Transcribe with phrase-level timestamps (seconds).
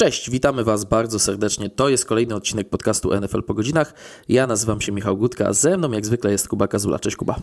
[0.00, 1.70] Cześć, witamy Was bardzo serdecznie.
[1.70, 3.94] To jest kolejny odcinek podcastu NFL po godzinach.
[4.28, 6.98] Ja nazywam się Michał Gutka, ze mną jak zwykle jest Kuba Kazula.
[6.98, 7.36] Cześć Kuba.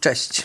[0.00, 0.44] Cześć.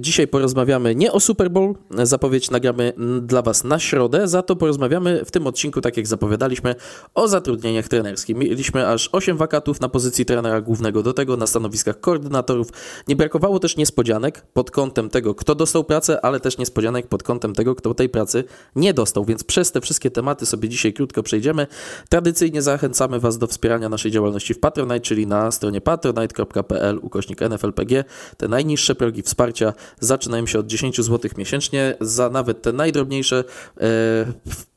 [0.00, 2.92] Dzisiaj porozmawiamy nie o Super Bowl, zapowiedź nagramy
[3.22, 6.74] dla Was na środę, za to porozmawiamy w tym odcinku, tak jak zapowiadaliśmy,
[7.14, 8.36] o zatrudnieniach trenerskich.
[8.36, 12.68] Mieliśmy aż 8 wakatów na pozycji trenera głównego, do tego na stanowiskach koordynatorów.
[13.08, 17.54] Nie brakowało też niespodzianek pod kątem tego, kto dostał pracę, ale też niespodzianek pod kątem
[17.54, 18.44] tego, kto tej pracy
[18.76, 21.66] nie dostał, więc przez te wszystkie tematy sobie dzisiaj krótko przejdziemy.
[22.08, 28.04] Tradycyjnie zachęcamy Was do wspierania naszej działalności w Patronite, czyli na stronie patronite.pl ukośnik NFLPG.
[28.36, 31.94] Te najniższe progi wsparcia zaczynają się od 10 zł miesięcznie.
[32.00, 33.44] Za nawet te najdrobniejsze
[33.80, 33.84] e,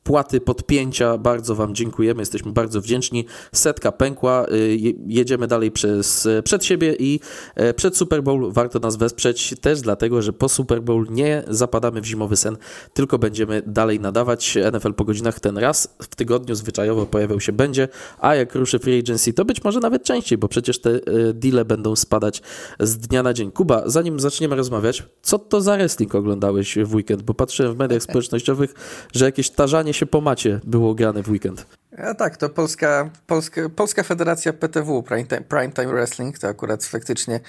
[0.04, 1.18] wpłaty, podpięcia.
[1.18, 3.26] Bardzo Wam dziękujemy, jesteśmy bardzo wdzięczni.
[3.54, 4.78] Setka pękła, y,
[5.08, 7.20] jedziemy dalej przez, przed siebie i
[7.56, 12.02] e, przed Super Bowl warto nas wesprzeć też dlatego, że po Super Bowl nie zapadamy
[12.02, 12.58] w zimowy sen,
[12.94, 17.88] tylko będziemy dalej nadawać NFL po godzinach ten raz w tygodniu zwyczajowo pojawiał się będzie,
[18.20, 21.00] a jak ruszy free agency, to być może nawet częściej, bo przecież te e,
[21.34, 22.42] deale będą spadać
[22.80, 23.52] z dnia na dzień.
[23.52, 27.24] Kuba, zanim zaczniemy rozmawiać, co to za wrestling oglądałeś w weekend?
[27.24, 28.74] Bo patrzyłem w mediach społecznościowych,
[29.14, 31.66] że jakieś tarzanie się po macie było grane w weekend.
[31.98, 37.40] A tak, to Polska, Polska, Polska Federacja PTW, Primetime, Primetime Wrestling, to akurat faktycznie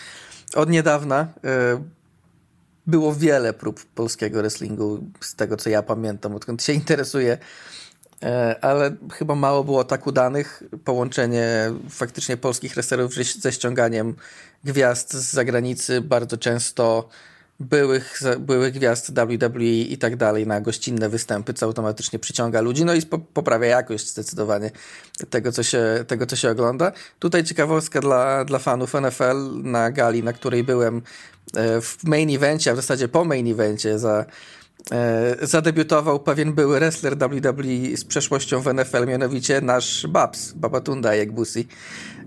[0.54, 1.28] od niedawna
[1.76, 2.00] y,
[2.86, 7.38] było wiele prób polskiego wrestlingu, z tego co ja pamiętam, odkąd się interesuję,
[8.22, 8.26] y,
[8.60, 10.62] ale chyba mało było tak udanych.
[10.84, 14.14] Połączenie faktycznie polskich wrestlerów ze ściąganiem
[14.64, 17.08] gwiazd z zagranicy bardzo często
[17.60, 22.94] byłych, byłych gwiazd WWE i tak dalej na gościnne występy, co automatycznie przyciąga ludzi, no
[22.94, 23.02] i
[23.34, 24.70] poprawia jakość zdecydowanie
[25.30, 26.92] tego, co się, tego, co się ogląda.
[27.18, 31.02] Tutaj ciekawostka dla, dla fanów NFL na gali, na której byłem
[31.54, 34.24] e, w main evencie, a w zasadzie po main evencie za
[34.92, 41.68] e, zadebiutował pewien były wrestler WWE z przeszłością w NFL, mianowicie nasz Babs, Babatunda Jekbusi.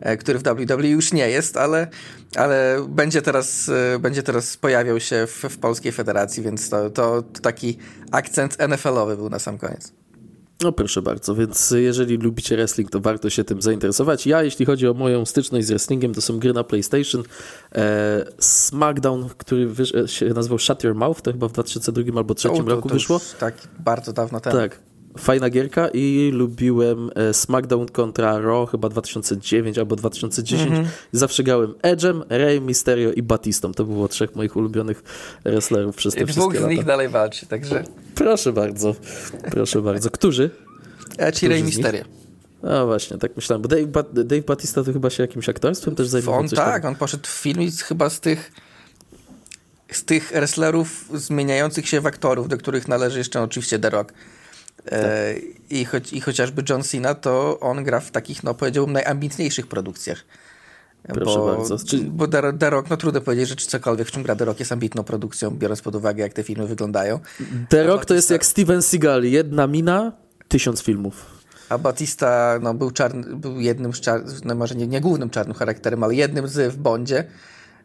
[0.04, 1.88] E, który w WWE już nie jest, ale,
[2.36, 7.22] ale będzie, teraz, e, będzie teraz pojawiał się w, w Polskiej Federacji, więc to, to,
[7.22, 7.78] to taki
[8.12, 9.94] akcent NFL-owy był na sam koniec.
[10.64, 14.28] No proszę bardzo, więc jeżeli lubicie wrestling, to warto się tym zainteresować.
[14.28, 17.24] Ja, jeśli chodzi o moją styczność z wrestlingiem, to są gry na PlayStation.
[17.76, 19.70] E, SmackDown, który
[20.08, 23.20] się nazywał Shut Your Mouth, to chyba w 2002 albo 2003 roku to wyszło.
[23.40, 24.56] Tak, bardzo dawno temu.
[24.56, 24.80] Tak,
[25.18, 30.72] fajna gierka i lubiłem e, SmackDown kontra Raw chyba 2009 albo 2010.
[30.72, 30.88] Mm -hmm.
[31.12, 33.74] Zawsze grałem Edge'em, Rey Mysterio i Batistą.
[33.74, 35.04] To było trzech moich ulubionych
[35.44, 37.84] wrestlerów przez te I wszystkie dwóch z nich dalej walczy, także...
[38.16, 38.96] Proszę bardzo,
[39.52, 40.10] proszę bardzo.
[40.10, 40.50] Którzy?
[41.18, 42.04] Edge i Rey Mysterio.
[42.64, 46.08] No właśnie, tak myślałem, bo Dave, ba Dave Batista to chyba się jakimś aktorstwem też
[46.08, 46.40] zajmował.
[46.40, 46.92] On tak, tam.
[46.92, 48.52] on poszedł w film i chyba z tych
[49.92, 54.14] z tych wrestlerów zmieniających się w aktorów, do których należy jeszcze oczywiście The Rock.
[54.92, 55.34] E,
[55.70, 60.26] I, choć, I chociażby John Cena, to on gra w takich, no powiedziałbym, najambitniejszych produkcjach.
[61.08, 61.78] Proszę bo, bardzo.
[61.86, 61.98] Czy...
[61.98, 64.60] Bo The, The Rock, no trudno powiedzieć, że czy cokolwiek, w czym gra The Rock
[64.60, 67.20] jest ambitną produkcją, biorąc pod uwagę, jak te filmy wyglądają.
[67.70, 70.12] The Rock to jest jak Steven Seagal, jedna mina,
[70.48, 71.26] tysiąc filmów.
[71.70, 75.56] A Batista no, był, czarny, był jednym z czarnych, no może nie, nie, głównym czarnym
[75.56, 77.24] charakterem, ale jednym z w Bondzie.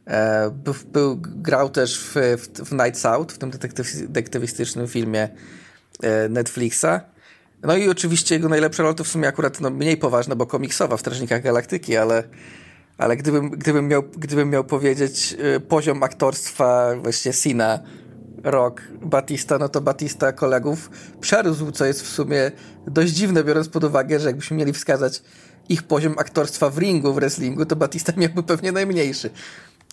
[0.07, 5.29] E, był, był, grał też w, w, w Nights Out, w tym detektyw, detektywistycznym filmie
[6.29, 7.01] Netflixa.
[7.63, 10.97] No i oczywiście jego najlepsza rola to w sumie akurat no, mniej poważna, bo komiksowa
[10.97, 12.25] w Strażnikach Galaktyki, ale,
[12.99, 17.79] ale gdybym, gdybym, miał, gdybym miał powiedzieć y, poziom aktorstwa właśnie Sina,
[18.45, 22.51] Rock, Batista, no to Batista kolegów przerósł, co jest w sumie
[22.87, 25.23] dość dziwne, biorąc pod uwagę, że jakbyśmy mieli wskazać
[25.69, 29.31] ich poziom aktorstwa w ringu, w wrestlingu, to Batista miałby pewnie najmniejszy.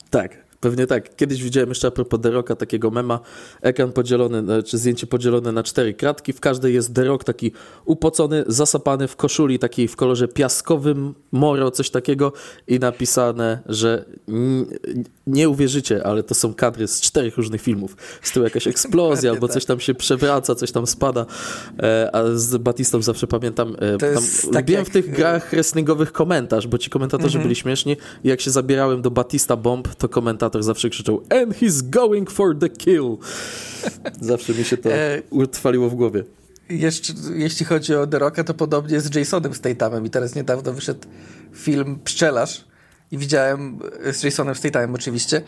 [0.09, 1.15] Tak, Pewnie tak.
[1.15, 3.19] Kiedyś widziałem jeszcze a propos Deroka takiego mema,
[3.61, 6.33] ekran podzielony, e, czy zdjęcie podzielone na cztery kratki.
[6.33, 7.51] W każdej jest Derok taki
[7.85, 12.33] upocony, zasapany w koszuli takiej w kolorze piaskowym, moro, coś takiego
[12.67, 14.05] i napisane, że
[15.27, 17.97] nie uwierzycie, ale to są kadry z czterech różnych filmów.
[18.21, 21.25] Z tyłu jakaś eksplozja, albo coś tam się przewraca, coś tam spada.
[21.79, 24.23] E, a z Batistą zawsze pamiętam, e, tam
[24.53, 24.85] tak jak...
[24.85, 29.55] w tych grach wrestlingowych komentarz, bo ci komentatorzy byli śmieszni jak się zabierałem do Batista
[29.55, 33.17] Bomb, to komentator komentator zawsze krzyczał And he's going for the kill.
[34.21, 36.23] Zawsze mi się to e, utrwaliło w głowie.
[36.69, 41.07] Jeszcze, jeśli chodzi o The Rocka, to podobnie z Jasonem Stathamem i teraz niedawno wyszedł
[41.53, 42.65] film Pszczelarz
[43.11, 43.79] i widziałem,
[44.13, 45.41] z Jasonem Stathamem oczywiście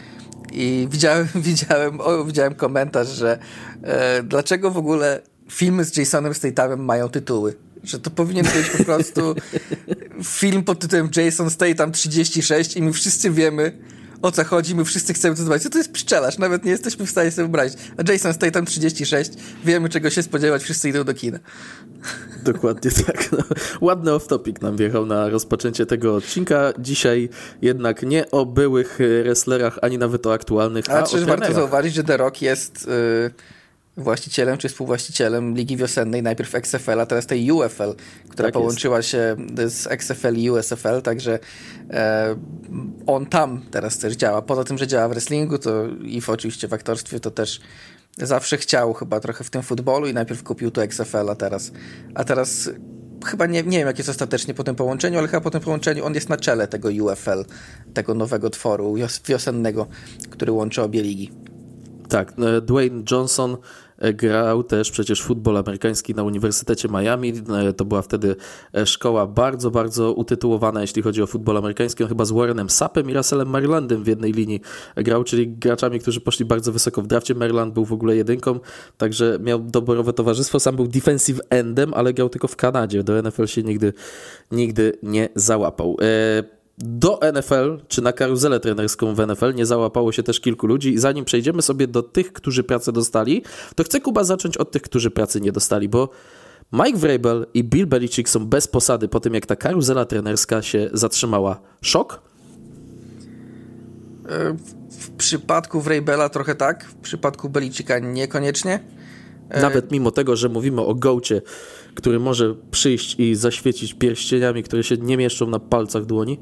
[0.54, 3.40] i widziałem, widziałem, o, widziałem komentarz, że
[3.84, 8.84] e, dlaczego w ogóle filmy z Jasonem Stathamem mają tytuły Że to powinien być po
[8.84, 9.36] prostu
[10.42, 13.72] film pod tytułem Jason Statham 36 i my wszyscy wiemy,
[14.22, 15.64] o co chodzi, my wszyscy chcemy to zobaczyć.
[15.64, 16.38] Co to jest pszczelarz?
[16.38, 17.80] Nawet nie jesteśmy w stanie sobie wyobrazić.
[17.98, 19.32] A Jason Statham 36,
[19.66, 21.40] wiemy czego się spodziewać, wszyscy idą do kina.
[22.44, 23.32] Dokładnie tak.
[23.32, 23.38] No,
[23.82, 26.74] ładny off-topic nam wjechał na rozpoczęcie tego odcinka.
[26.80, 27.30] Dzisiaj
[27.62, 32.04] jednak nie o byłych wrestlerach, ani nawet o aktualnych, a, a o warto zauważyć, że
[32.04, 32.88] The Rock jest...
[32.88, 33.57] Yy
[33.98, 37.94] właścicielem czy współwłaścicielem Ligi Wiosennej, najpierw XFL, a teraz tej UFL,
[38.30, 39.10] która tak połączyła jest.
[39.10, 39.36] się
[39.68, 41.40] z XFL i USFL, także
[41.90, 42.36] e,
[43.08, 44.42] on tam teraz też działa.
[44.42, 47.60] Poza tym, że działa w wrestlingu, to i w, oczywiście w aktorstwie, to też
[48.18, 51.72] zawsze chciał chyba trochę w tym futbolu i najpierw kupił to XFL, a teraz,
[52.16, 52.70] a teraz
[53.26, 56.06] chyba nie, nie wiem, jak jest ostatecznie po tym połączeniu, ale chyba po tym połączeniu
[56.06, 57.46] on jest na czele tego UFL,
[57.94, 58.96] tego nowego tworu
[59.28, 59.88] wiosennego,
[60.30, 61.32] który łączy obie ligi.
[62.10, 63.58] Tak, e, Dwayne Johnson
[64.00, 67.34] grał też przecież futbol amerykański na Uniwersytecie Miami.
[67.70, 68.36] E, to była wtedy
[68.76, 72.04] e, szkoła bardzo, bardzo utytułowana, jeśli chodzi o futbol amerykański.
[72.04, 74.62] On chyba z Warrenem Sapem i Russellem Marylandem w jednej linii
[74.96, 77.36] grał, czyli graczami, którzy poszli bardzo wysoko w drafcie.
[77.36, 78.60] Maryland był w ogóle jedynką,
[78.98, 80.60] także miał doborowe towarzystwo.
[80.60, 83.04] Sam był defensive endem, ale grał tylko w Kanadzie.
[83.04, 83.94] Do NFL się nigdy,
[84.52, 85.98] nigdy nie załapał.
[86.02, 90.94] E do NFL, czy na karuzelę trenerską w NFL nie załapało się też kilku ludzi.
[90.94, 93.44] I zanim przejdziemy sobie do tych, którzy pracę dostali,
[93.76, 96.10] to chcę Kuba zacząć od tych, którzy pracy nie dostali, bo
[96.74, 100.90] Mike Vrabel i Bill Belichick są bez posady po tym, jak ta karuzela trenerska się
[100.94, 101.60] zatrzymała.
[101.82, 102.22] Szok?
[105.00, 108.80] W przypadku Vrabela trochę tak, w przypadku Belicika niekoniecznie.
[109.62, 111.42] Nawet mimo tego, że mówimy o gołcie,
[111.96, 116.40] który może przyjść i zaświecić pierścieniami, które się nie mieszczą na palcach dłoni.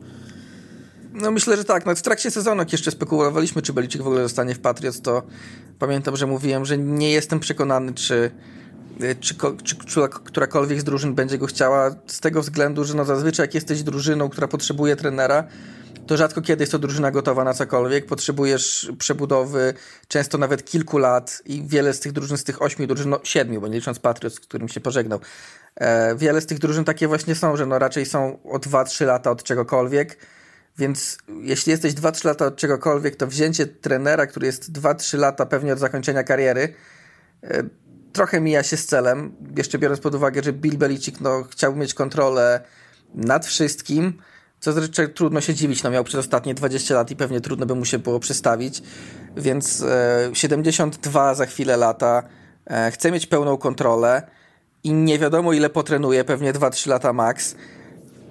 [1.16, 1.86] No myślę, że tak.
[1.86, 5.24] No w trakcie sezonu, jak jeszcze spekulowaliśmy, czy Belicik w ogóle zostanie w Patriots, to
[5.80, 8.32] pamiętam, że mówiłem, że nie jestem przekonany, czy,
[9.20, 13.44] czy, czy, czy którakolwiek z drużyn będzie go chciała, z tego względu, że no zazwyczaj
[13.44, 15.44] jak jesteś drużyną, która potrzebuje trenera,
[16.08, 18.06] to rzadko kiedy jest to drużyna gotowa na cokolwiek.
[18.06, 19.74] Potrzebujesz przebudowy,
[20.08, 23.62] często nawet kilku lat i wiele z tych drużyn, z tych ośmiu drużyn, no siedmiu,
[23.62, 25.20] bo nie licząc Patriots, z którym się pożegnał,
[25.76, 29.32] e, wiele z tych drużyn takie właśnie są, że no raczej są o 2-3 lata
[29.32, 30.18] od czegokolwiek
[30.78, 35.74] więc jeśli jesteś 2-3 lata od czegokolwiek, to wzięcie trenera, który jest 2-3 lata pewnie
[35.74, 36.74] od zakończenia kariery,
[37.44, 37.64] e,
[38.14, 39.36] trochę mija się z celem.
[39.58, 42.62] Jeszcze biorąc pod uwagę, że Bill Belichick no, chciał mieć kontrolę
[43.14, 44.14] nad wszystkim,
[44.60, 47.76] co zresztą trudno się dziwić, no miał przez ostatnie 20 lat i pewnie trudno by
[47.76, 48.82] mu się było przestawić,
[49.38, 52.24] więc e, 72 za chwilę lata,
[52.68, 54.28] e, chce mieć pełną kontrolę
[54.84, 57.56] i nie wiadomo ile potrenuje, pewnie 2-3 lata max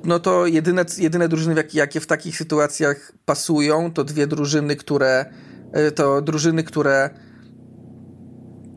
[0.04, 5.24] no to jedyne, jedyne drużyny, jakie w takich sytuacjach pasują, to dwie drużyny, które
[5.72, 7.10] e, to drużyny, które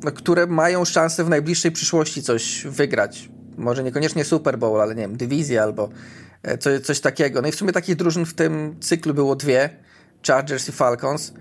[0.04, 3.30] no, które mają szansę w najbliższej przyszłości coś wygrać.
[3.58, 5.90] Może niekoniecznie Super Bowl, ale nie wiem, dywizję albo
[6.44, 7.42] e, coś, coś takiego.
[7.42, 9.70] No i w sumie takich drużyn w tym cyklu było dwie,
[10.28, 11.34] Chargers i Falcons.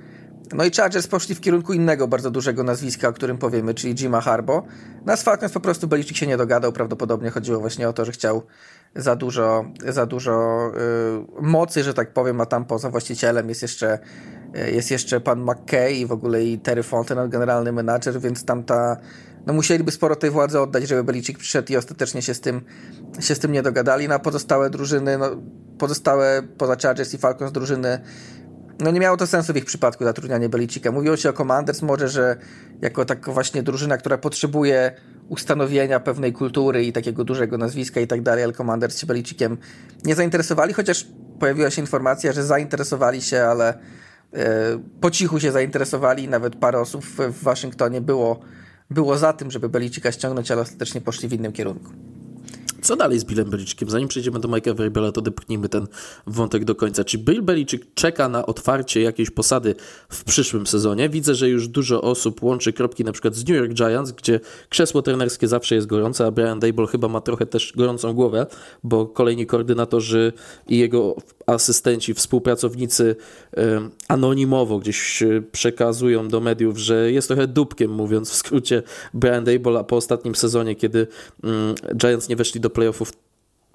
[0.53, 4.21] No i Chargers poszli w kierunku innego bardzo dużego nazwiska, o którym powiemy, czyli Jima
[4.21, 4.67] Harbo.
[5.05, 8.43] Na Falcons po prostu Belichick się nie dogadał, prawdopodobnie chodziło właśnie o to, że chciał
[8.95, 10.67] za dużo, za dużo
[11.39, 13.99] y, mocy, że tak powiem, a tam poza właścicielem jest jeszcze,
[14.57, 18.65] y, jest jeszcze pan McKay i w ogóle i Terry Fontenot, generalny menadżer, więc tam
[18.65, 18.97] ta,
[19.47, 22.61] no musieliby sporo tej władzy oddać, żeby Belichick przyszedł i ostatecznie się z tym,
[23.21, 24.09] się z tym nie dogadali.
[24.09, 25.27] No, pozostałe drużyny, no,
[25.79, 28.01] pozostałe poza Chargers i Falcons drużyny
[28.81, 30.93] no nie miało to sensu w ich przypadku zatrudnianie Belicika.
[30.93, 32.37] Mówiło się o Commanders może, że
[32.83, 34.93] jako tak właśnie drużyna, która potrzebuje
[35.29, 39.57] ustanowienia pewnej kultury i takiego dużego nazwiska i tak dalej, ale Commanders się Belicikiem
[40.05, 41.07] nie zainteresowali, chociaż
[41.41, 43.79] pojawiła się informacja, że zainteresowali się, ale
[44.33, 46.29] e, po cichu się zainteresowali.
[46.29, 48.41] Nawet parę osób w, Waszyngtonie było,
[48.91, 51.91] było za tym, żeby Belicika ściągnąć, ale ostatecznie poszli w innym kierunku.
[52.87, 53.91] Co dalej z Billem Belichickiem?
[53.91, 55.87] Zanim przejdziemy do Mike'a Vrabela, to dopchnijmy ten
[56.27, 57.05] wątek do końca.
[57.05, 59.75] Czy Bill Belichick czeka na otwarcie jakiejś posady
[60.09, 61.09] w przyszłym sezonie?
[61.09, 65.03] Widzę, że już dużo osób łączy kropki na przykład z New York Giants, gdzie krzesło
[65.03, 68.47] trenerskie zawsze jest gorące, a Brian Dable chyba ma trochę też gorącą głowę,
[68.83, 70.33] bo kolejni koordynatorzy
[70.69, 71.17] i jego
[71.47, 73.17] asystenci, współpracownicy
[74.09, 75.23] anonimowo gdzieś
[75.53, 78.83] przekazują do mediów, że jest trochę dupkiem, mówiąc w skrócie,
[79.15, 81.07] Brian Dable, po ostatnim sezonie, kiedy
[81.45, 83.13] mm, Giants nie weszli do playoffów,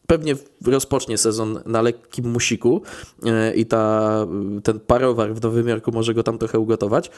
[0.07, 0.35] pewnie
[0.65, 2.81] rozpocznie sezon na lekkim musiku
[3.25, 4.27] e, i ta,
[4.63, 7.11] ten parowar w Nowym Jorku może go tam trochę ugotować.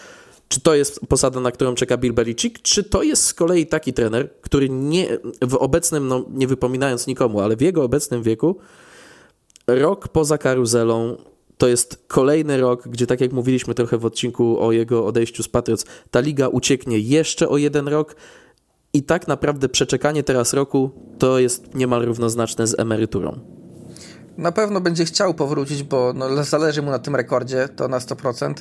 [0.47, 3.93] Czy to jest posada, na którą czeka Bill Belichick, czy to jest z kolei taki
[3.93, 8.55] trener, który nie, w obecnym, no nie wypominając nikomu, ale w jego obecnym wieku
[9.67, 11.17] rok poza karuzelą
[11.57, 15.47] to jest kolejny rok, gdzie tak jak mówiliśmy trochę w odcinku o jego odejściu z
[15.47, 18.15] Patriots, ta liga ucieknie jeszcze o jeden rok
[18.93, 23.62] i tak naprawdę przeczekanie teraz roku to jest niemal równoznaczne z emeryturą.
[24.37, 28.53] Na pewno będzie chciał powrócić, bo no, zależy mu na tym rekordzie, to na 100%.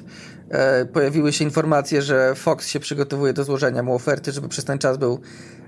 [0.51, 4.79] E, pojawiły się informacje, że Fox się przygotowuje do złożenia mu oferty, żeby przez ten
[4.79, 5.21] czas był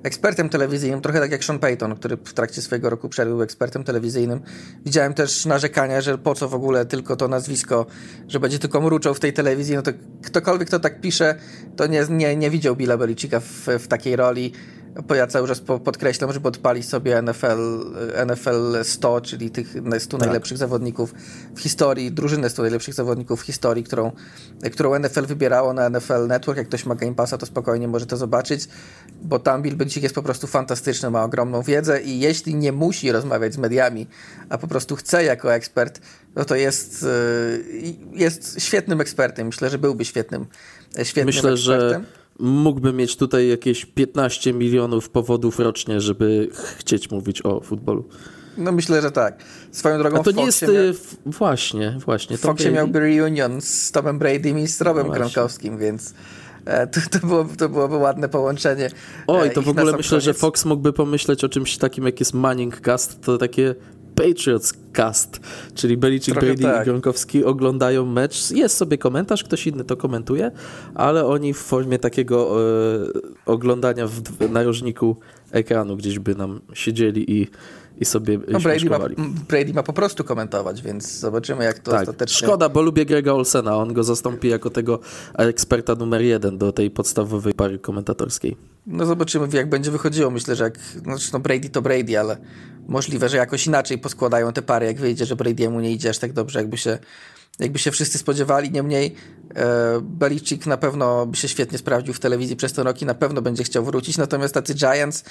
[0.03, 3.85] ekspertem telewizyjnym, trochę tak jak Sean Payton, który w trakcie swojego roku przerwy był ekspertem
[3.85, 4.41] telewizyjnym.
[4.85, 7.87] Widziałem też narzekania, że po co w ogóle tylko to nazwisko,
[8.29, 9.77] że będzie tylko mruczał w tej telewizji.
[9.77, 9.91] No to
[10.23, 11.35] ktokolwiek, kto tak pisze,
[11.77, 14.53] to nie, nie, nie widział Billa Belicika w, w takiej roli
[15.03, 17.85] bo ja cały czas podkreślam, żeby odpalić sobie NFL,
[18.27, 20.27] NFL 100, czyli tych 100 tak.
[20.27, 21.15] najlepszych zawodników
[21.57, 24.13] w historii, drużynę 100 najlepszych zawodników w historii, którą,
[24.73, 26.59] którą NFL wybierało na NFL Network.
[26.59, 28.69] Jak ktoś ma Game Passa, to spokojnie może to zobaczyć,
[29.23, 33.13] bo tam Bill Belichick jest po prostu fantastyczny, ma ogromną wiedzę i jeśli nie musi
[33.13, 34.07] rozmawiać z mediami,
[34.49, 36.01] a po prostu chce jako ekspert,
[36.35, 37.65] no to jest, y,
[38.13, 39.47] jest świetnym ekspertem.
[39.47, 40.47] Myślę, że byłby świetnym,
[41.03, 42.03] świetnym Myślę, ekspertem.
[42.03, 46.49] Że mógłbym mieć tutaj jakieś 15 milionów powodów rocznie, żeby
[46.79, 48.09] chcieć mówić o futbolu.
[48.59, 49.39] No myślę, że tak.
[49.71, 50.63] Swoją drogą A to nie jest...
[50.63, 50.71] Miał...
[50.73, 50.95] Y,
[51.27, 52.37] właśnie, właśnie.
[52.37, 56.15] W Foxie miałby reunion z Tomem Bradym i z Robem Gronkowskim, więc...
[56.65, 58.91] E, to, to, było, to byłoby ładne połączenie.
[59.27, 60.25] Oj, to w ogóle myślę, koniec.
[60.25, 63.75] że Fox mógłby pomyśleć o czymś takim, jak jest Manning Cast, to takie
[64.15, 65.41] Patriots Cast,
[65.75, 66.83] czyli Belichick, Brady tak.
[66.83, 68.51] i Gronkowski oglądają mecz.
[68.51, 70.51] Jest sobie komentarz, ktoś inny to komentuje,
[70.95, 73.07] ale oni w formie takiego e,
[73.47, 75.17] oglądania w, w narożniku
[75.51, 77.49] ekranu gdzieś by nam siedzieli i
[78.01, 78.99] i sobie no, Brady ma,
[79.49, 82.01] Brady ma po prostu komentować, więc zobaczymy, jak to tak.
[82.01, 82.47] ostatecznie...
[82.47, 83.77] Szkoda, bo lubię Grega Olsena.
[83.77, 84.99] On go zastąpi jako tego
[85.39, 88.57] eksperta numer jeden do tej podstawowej pary komentatorskiej.
[88.87, 90.31] No zobaczymy, jak będzie wychodziło.
[90.31, 90.79] Myślę, że jak...
[90.79, 92.37] Znaczy, no Brady to Brady, ale
[92.89, 96.33] możliwe, że jakoś inaczej poskładają te pary, jak wyjdzie, że Brady'emu nie idzie aż tak
[96.33, 96.99] dobrze, jakby się
[97.59, 98.71] jakby się wszyscy spodziewali.
[98.71, 99.15] Niemniej
[99.55, 103.15] e, Belichick na pewno by się świetnie sprawdził w telewizji przez ten rok i na
[103.15, 104.19] pewno będzie chciał wrócić.
[104.19, 105.25] Natomiast tacy Giants,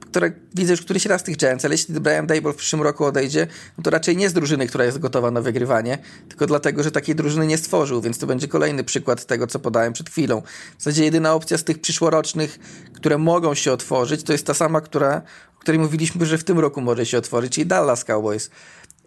[0.00, 3.46] które widzę już któryś raz tych Giants, ale jeśli Brian Dable w przyszłym roku odejdzie,
[3.78, 7.14] no to raczej nie z drużyny, która jest gotowa na wygrywanie, tylko dlatego, że takiej
[7.14, 10.42] drużyny nie stworzył, więc to będzie kolejny przykład tego, co podałem przed chwilą.
[10.78, 12.58] W zasadzie jedyna opcja z tych przyszłorocznych,
[12.92, 15.22] które mogą się otworzyć, to jest ta sama, która,
[15.56, 18.50] o której mówiliśmy, że w tym roku może się otworzyć, czyli Dallas Cowboys.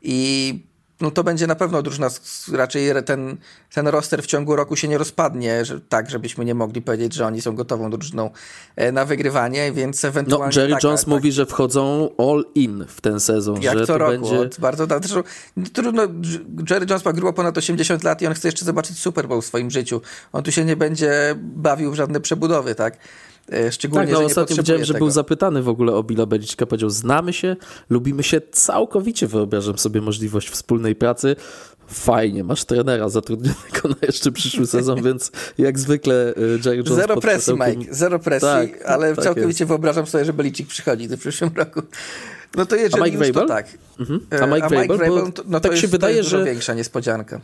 [0.01, 2.09] I no to będzie na pewno drużyna,
[2.51, 3.37] raczej ten,
[3.73, 7.25] ten roster w ciągu roku się nie rozpadnie, że, tak, żebyśmy nie mogli powiedzieć, że
[7.25, 8.29] oni są gotową drużyną
[8.75, 10.55] e, na wygrywanie, więc ewentualnie...
[10.55, 13.85] No, Jerry taka, Jones tak, mówi, że wchodzą all in w ten sezon, jak że
[13.85, 14.49] co to roku, będzie...
[14.59, 15.23] bardzo, zresztą,
[15.73, 16.03] trudno,
[16.69, 19.45] Jerry Jones ma grubo ponad 80 lat i on chce jeszcze zobaczyć Super Bowl w
[19.45, 20.01] swoim życiu.
[20.33, 22.97] On tu się nie będzie bawił w żadne przebudowy, tak?
[23.51, 26.65] E, szczególnie, tak, no, że ostatnio widziałem, że był zapytany w ogóle o Billa Belichicka,
[26.65, 27.55] powiedział, znamy się,
[27.89, 31.35] lubimy się całkowicie, wyobrażam sobie możliwość wspólnej pracy.
[31.87, 37.21] Fajnie, masz trenera zatrudnionego na jeszcze przyszły sezon, więc jak zwykle e, Jerry Jones Zero
[37.21, 39.67] presji, Mike, zero presji, tak, ale tak całkowicie jest.
[39.67, 41.81] wyobrażam sobie, że Belichick przychodzi w przyszłym roku.
[42.55, 43.77] No to jeżeli A Mike już, to tak.
[43.99, 44.19] Mhm.
[44.31, 47.41] A Mike, A Mike to, no to tak jest, się wydaje, że większa niespodzianka.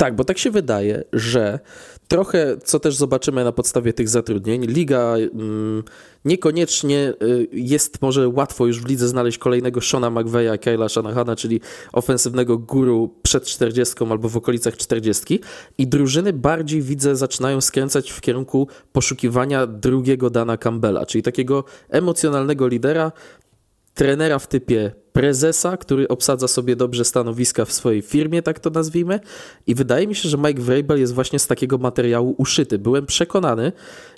[0.00, 1.58] Tak, bo tak się wydaje, że
[2.08, 5.82] trochę, co też zobaczymy na podstawie tych zatrudnień, liga mm,
[6.24, 11.60] niekoniecznie y, jest może łatwo już w lidze znaleźć kolejnego Shona McVeya, Kyla Shanahana, czyli
[11.92, 15.40] ofensywnego guru przed 40 albo w okolicach 40
[15.78, 22.68] i drużyny bardziej widzę zaczynają skręcać w kierunku poszukiwania drugiego Dana Campbella, czyli takiego emocjonalnego
[22.68, 23.12] lidera,
[23.98, 29.20] trenera w typie prezesa, który obsadza sobie dobrze stanowiska w swojej firmie, tak to nazwijmy.
[29.66, 32.78] I wydaje mi się, że Mike Vrabel jest właśnie z takiego materiału uszyty.
[32.78, 33.72] Byłem przekonany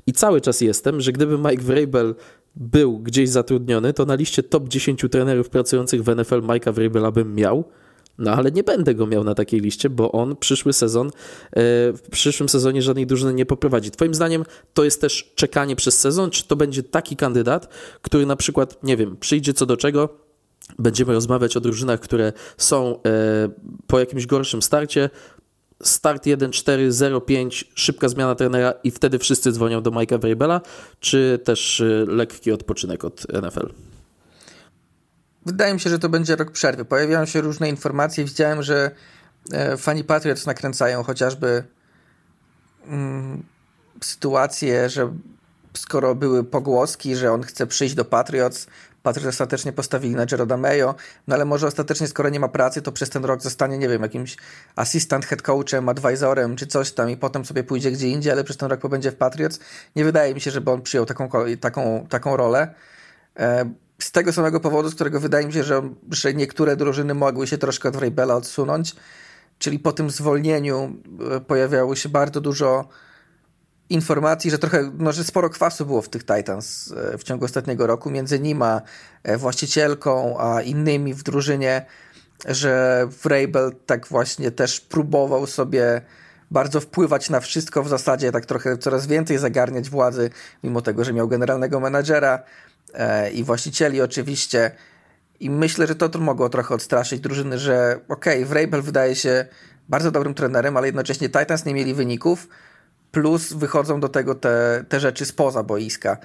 [0.07, 2.15] i cały czas jestem, że gdyby Mike Vrabel
[2.57, 7.35] był gdzieś zatrudniony, to na liście top 10 trenerów pracujących w NFL Mike'a Vrabela bym
[7.35, 7.65] miał.
[8.21, 11.11] No ale nie będę go miał na takiej liście, bo on przyszły sezon, e,
[11.93, 13.91] w przyszłym sezonie żadnej drużyny nie poprowadzi.
[13.91, 17.69] Twoim zdaniem to jest też czekanie przez sezon, czy to będzie taki kandydat,
[18.03, 20.09] który na przykład, nie wiem, przyjdzie co do czego,
[20.79, 23.01] będziemy rozmawiać o drużynach, które są e,
[23.87, 25.11] po jakimś gorszym starcie,
[25.83, 30.61] start 1-4-0-5, szybka zmiana trenera i wtedy wszyscy dzwonią do Mike'a Vrabela,
[31.01, 33.90] czy też e, lekki odpoczynek od NFL?
[35.47, 36.85] Wydaje mi się, że to będzie rok przerwy.
[36.85, 38.25] Pojawiają się różne informacje.
[38.25, 38.91] Widziałem, że
[39.53, 41.65] e, fani Patriots nakręcają chociażby
[42.87, 43.43] mm,
[44.05, 45.13] sytuację, że
[45.75, 48.67] skoro były pogłoski, że on chce przyjść do Patriots,
[49.03, 50.95] Patriots ostatecznie postawili na Jeroda Mayo,
[51.27, 54.03] no ale może ostatecznie, skoro nie ma pracy, to przez ten rok zostanie, nie wiem,
[54.03, 54.37] jakimś
[54.77, 58.57] asystent head coachem, advisorem czy coś tam i potem sobie pójdzie gdzie indziej, ale przez
[58.57, 59.61] ten rok pobędzie w Patriots.
[59.97, 61.29] Nie wydaje mi się, żeby on przyjął taką,
[61.61, 62.75] taką, taką rolę.
[63.37, 63.71] E,
[64.01, 67.59] z tego samego powodu, z którego wydaje mi się, że, że niektóre drużyny mogły się
[67.59, 68.95] troszkę od Vrabela odsunąć,
[69.59, 70.97] czyli po tym zwolnieniu
[71.37, 72.89] e, pojawiało się bardzo dużo
[73.91, 77.87] informacji, że trochę, no, że sporo kwasu było w tych Titans e, w ciągu ostatniego
[77.87, 78.83] roku, między nim a
[79.23, 81.87] e, właścicielką, a innymi w drużynie,
[82.49, 86.03] że Vrabel tak właśnie też próbował sobie
[86.51, 90.31] bardzo wpływać na wszystko w zasadzie, tak trochę coraz więcej zagarniać władzy,
[90.65, 92.43] mimo tego, że miał generalnego menadżera
[93.35, 94.71] i właścicieli oczywiście.
[95.41, 99.47] I myślę, że to, to mogło trochę odstraszyć drużyny, że okej, okay, Vrabel wydaje się
[99.89, 102.49] bardzo dobrym trenerem, ale jednocześnie Titans nie mieli wyników,
[103.11, 106.17] plus wychodzą do tego te, te rzeczy spoza boiska.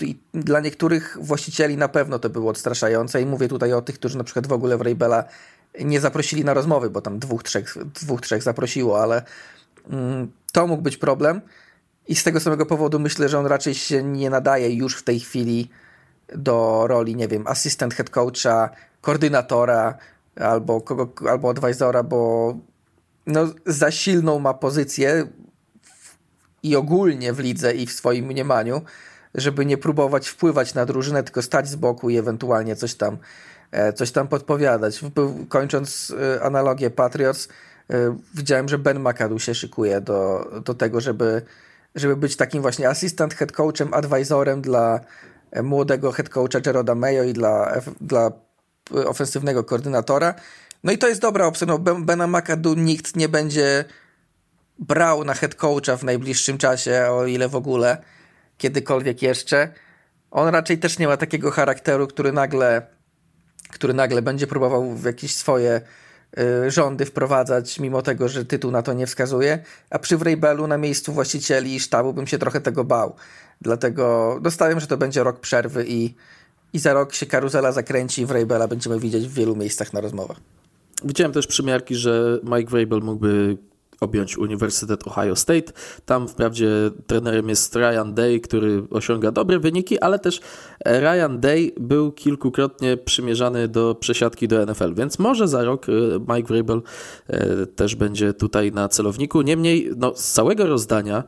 [0.00, 4.18] I dla niektórych właścicieli na pewno to było odstraszające i mówię tutaj o tych, którzy
[4.18, 5.24] na przykład w ogóle Vrabela
[5.80, 9.22] nie zaprosili na rozmowy, bo tam dwóch, trzech, dwóch, trzech zaprosiło, ale
[9.90, 11.40] mm, to mógł być problem.
[12.08, 15.20] I z tego samego powodu myślę, że on raczej się nie nadaje już w tej
[15.20, 15.70] chwili
[16.36, 19.98] do roli, nie wiem, asystent head coacha, koordynatora
[20.36, 22.54] albo, kogo, albo advisora, bo
[23.26, 25.26] no, za silną ma pozycję
[26.62, 28.82] i ogólnie w lidze i w swoim mniemaniu,
[29.34, 33.18] żeby nie próbować wpływać na drużynę, tylko stać z boku i ewentualnie coś tam,
[33.70, 35.00] e, coś tam podpowiadać.
[35.48, 37.48] Kończąc e, analogię Patriots,
[37.90, 41.42] e, widziałem, że Ben McAdoo się szykuje do, do tego, żeby,
[41.94, 45.00] żeby być takim właśnie asystent head coachem, advisorem dla
[45.62, 48.32] młodego head coacha Jeroda Mayo i dla, dla
[49.06, 50.34] ofensywnego koordynatora.
[50.84, 51.66] No i to jest dobra opcja.
[51.66, 53.84] No, Bena McAdoo nikt nie będzie
[54.78, 57.96] brał na head coacha w najbliższym czasie, o ile w ogóle,
[58.58, 59.72] kiedykolwiek jeszcze.
[60.30, 62.86] On raczej też nie ma takiego charakteru, który nagle,
[63.70, 65.80] który nagle będzie próbował w jakieś swoje
[66.68, 69.58] rządy wprowadzać, mimo tego, że tytuł na to nie wskazuje.
[69.90, 73.14] A przy Vrabelu na miejscu właścicieli i sztabu bym się trochę tego bał.
[73.60, 76.14] Dlatego dostałem, że to będzie rok przerwy i,
[76.72, 80.36] i za rok się karuzela zakręci i Vrabela będziemy widzieć w wielu miejscach na rozmowach.
[81.04, 83.56] Widziałem też przymiarki, że Mike Vrabel mógłby
[84.04, 85.72] objąć Uniwersytet Ohio State.
[86.06, 86.68] Tam wprawdzie
[87.06, 90.40] trenerem jest Ryan Day, który osiąga dobre wyniki, ale też
[90.84, 95.92] Ryan Day był kilkukrotnie przymierzany do przesiadki do NFL, więc może za rok e,
[96.34, 96.82] Mike Vrabel
[97.28, 99.42] e, też będzie tutaj na celowniku.
[99.42, 101.24] Niemniej no, z całego rozdania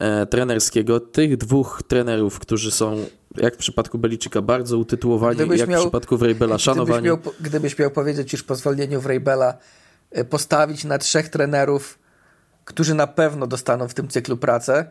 [0.00, 3.04] e, trenerskiego tych dwóch trenerów, którzy są
[3.36, 7.08] jak w przypadku Beliczyka bardzo utytułowani, gdybyś jak miał, w przypadku Vrabela szanowani.
[7.08, 9.58] Gdybyś miał, gdybyś miał powiedzieć już po zwolnieniu Vrabela
[10.30, 11.98] postawić na trzech trenerów
[12.68, 14.90] którzy na pewno dostaną w tym cyklu pracę,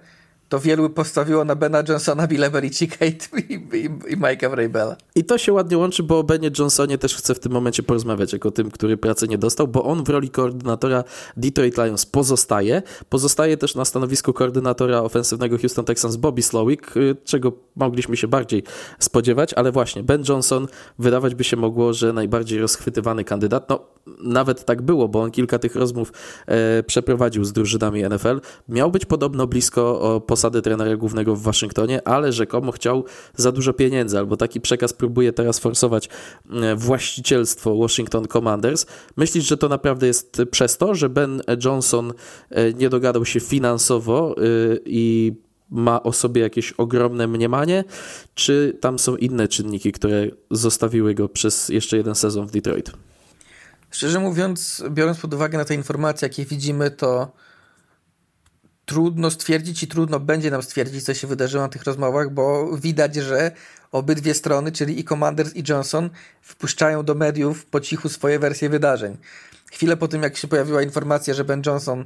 [0.50, 4.96] to wielu postawiło na Bena Johnsona, Billa i, i, i, i Mike'a Vrabela.
[5.16, 8.34] I to się ładnie łączy, bo o Benie Johnsonie też chcę w tym momencie porozmawiać,
[8.34, 11.04] jako tym, który pracy nie dostał, bo on w roli koordynatora
[11.38, 12.82] Detroit Lions pozostaje.
[13.10, 18.64] Pozostaje też na stanowisku koordynatora ofensywnego Houston Texans Bobby Slowick, y, czego mogliśmy się bardziej
[19.00, 20.68] spodziewać, ale właśnie Ben Johnson
[21.00, 23.70] wydawać by się mogło, że najbardziej rozchwytywany kandydat.
[23.70, 23.80] No,
[24.22, 26.14] nawet tak było, bo on kilka tych rozmów
[26.46, 28.42] e, przeprowadził z drużynami NFL.
[28.70, 33.74] Miał być podobno blisko o, posady trenera głównego w Waszyngtonie, ale rzekomo chciał za dużo
[33.74, 36.10] pieniędzy, albo taki przekaz próbuje teraz forsować
[36.52, 38.86] e, właścicielstwo Washington Commanders.
[39.16, 42.14] Myślisz, że to naprawdę jest przez to, że Ben Johnson
[42.50, 44.42] e, nie dogadał się finansowo e,
[44.86, 45.34] i
[45.70, 47.84] ma o sobie jakieś ogromne mniemanie,
[48.36, 52.92] czy tam są inne czynniki, które zostawiły go przez jeszcze jeden sezon w Detroit?
[53.92, 57.32] Szczerze mówiąc, biorąc pod uwagę na te informacje, jakie widzimy, to
[58.88, 63.16] trudno stwierdzić i trudno będzie nam stwierdzić, co się wydarzyło na tych rozmowach, bo widać,
[63.16, 63.52] że
[63.92, 66.10] obydwie strony, czyli i Commanders i Johnson,
[66.42, 69.18] wpuszczają do mediów po cichu swoje wersje wydarzeń.
[69.72, 72.06] Chwilę po tym, jak się pojawiła informacja, że Ben Johnson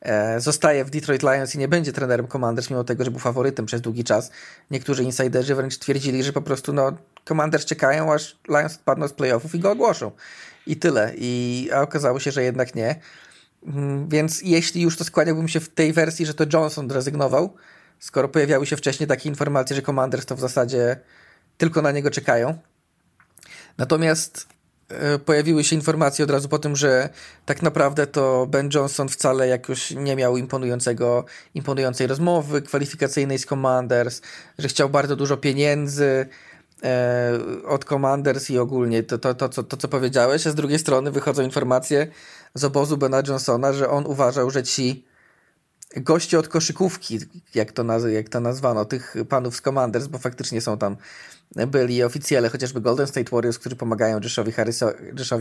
[0.00, 3.66] e, zostaje w Detroit Lions i nie będzie trenerem Commanders, mimo tego, że był faworytem
[3.66, 4.30] przez długi czas,
[4.70, 6.92] niektórzy insiderzy wręcz twierdzili, że po prostu no,
[7.28, 10.10] Commanders czekają, aż Lions spadną z playoffów i go ogłoszą.
[10.66, 11.12] I tyle.
[11.16, 13.00] I, a okazało się, że jednak nie.
[13.66, 17.54] Mm, więc jeśli już to skłaniałbym się w tej wersji, że to Johnson zrezygnował,
[17.98, 20.96] skoro pojawiały się wcześniej takie informacje, że Commanders to w zasadzie
[21.58, 22.58] tylko na niego czekają.
[23.78, 24.46] Natomiast
[24.88, 27.08] e, pojawiły się informacje od razu po tym, że
[27.46, 31.24] tak naprawdę to Ben Johnson wcale jakoś nie miał imponującego,
[31.54, 34.20] imponującej rozmowy kwalifikacyjnej z Commanders,
[34.58, 36.26] że chciał bardzo dużo pieniędzy,
[36.82, 40.78] e, od Commanders i ogólnie to, to, to, to, to, co powiedziałeś, a z drugiej
[40.78, 42.06] strony wychodzą informacje
[42.56, 45.04] z obozu Bena Johnsona, że on uważał, że ci
[45.96, 47.18] goście od koszykówki,
[47.54, 50.96] jak to, naz jak to nazwano, tych panów z Commanders, bo faktycznie są tam
[51.66, 54.92] byli oficjele, chociażby Golden State Warriors, którzy pomagają Joshowi, Harriso,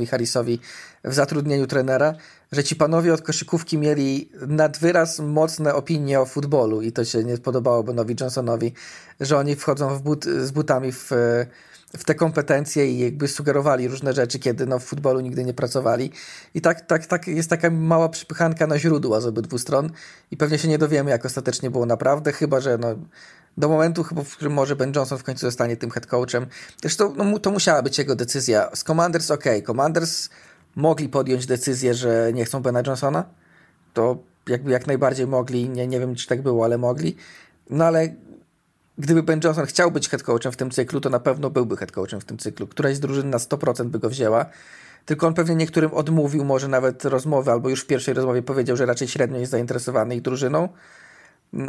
[0.10, 0.60] Harrisowi
[1.04, 2.14] w zatrudnieniu trenera,
[2.52, 7.24] że ci panowie od koszykówki mieli nad wyraz mocne opinie o futbolu i to się
[7.24, 8.74] nie podobało Benowi Johnsonowi,
[9.20, 11.12] że oni wchodzą but, z butami w,
[11.98, 16.12] w te kompetencje i jakby sugerowali różne rzeczy, kiedy no, w futbolu nigdy nie pracowali.
[16.54, 19.90] I tak, tak, tak jest taka mała przypychanka na źródła z obydwu stron
[20.32, 22.96] i pewnie się nie dowiemy, jak ostatecznie było naprawdę, chyba że no,
[23.58, 26.46] do momentu, chyba, w którym może Ben Johnson w końcu zostanie tym head coachem.
[26.82, 28.70] Zresztą no, to musiała być jego decyzja.
[28.74, 30.30] Z Commanders ok, Commanders
[30.76, 33.26] mogli podjąć decyzję, że nie chcą Bena Johnsona.
[33.94, 37.16] To jakby jak najbardziej mogli, nie, nie wiem czy tak było, ale mogli.
[37.70, 38.16] No ale
[38.98, 41.92] gdyby Ben Johnson chciał być head coachem w tym cyklu, to na pewno byłby head
[41.92, 42.68] coachem w tym cyklu.
[42.68, 44.46] Któraś z drużyn na 100% by go wzięła.
[45.06, 48.86] Tylko on pewnie niektórym odmówił, może nawet rozmowy, albo już w pierwszej rozmowie powiedział, że
[48.86, 50.70] raczej średnio jest zainteresowany ich drużyną.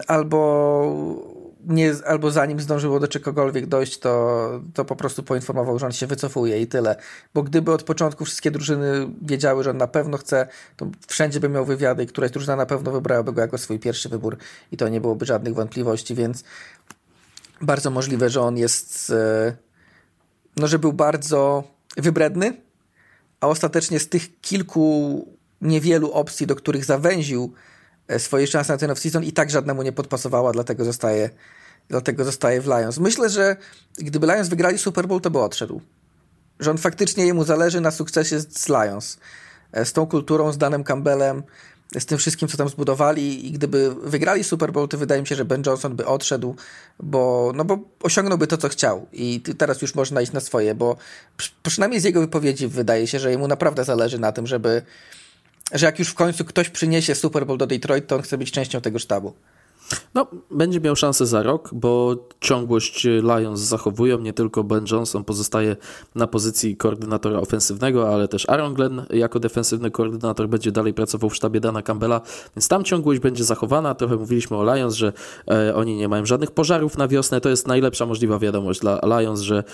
[0.07, 1.27] Albo
[1.67, 6.07] nie, albo zanim zdążyło do czegokolwiek dojść, to, to po prostu poinformował, że on się
[6.07, 6.97] wycofuje i tyle.
[7.35, 11.49] Bo gdyby od początku wszystkie drużyny wiedziały, że on na pewno chce, to wszędzie by
[11.49, 14.37] miał wywiady i któraś drużyna na pewno wybrałaby go jako swój pierwszy wybór
[14.73, 16.45] i to nie byłoby żadnych wątpliwości, więc
[17.61, 19.57] bardzo możliwe, że on jest, e,
[20.57, 21.65] no, że był bardzo
[21.97, 22.61] wybredny,
[23.41, 25.29] a ostatecznie z tych kilku
[25.61, 27.53] niewielu opcji, do których zawęził
[28.09, 31.31] e, swoje szanse na ten off-season i tak żadnemu nie podpasowała, dlatego zostaje,
[31.89, 32.99] dlatego zostaje w Lions.
[32.99, 33.57] Myślę, że
[33.99, 35.81] gdyby Lions wygrali Super Bowl, to by odszedł.
[36.61, 39.19] Że on faktycznie jemu zależy na sukcesie z Lions.
[39.73, 41.43] E, z tą kulturą, z Danem Campbellem,
[41.99, 45.35] z tym wszystkim, co tam zbudowali i gdyby wygrali Super Bowl, to wydaje mi się,
[45.35, 46.57] że Ben Johnson by odszedł,
[47.01, 50.97] bo, no bo osiągnąłby to, co chciał i teraz już można iść na swoje, bo
[51.63, 54.83] przynajmniej z jego wypowiedzi wydaje się, że jemu naprawdę zależy na tym, żeby,
[55.73, 58.51] że jak już w końcu ktoś przyniesie Super Bowl do Detroit, to on chce być
[58.51, 59.35] częścią tego sztabu.
[60.15, 64.19] No, będzie miał szansę za rok, bo ciągłość Lions zachowują.
[64.19, 65.77] Nie tylko Ben Johnson pozostaje
[66.15, 71.37] na pozycji koordynatora ofensywnego, ale też Aaron Glenn jako defensywny koordynator będzie dalej pracował w
[71.37, 72.21] sztabie Dana Campbella,
[72.57, 73.95] więc tam ciągłość będzie zachowana.
[73.95, 75.13] Trochę mówiliśmy o Lions, że
[75.51, 77.41] e, oni nie mają żadnych pożarów na wiosnę.
[77.41, 79.65] To jest najlepsza możliwa wiadomość dla Lions, że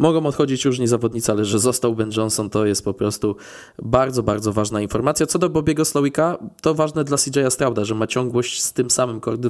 [0.00, 3.36] Mogą odchodzić różni zawodnicy, ale że został Ben Johnson, to jest po prostu
[3.82, 5.26] bardzo, bardzo ważna informacja.
[5.26, 9.20] Co do Bobiego Slowika, to ważne dla CJ'a Strauda, że ma ciągłość z tym samym
[9.20, 9.49] koordynatorem,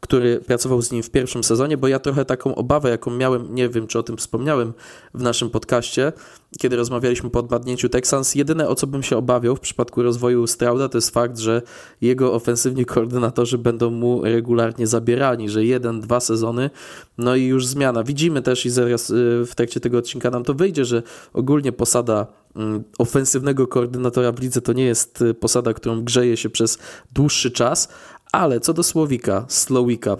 [0.00, 3.68] który pracował z nim w pierwszym sezonie, bo ja trochę taką obawę, jaką miałem, nie
[3.68, 4.72] wiem, czy o tym wspomniałem
[5.14, 6.12] w naszym podcaście,
[6.58, 10.88] kiedy rozmawialiśmy po odpadnięciu Texans, jedyne o co bym się obawiał w przypadku rozwoju Strauda,
[10.88, 11.62] to jest fakt, że
[12.00, 16.70] jego ofensywni koordynatorzy będą mu regularnie zabierani, że jeden, dwa sezony,
[17.18, 18.04] no i już zmiana.
[18.04, 22.26] Widzimy też i zaraz y, w trakcie tego odcinka nam to wyjdzie, że ogólnie posada
[22.56, 26.78] mm, ofensywnego koordynatora w lidze to nie jest y, posada, którą grzeje się przez
[27.12, 27.88] dłuższy czas,
[28.32, 30.16] ale co do Słowika, Slowika,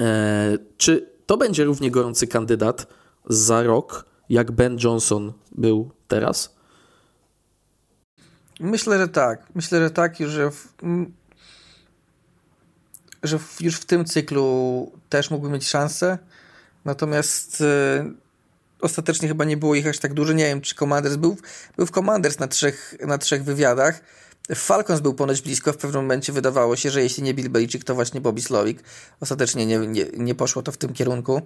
[0.00, 2.86] e, czy to będzie równie gorący kandydat
[3.28, 6.54] za rok, jak Ben Johnson był teraz?
[8.60, 9.42] Myślę, że tak.
[9.54, 10.74] Myślę, że tak, że, w,
[13.22, 16.18] że już w tym cyklu też mógłby mieć szansę.
[16.84, 18.10] Natomiast e,
[18.80, 20.32] ostatecznie chyba nie było ich aż tak dużo.
[20.32, 21.36] Nie wiem, czy Commanders był,
[21.76, 24.00] był w Commanders na trzech, na trzech wywiadach.
[24.54, 27.94] Falcons był ponoć blisko, w pewnym momencie wydawało się, że jeśli nie Bill Belichick, to
[27.94, 28.82] właśnie Bobby Slowik.
[29.20, 31.42] Ostatecznie nie, nie, nie poszło to w tym kierunku.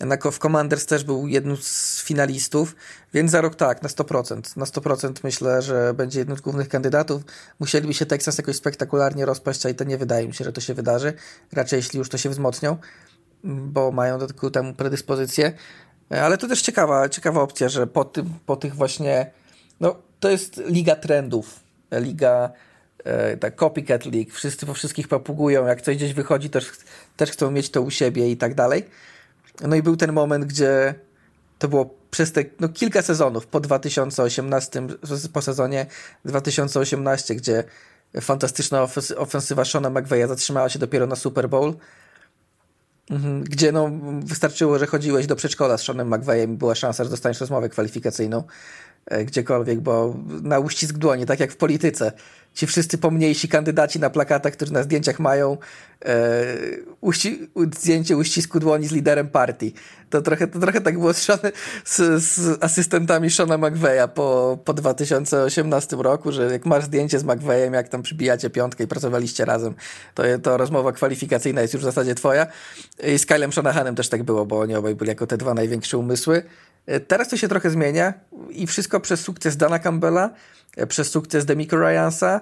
[0.00, 2.76] Na, w Commanders też był jednym z finalistów,
[3.14, 4.56] więc za rok tak, na 100%.
[4.56, 7.22] Na 100% myślę, że będzie jednym z głównych kandydatów.
[7.58, 10.60] Musieliby się Texas jakoś spektakularnie rozpaść, a i to nie wydaje mi się, że to
[10.60, 11.12] się wydarzy.
[11.52, 12.76] Raczej jeśli już to się wzmocnią,
[13.44, 15.52] bo mają do tego temu predyspozycję.
[16.10, 19.30] Ale to też ciekawa, ciekawa opcja, że po, tym, po tych właśnie,
[19.80, 21.65] no to jest liga trendów
[21.98, 22.50] liga,
[23.04, 26.72] e, tak copycat league, wszyscy po wszystkich papugują, jak coś gdzieś wychodzi, też,
[27.16, 28.84] też chcą mieć to u siebie i tak dalej.
[29.60, 30.94] No i był ten moment, gdzie
[31.58, 34.86] to było przez te no, kilka sezonów po 2018,
[35.32, 35.86] po sezonie
[36.24, 37.64] 2018, gdzie
[38.20, 41.74] fantastyczna ofensywa Shona McVeya zatrzymała się dopiero na Super Bowl,
[43.10, 43.90] mhm, gdzie no,
[44.24, 48.42] wystarczyło, że chodziłeś do przedszkola z Seanem McVeyem i była szansa, że dostaniesz rozmowę kwalifikacyjną.
[49.06, 52.12] E, gdziekolwiek, bo na uścisk dłoni, tak jak w polityce.
[52.54, 55.58] Ci wszyscy pomniejsi kandydaci na plakatach, którzy na zdjęciach mają
[56.04, 56.44] e,
[57.00, 59.74] uści zdjęcie uścisku dłoni z liderem partii.
[60.10, 61.26] To trochę, to trochę tak było z,
[61.84, 67.74] z, z asystentami Shona McVeya po, po 2018 roku, że jak masz zdjęcie z McVeyem,
[67.74, 69.74] jak tam przybijacie piątkę i pracowaliście razem,
[70.14, 72.46] to, to rozmowa kwalifikacyjna jest już w zasadzie twoja.
[73.02, 75.98] I z Kylem Shanahanem też tak było, bo oni obaj byli jako te dwa największe
[75.98, 76.42] umysły.
[76.86, 78.14] E, teraz to się trochę zmienia
[78.50, 80.30] i wszystko przez sukces Dana Campbella,
[80.76, 82.40] e, przez sukces Demico Ryansa,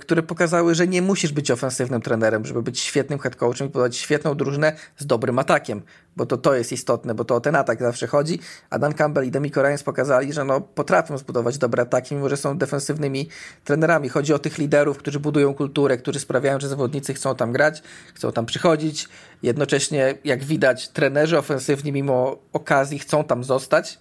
[0.00, 3.96] które pokazały, że nie musisz być ofensywnym trenerem, żeby być świetnym head coachem i budować
[3.96, 5.82] świetną drużynę z dobrym atakiem,
[6.16, 8.38] bo to, to jest istotne, bo to o ten atak zawsze chodzi,
[8.70, 12.36] a Dan Campbell i Demi Ryans pokazali, że no, potrafią zbudować dobre ataki, mimo że
[12.36, 13.28] są defensywnymi
[13.64, 14.08] trenerami.
[14.08, 17.82] Chodzi o tych liderów, którzy budują kulturę, którzy sprawiają, że zawodnicy chcą tam grać,
[18.14, 19.08] chcą tam przychodzić,
[19.42, 23.98] jednocześnie jak widać trenerzy ofensywni mimo okazji chcą tam zostać,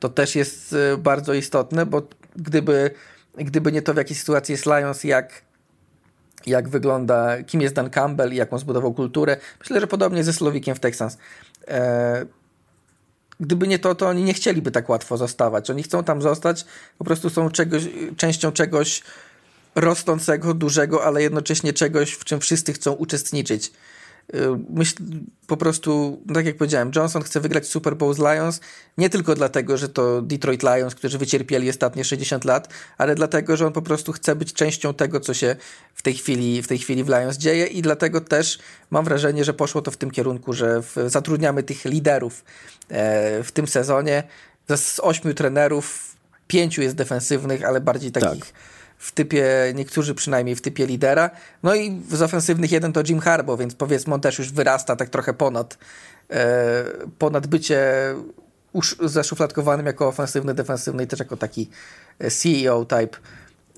[0.00, 2.02] to też jest e, bardzo istotne, bo
[2.36, 2.90] gdyby
[3.36, 5.42] gdyby nie to, w jakiej sytuacji jest Lions, jak,
[6.46, 9.36] jak wygląda, kim jest Dan Campbell i jaką zbudował kulturę.
[9.60, 11.18] Myślę, że podobnie ze Slowikiem w Texans.
[11.68, 12.26] E,
[13.40, 15.70] gdyby nie to, to oni nie chcieliby tak łatwo zostawać.
[15.70, 16.64] Oni chcą tam zostać,
[16.98, 17.82] po prostu są czegoś,
[18.16, 19.02] częścią czegoś
[19.74, 23.72] rosnącego, dużego, ale jednocześnie czegoś, w czym wszyscy chcą uczestniczyć.
[24.34, 24.38] Y,
[24.70, 24.94] myśl,
[25.46, 28.60] po prostu, tak jak powiedziałem, Johnson chce wygrać Super Bowl z Lions
[28.98, 33.66] nie tylko dlatego, że to Detroit Lions, którzy wycierpieli ostatnie 60 lat, ale dlatego, że
[33.66, 35.56] on po prostu chce być częścią tego, co się
[35.94, 38.58] w tej chwili w, tej chwili w Lions dzieje i dlatego też
[38.90, 42.44] mam wrażenie, że poszło to w tym kierunku, że w, zatrudniamy tych liderów
[42.88, 44.22] e, w tym sezonie.
[44.76, 48.73] Z ośmiu trenerów pięciu jest defensywnych, ale bardziej takich tak
[49.04, 51.30] w typie, niektórzy przynajmniej w typie lidera.
[51.62, 55.08] No i z ofensywnych jeden to Jim Harbaugh, więc powiedzmy on też już wyrasta tak
[55.08, 55.78] trochę ponad,
[56.30, 56.84] e,
[57.18, 57.84] ponad bycie
[58.74, 61.70] już zaszufladkowanym jako ofensywny, defensywny i też jako taki
[62.30, 63.18] CEO type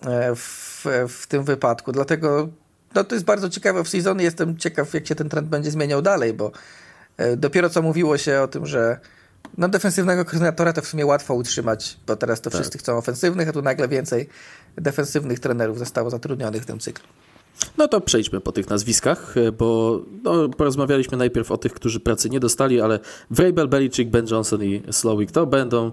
[0.07, 1.93] e, w, w tym wypadku.
[1.93, 2.49] Dlatego
[2.95, 4.25] no, to jest bardzo ciekawe w sezonie.
[4.25, 6.53] Jestem ciekaw, jak się ten trend będzie zmieniał dalej, bo
[7.17, 9.01] e, dopiero co mówiło się o tym, że
[9.59, 12.61] no defensywnego koordynatora to w sumie łatwo utrzymać, bo teraz to tak.
[12.61, 14.29] wszyscy chcą ofensywnych, a tu nagle więcej
[14.77, 17.05] defensywnych trenerów zostało zatrudnionych w tym cyklu.
[17.79, 22.41] No to przejdźmy po tych nazwiskach, bo no, porozmawialiśmy najpierw o tych, którzy pracy nie
[22.41, 22.99] dostali, ale
[23.31, 25.93] Vrabel, Belichick, Ben Johnson i Slowick to będą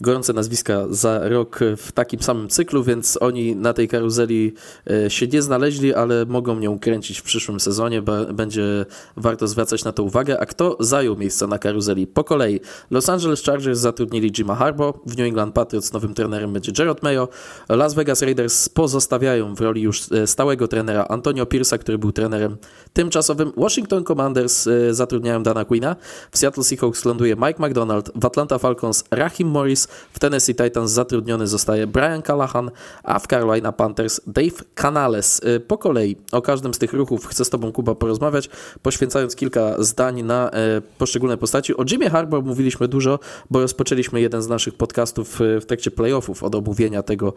[0.00, 4.54] gorące nazwiska za rok w takim samym cyklu, więc oni na tej karuzeli
[4.90, 8.02] e, się nie znaleźli, ale mogą nią kręcić w przyszłym sezonie.
[8.34, 8.86] Będzie
[9.16, 10.40] warto zwracać na to uwagę.
[10.40, 12.06] A kto zajął miejsce na karuzeli?
[12.06, 12.60] Po kolei
[12.90, 17.28] Los Angeles Chargers zatrudnili Jima Harbaugh, w New England Patriots nowym trenerem będzie Gerard Mayo,
[17.68, 22.56] Las Vegas Raiders pozostawiają w roli już e, stałego trenera Antonio Pierce'a, który był trenerem
[22.92, 23.52] tymczasowym.
[23.56, 25.96] Washington Commanders e, zatrudniają Dana Quina,
[26.30, 31.46] w Seattle Seahawks ląduje Mike McDonald, w Atlanta Falcons Rahim Morris, w Tennessee Titans zatrudniony
[31.46, 32.70] zostaje Brian Callahan,
[33.02, 35.40] a w Carolina Panthers Dave Canales.
[35.44, 38.50] Y, po kolei o każdym z tych ruchów chcę z Tobą, Kuba, porozmawiać,
[38.82, 41.76] poświęcając kilka zdań na e, poszczególne postaci.
[41.76, 43.18] O Jimie Harbour mówiliśmy dużo,
[43.50, 47.34] bo rozpoczęliśmy jeden z naszych podcastów e, w trakcie playoffów od omówienia tego,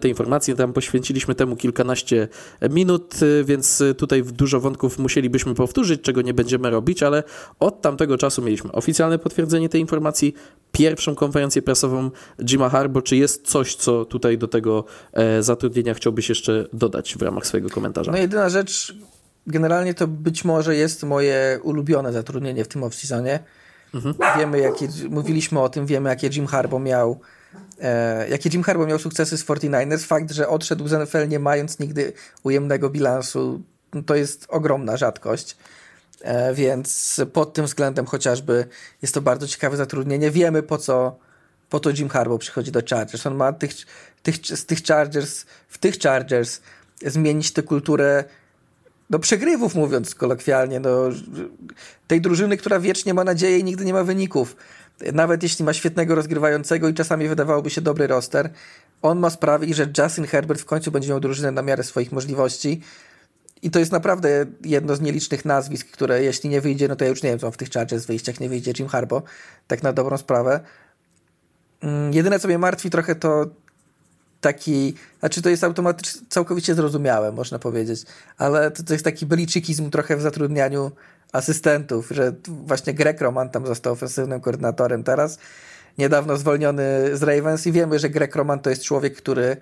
[0.00, 0.54] tej informacji.
[0.54, 2.28] Tam poświęciliśmy temu kilkanaście
[2.70, 7.22] minut, więc tutaj dużo wątków musielibyśmy powtórzyć, czego nie będziemy robić, ale
[7.60, 10.34] od tamtego czasu mieliśmy oficjalne potwierdzenie tej informacji,
[10.72, 11.89] pierwszą konferencję prasową
[12.44, 13.02] Jima Harbo.
[13.02, 17.70] Czy jest coś, co tutaj do tego e, zatrudnienia chciałbyś jeszcze dodać w ramach swojego
[17.70, 18.12] komentarza?
[18.12, 18.94] No jedyna rzecz,
[19.46, 23.38] generalnie to być może jest moje ulubione zatrudnienie w tym off-seasonie.
[23.94, 24.14] Mhm.
[24.38, 27.20] Wiemy, jakie, mówiliśmy o tym, wiemy, jakie Jim Harbo miał
[27.80, 30.06] e, jakie Jim Harbo miał sukcesy z 49ers.
[30.06, 33.60] Fakt, że odszedł z NFL nie mając nigdy ujemnego bilansu,
[34.06, 35.56] to jest ogromna rzadkość.
[36.20, 38.66] E, więc pod tym względem chociażby
[39.02, 40.30] jest to bardzo ciekawe zatrudnienie.
[40.30, 41.18] Wiemy po co,
[41.70, 43.26] po to Jim Harbaugh przychodzi do Chargers.
[43.26, 43.72] On ma tych,
[44.22, 46.60] tych, z tych Chargers, w tych Chargers
[47.06, 48.24] zmienić tę kulturę
[49.10, 50.90] do przegrywów, mówiąc kolokwialnie, no,
[52.06, 54.56] tej drużyny, która wiecznie ma nadzieję i nigdy nie ma wyników.
[55.12, 58.50] Nawet jeśli ma świetnego rozgrywającego i czasami wydawałoby się dobry roster,
[59.02, 62.80] on ma sprawić, że Justin Herbert w końcu będzie miał drużynę na miarę swoich możliwości
[63.62, 67.10] i to jest naprawdę jedno z nielicznych nazwisk, które jeśli nie wyjdzie, no to ja
[67.10, 69.22] już nie wiem, co w tych Chargers wyjściach nie wyjdzie Jim Harbo,
[69.66, 70.60] tak na dobrą sprawę.
[71.82, 73.46] Mm, jedyne, co mnie martwi trochę, to
[74.40, 78.02] taki, znaczy to jest automatycznie, całkowicie zrozumiałe, można powiedzieć,
[78.38, 80.92] ale to, to jest taki beliczykizm trochę w zatrudnianiu
[81.32, 85.38] asystentów, że właśnie Greg Roman tam został ofensywnym koordynatorem teraz,
[85.98, 89.56] niedawno zwolniony z Ravens i wiemy, że Greg Roman to jest człowiek, który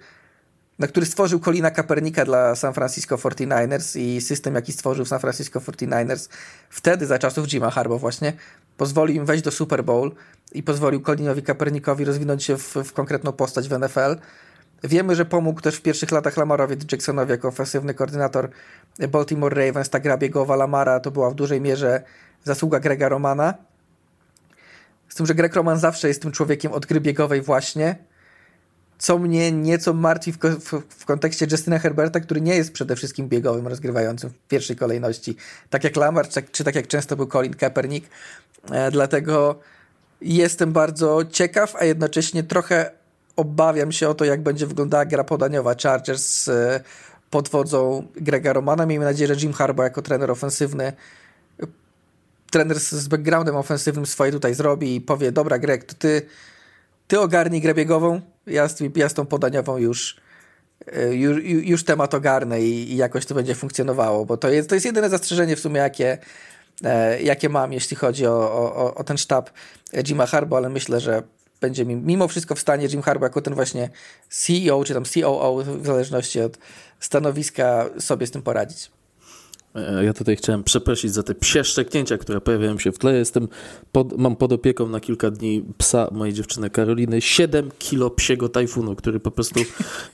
[0.79, 5.61] na który stworzył Colina Kapernika dla San Francisco 49ers i system, jaki stworzył San Francisco
[5.61, 6.29] 49ers
[6.71, 8.33] wtedy, za czasów Jima Harbo właśnie,
[8.77, 10.13] pozwolił im wejść do Super Bowl
[10.53, 14.17] i pozwolił Colinowi Kapernikowi rozwinąć się w, w konkretną postać w NFL.
[14.85, 18.51] Wiemy, że pomógł też w pierwszych latach Lamarowi Jacksonowi jako ofensywny koordynator
[19.09, 19.91] Baltimore Ravens.
[19.91, 22.03] Ta gra biegowa Lamara to była w dużej mierze
[22.45, 23.55] zasługa Grega Romana.
[25.09, 27.97] Z tym, że Greg Roman zawsze jest tym człowiekiem od gry biegowej właśnie,
[28.99, 33.29] co mnie nieco martwi w, w, w, kontekście Justina Herberta, który nie jest przede wszystkim
[33.29, 35.37] biegowym rozgrywającym w pierwszej kolejności,
[35.71, 38.09] tak jak Lamar, czy, czy tak jak często był Colin Kaepernick.
[38.71, 39.59] E, dlatego
[40.21, 42.91] jestem bardzo ciekaw, a jednocześnie trochę
[43.37, 46.81] obawiam się o to, jak będzie wyglądała gra podaniowa Chargers e,
[47.31, 48.87] pod wodzą Grega Romana.
[48.87, 50.93] Miejmy nadzieję, że Jim Harbaugh jako trener ofensywny
[52.51, 56.23] trener z backgroundem ofensywnym swoje tutaj zrobi i powie, dobra Greg, to ty,
[57.09, 60.17] ty ogarnij grę biegową, ja z, ja z tą podaniową już,
[60.93, 64.75] e, już, już temat ogarnę i, i, jakoś to będzie funkcjonowało, bo to jest, to
[64.75, 66.19] jest jedyne zastrzeżenie w sumie, jakie,
[66.85, 69.51] e, jakie mam, jeśli chodzi o, o, o ten sztab
[70.05, 71.23] Jima Harbo, ale myślę, że
[71.61, 73.91] będzie mi mimo wszystko w stanie Jim Harbo jako ten właśnie
[74.29, 76.59] CEO, czy tam COO, w zależności od
[77.01, 78.91] stanowiska, sobie z tym poradzić.
[79.79, 83.19] E, ja tutaj chciałem przeprosić za te psie szczeknięcia, które pojawiają się w tle.
[83.19, 83.49] Jestem
[83.93, 87.21] pod, mam pod opieką na kilka dni psa mojej dziewczyny Karoliny.
[87.21, 89.61] 7 kilo psiego tajfunu, który po prostu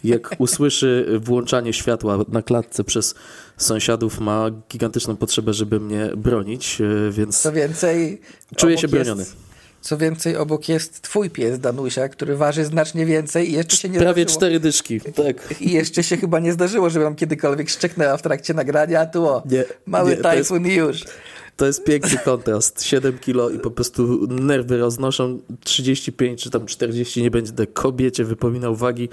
[0.05, 3.14] jak usłyszy włączanie światła na klatce przez
[3.57, 8.20] sąsiadów ma gigantyczną potrzebę, żeby mnie bronić, e, więc Co więcej,
[8.57, 9.22] czuję się broniony.
[9.22, 9.54] Jest
[9.85, 13.99] co więcej, obok jest twój pies Danusia, który waży znacznie więcej i jeszcze się nie
[13.99, 14.38] Prawie zdarzyło.
[14.38, 15.61] cztery dyszki, tak.
[15.61, 19.29] I jeszcze się chyba nie zdarzyło, żeby nam kiedykolwiek szczeknęła w trakcie nagrania, a tu
[19.29, 20.77] o, nie, mały nie, tajfun jest...
[20.77, 21.05] już.
[21.57, 22.83] To jest piękny kontrast.
[22.83, 25.38] 7 kilo i po prostu nerwy roznoszą.
[25.64, 29.09] 35 czy tam 40 nie będzie kobiecie wypominał wagi.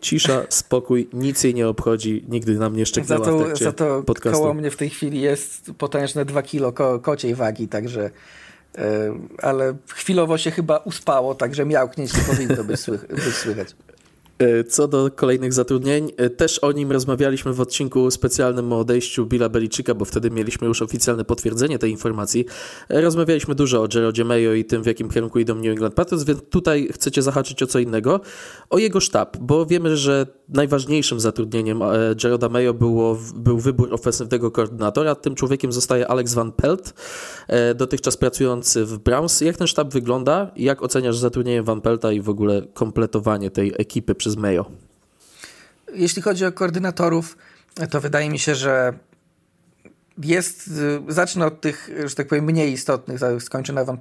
[0.00, 4.02] Cisza, spokój, nic jej nie obchodzi, nigdy nam nie szczeknęła za to, w Za to
[4.02, 4.38] podcastu.
[4.38, 8.10] koło mnie w tej chwili jest potężne 2 kilo ko kociej wagi, także
[9.42, 13.76] ale chwilowo się chyba uspało, także miałknięć nie powinno być słychać.
[14.38, 19.26] E, co do kolejnych zatrudnień, e, też o nim rozmawialiśmy w odcinku specjalnym o odejściu
[19.26, 22.44] Billa Beliczyka, bo wtedy mieliśmy już oficjalne potwierdzenie tej informacji.
[22.88, 26.24] E, rozmawialiśmy dużo o Jerodzie Mayo i tym, w jakim kierunku idą New England Patriots,
[26.24, 28.20] więc tutaj chcecie zahaczyć o co innego.
[28.70, 31.80] O jego sztab, bo wiemy, że najważniejszym zatrudnieniem
[32.24, 35.14] Jeroda Mayo było, był wybór ofensywnego koordynatora.
[35.14, 36.94] Tym człowiekiem zostaje Alex Van Pelt,
[37.74, 39.40] dotychczas pracujący w Browns.
[39.40, 40.50] Jak ten sztab wygląda?
[40.56, 44.70] Jak oceniasz zatrudnienie Van Pelta i w ogóle kompletowanie tej ekipy przez przez Mayo?
[45.94, 47.36] Jeśli chodzi o koordynatorów,
[47.90, 48.92] to wydaje mi się, że
[50.22, 50.70] jest,
[51.08, 53.98] zacznę od tych, że tak powiem, mniej istotnych, skończę na Van.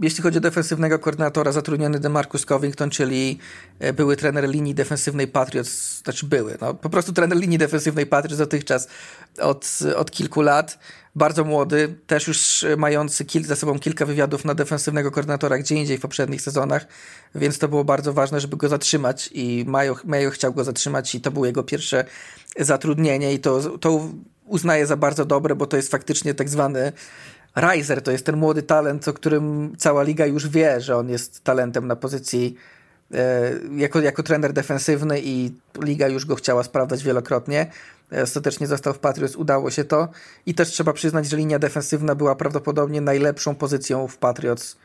[0.00, 3.38] Jeśli chodzi o defensywnego koordynatora, zatrudniony DeMarcus Covington, czyli
[3.78, 8.38] e, były trener linii defensywnej Patriots, znaczy były, no, po prostu trener linii defensywnej Patriots
[8.38, 8.88] dotychczas
[9.40, 10.78] od, od kilku lat
[11.16, 15.98] bardzo młody, też już mający kil, za sobą kilka wywiadów na defensywnego koordynatora gdzie indziej
[15.98, 16.86] w poprzednich sezonach,
[17.34, 19.64] więc to było bardzo ważne, żeby go zatrzymać i
[20.04, 22.04] Mayo, chciał go zatrzymać i to było jego pierwsze
[22.58, 24.08] zatrudnienie i to, to
[24.46, 26.92] uznaję za bardzo dobre, bo to jest faktycznie tak zwany
[27.56, 31.44] riser, to jest ten młody talent, o którym cała liga już wie, że on jest
[31.44, 32.54] talentem na pozycji
[33.14, 37.66] e, jako, jako trener defensywny i liga już go chciała sprawdzać wielokrotnie.
[38.12, 40.08] E, ostatecznie został w Patriots, udało się to.
[40.46, 44.76] I też trzeba przyznać, że linia defensywna była prawdopodobnie najlepszą pozycją w Patriots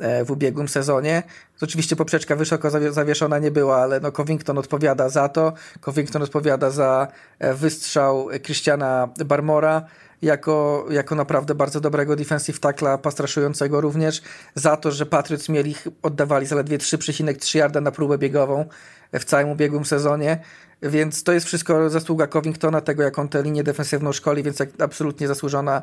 [0.00, 1.22] e, w ubiegłym sezonie.
[1.60, 5.52] Oczywiście poprzeczka wysoko zawieszona nie była, ale no Covington odpowiada za to.
[5.80, 9.86] Covington odpowiada za e, wystrzał Christiana Barmora
[10.22, 14.22] jako, jako naprawdę bardzo dobrego defensive tackla, pastraszującego również,
[14.54, 18.64] za to, że Patriots mieli, oddawali zaledwie 3,3 yarda na próbę biegową
[19.12, 20.38] w całym ubiegłym sezonie.
[20.82, 25.28] Więc to jest wszystko zasługa Covingtona, tego jak on tę linię defensywną szkoli, więc absolutnie
[25.28, 25.82] zasłużona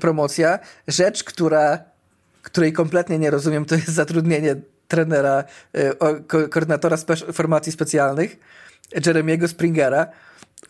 [0.00, 0.58] promocja.
[0.88, 1.78] Rzecz, która,
[2.42, 4.56] której kompletnie nie rozumiem, to jest zatrudnienie
[4.88, 5.94] trenera, e,
[6.26, 8.36] ko koordynatora spe formacji specjalnych,
[9.06, 10.06] Jeremiego Springera.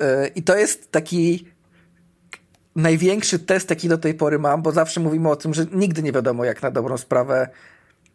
[0.00, 1.48] E, I to jest taki
[2.76, 6.12] największy test, jaki do tej pory mam, bo zawsze mówimy o tym, że nigdy nie
[6.12, 7.48] wiadomo, jak na dobrą sprawę.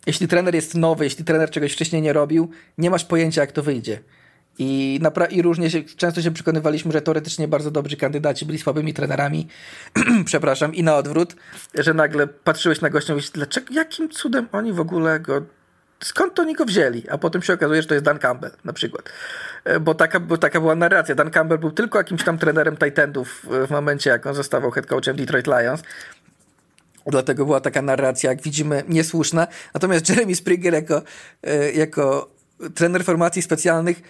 [0.05, 3.63] Jeśli trener jest nowy, jeśli trener czegoś wcześniej nie robił, nie masz pojęcia, jak to
[3.63, 3.99] wyjdzie.
[4.59, 9.47] I, I różnie się, często się przekonywaliśmy, że teoretycznie bardzo dobrzy kandydaci byli słabymi trenerami,
[10.25, 11.35] przepraszam, i na odwrót,
[11.73, 15.41] że nagle patrzyłeś na gościa i mówisz, dlaczego, jakim cudem oni w ogóle go,
[15.99, 17.09] skąd to oni go wzięli?
[17.09, 19.09] A potem się okazuje, że to jest Dan Campbell na przykład.
[19.63, 21.15] E, bo taka, bo taka była narracja.
[21.15, 25.15] Dan Campbell był tylko jakimś tam trenerem Titanów w momencie, jak on zostawał head coachem
[25.15, 25.83] Detroit Lions.
[27.05, 29.47] Dlatego była taka narracja, jak widzimy, niesłuszna.
[29.73, 31.01] Natomiast Jeremy Springer jako,
[31.43, 32.35] e, jako
[32.75, 34.01] trener formacji specjalnych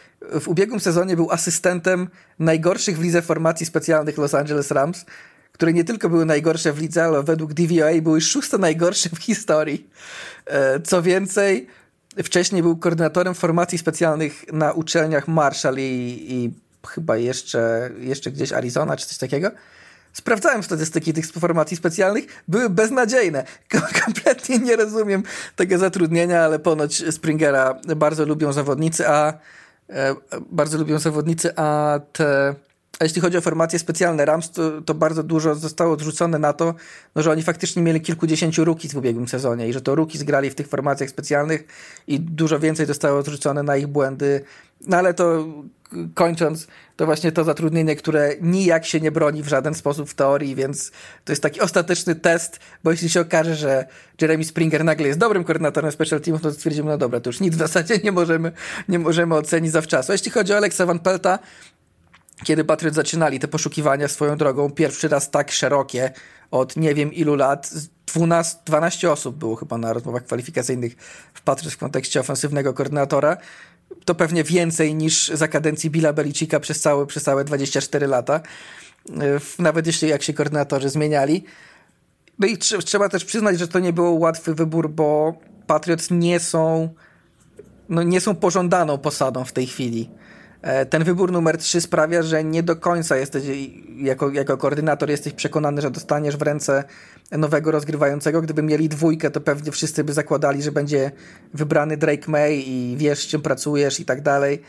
[0.41, 5.05] w ubiegłym sezonie był asystentem najgorszych w lidze formacji specjalnych Los Angeles Rams,
[5.51, 9.89] które nie tylko były najgorsze w lidze, ale według DVOA były szóste najgorsze w historii.
[10.45, 11.67] E, co więcej,
[12.23, 16.53] wcześniej był koordynatorem formacji specjalnych na uczelniach Marshall i, i
[16.87, 19.51] chyba jeszcze, jeszcze gdzieś Arizona czy coś takiego.
[20.15, 23.43] Sprawdzałem statystyki tych formacji specjalnych, były beznadziejne.
[24.05, 25.23] Kompletnie nie rozumiem
[25.55, 29.33] tego zatrudnienia, ale ponoć Springera bardzo lubią zawodnicy, a
[29.89, 30.15] e,
[30.49, 32.55] bardzo lubią zawodnicy, a te
[32.99, 36.75] a jeśli chodzi o formacje specjalne Rams, to, to, bardzo dużo zostało odrzucone na to,
[37.15, 40.49] no, że oni faktycznie mieli kilkudziesięciu rookies w ubiegłym sezonie i że to rookies grali
[40.49, 41.63] w tych formacjach specjalnych
[42.07, 44.41] i dużo więcej zostało odrzucone na ich błędy.
[44.87, 45.45] No ale to
[46.13, 50.55] kończąc, to właśnie to zatrudnienie, które nijak się nie broni w żaden sposób w teorii,
[50.55, 50.91] więc
[51.25, 53.85] to jest taki ostateczny test, bo jeśli się okaże, że
[54.21, 57.55] Jeremy Springer nagle jest dobrym koordynatorem special teamów, to stwierdzimy, no dobra, to już nic
[57.55, 58.51] w zasadzie nie możemy,
[58.89, 60.11] nie możemy ocenić zawczasu.
[60.11, 61.39] Jeśli chodzi o Alexa Van Pelta,
[62.43, 66.11] kiedy Patriot zaczynali te poszukiwania swoją drogą, pierwszy raz tak szerokie
[66.51, 67.71] od nie wiem ilu lat,
[68.13, 70.95] 12, 12 osób było chyba na rozmowach kwalifikacyjnych
[71.33, 73.37] w Patriot w kontekście ofensywnego koordynatora,
[74.05, 78.41] to pewnie więcej niż za kadencji Billa Belicika przez całe, przez całe 24 lata,
[79.59, 81.43] nawet jeśli jak się koordynatorzy zmieniali.
[82.39, 85.33] No i trzeba też przyznać, że to nie był łatwy wybór, bo
[85.67, 86.89] Patriots nie są,
[87.89, 90.09] no nie są pożądaną posadą w tej chwili.
[90.65, 93.43] E, ten wybór numer 3 sprawia, że nie do końca jesteś,
[93.97, 96.83] jako, jako koordynator jesteś przekonany, że dostaniesz w ręce
[97.31, 98.41] nowego rozgrywającego.
[98.41, 101.11] Gdyby mieli dwójkę, to pewnie wszyscy by zakładali, że będzie
[101.53, 104.61] wybrany Drake May i wiesz, czym pracujesz i tak dalej.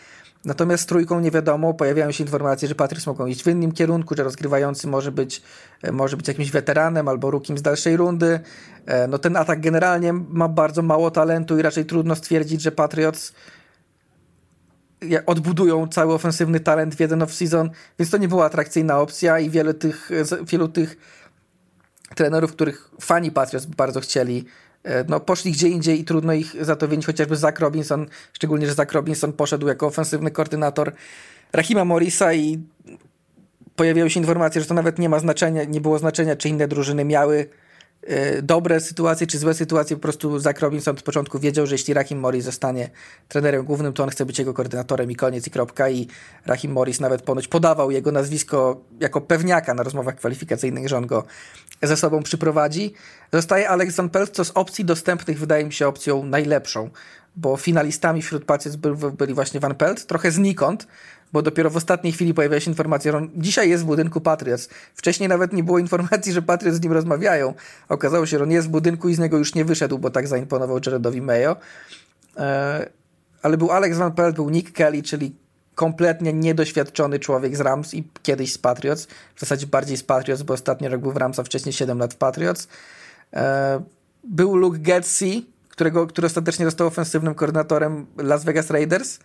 [0.44, 4.14] Natomiast z trójką nie wiadomo, pojawiają się informacje, że Patriots mogą iść w innym kierunku,
[4.16, 5.42] że rozgrywający może być,
[5.82, 8.40] e, może być jakimś weteranem albo rukim z dalszej rundy.
[8.86, 13.32] E, no ten atak generalnie ma bardzo mało talentu i raczej trudno stwierdzić, że Patriots
[15.26, 17.68] odbudują cały ofensywny talent w jeden off-season,
[17.98, 20.10] więc to nie była atrakcyjna opcja i wiele tych,
[20.46, 20.96] wielu tych
[22.14, 24.44] trenerów, których fani Patriots bardzo chcieli,
[24.84, 28.66] e, no poszli gdzie indziej i trudno ich za to winić, chociażby Zach Robinson, szczególnie,
[28.66, 30.92] że Zach Robinson poszedł jako ofensywny koordynator
[31.52, 32.62] Rahima Morrisa i
[33.76, 37.04] pojawiały się informacje, że to nawet nie ma znaczenia, nie było znaczenia, czy inne drużyny
[37.04, 37.48] miały
[38.42, 42.18] dobre sytuacje czy złe sytuacje, po prostu Zach Robinson od początku wiedział, że jeśli Rahim
[42.18, 42.90] Morris zostanie
[43.28, 46.08] trenerem głównym, to on chce być jego koordynatorem i koniec i kropka i
[46.46, 51.24] Rahim Morris nawet ponoć podawał jego nazwisko jako pewniaka na rozmowach kwalifikacyjnych, że on go
[51.82, 52.94] ze sobą przyprowadzi.
[53.32, 56.90] Zostaje Alex Van Pelt, co z opcji dostępnych wydaje mi się opcją najlepszą,
[57.36, 58.78] bo finalistami wśród Patriots
[59.18, 60.86] byli właśnie Van Pelt, trochę znikąd,
[61.32, 64.68] bo dopiero w ostatniej chwili pojawiła się informacja, że on dzisiaj jest w budynku Patriots.
[64.94, 67.54] Wcześniej nawet nie było informacji, że Patriots z nim rozmawiają.
[67.88, 70.28] Okazało się, że on jest w budynku i z niego już nie wyszedł, bo tak
[70.28, 71.56] zaimponował Jaredowi Mayo.
[72.36, 72.88] E,
[73.42, 75.36] ale był Alex Van Pelt, był Nick Kelly, czyli
[75.74, 79.06] kompletnie niedoświadczony człowiek z Rams i kiedyś z Patriots.
[79.34, 82.14] W zasadzie bardziej z Patriots, bo ostatni rok był w Rams, a wcześniej 7 lat
[82.14, 82.68] w Patriots.
[83.32, 83.80] E,
[84.24, 85.42] był Luke Getsy,
[85.76, 89.18] którego, który ostatecznie został ofensywnym koordynatorem Las Vegas Raiders.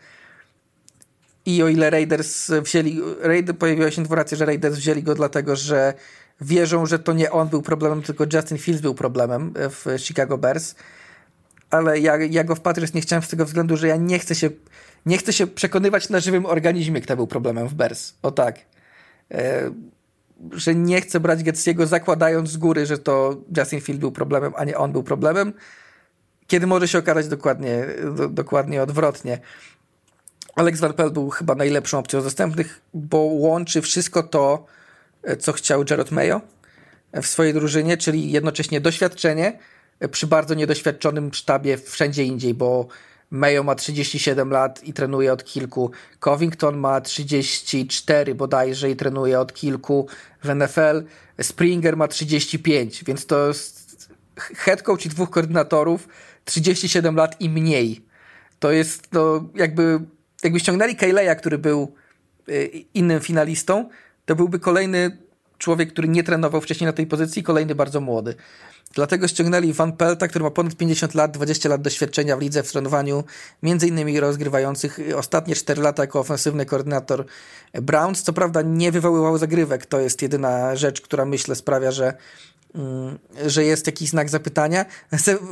[1.45, 5.93] I o ile Raiders wzięli, Raid, pojawiła się informacja, że Raiders wzięli go dlatego, że
[6.41, 10.76] wierzą, że to nie on był problemem, tylko Justin Fields był problemem w Chicago Bears.
[11.70, 14.36] Ale ja, ja go w Patriots nie chciałem z tego względu, że ja nie chcę
[14.36, 14.49] się,
[15.06, 18.14] nie chcę się przekonywać na żywym organizmie, kto był problemem w Bears.
[18.22, 18.60] O tak.
[19.32, 19.72] E,
[20.52, 24.64] że nie chcę brać Getsiego zakładając z góry, że to Justin Fields był problemem, a
[24.64, 25.54] nie on był problemem,
[26.48, 27.86] kiedy może się okazać dokładnie,
[28.16, 29.39] do, dokładnie odwrotnie.
[30.56, 34.66] Alex Van był chyba najlepszą opcją dostępnych, bo łączy wszystko to,
[35.24, 36.42] e, co chciał Jared Mayo
[37.14, 39.60] w swojej drużynie, czyli jednocześnie doświadczenie
[40.12, 42.88] przy bardzo niedoświadczonym sztabie wszędzie indziej, bo
[43.32, 45.92] Mayo ma 37 lat i trenuje od kilku.
[46.20, 50.08] Covington ma 34 bodajże i trenuje od kilku
[50.44, 51.04] w NFL.
[51.42, 56.08] Springer ma 35, więc to jest head coach i dwóch koordynatorów
[56.46, 58.06] 37 lat i mniej.
[58.60, 60.00] To jest no, jakby
[60.44, 61.94] jakby ściągnęli Kayleya, który był
[62.50, 63.89] y, innym finalistą,
[64.26, 65.18] to byłby kolejny
[65.58, 68.36] człowiek, który nie trenował wcześniej na tej pozycji, kolejny bardzo młody.
[68.94, 72.72] Dlatego ściągnęli Van Pelta, który ma ponad 50 lat, 20 lat doświadczenia w lidze w
[72.72, 73.24] trenowaniu,
[73.64, 77.26] między innymi rozgrywających ostatnie 4 lata jako ofensywny koordynator
[77.74, 78.24] Browns.
[78.24, 82.14] Co prawda nie wywoływał zagrywek, to jest jedyna rzecz, która myślę sprawia, że,
[83.47, 84.86] że jest jakiś znak zapytania.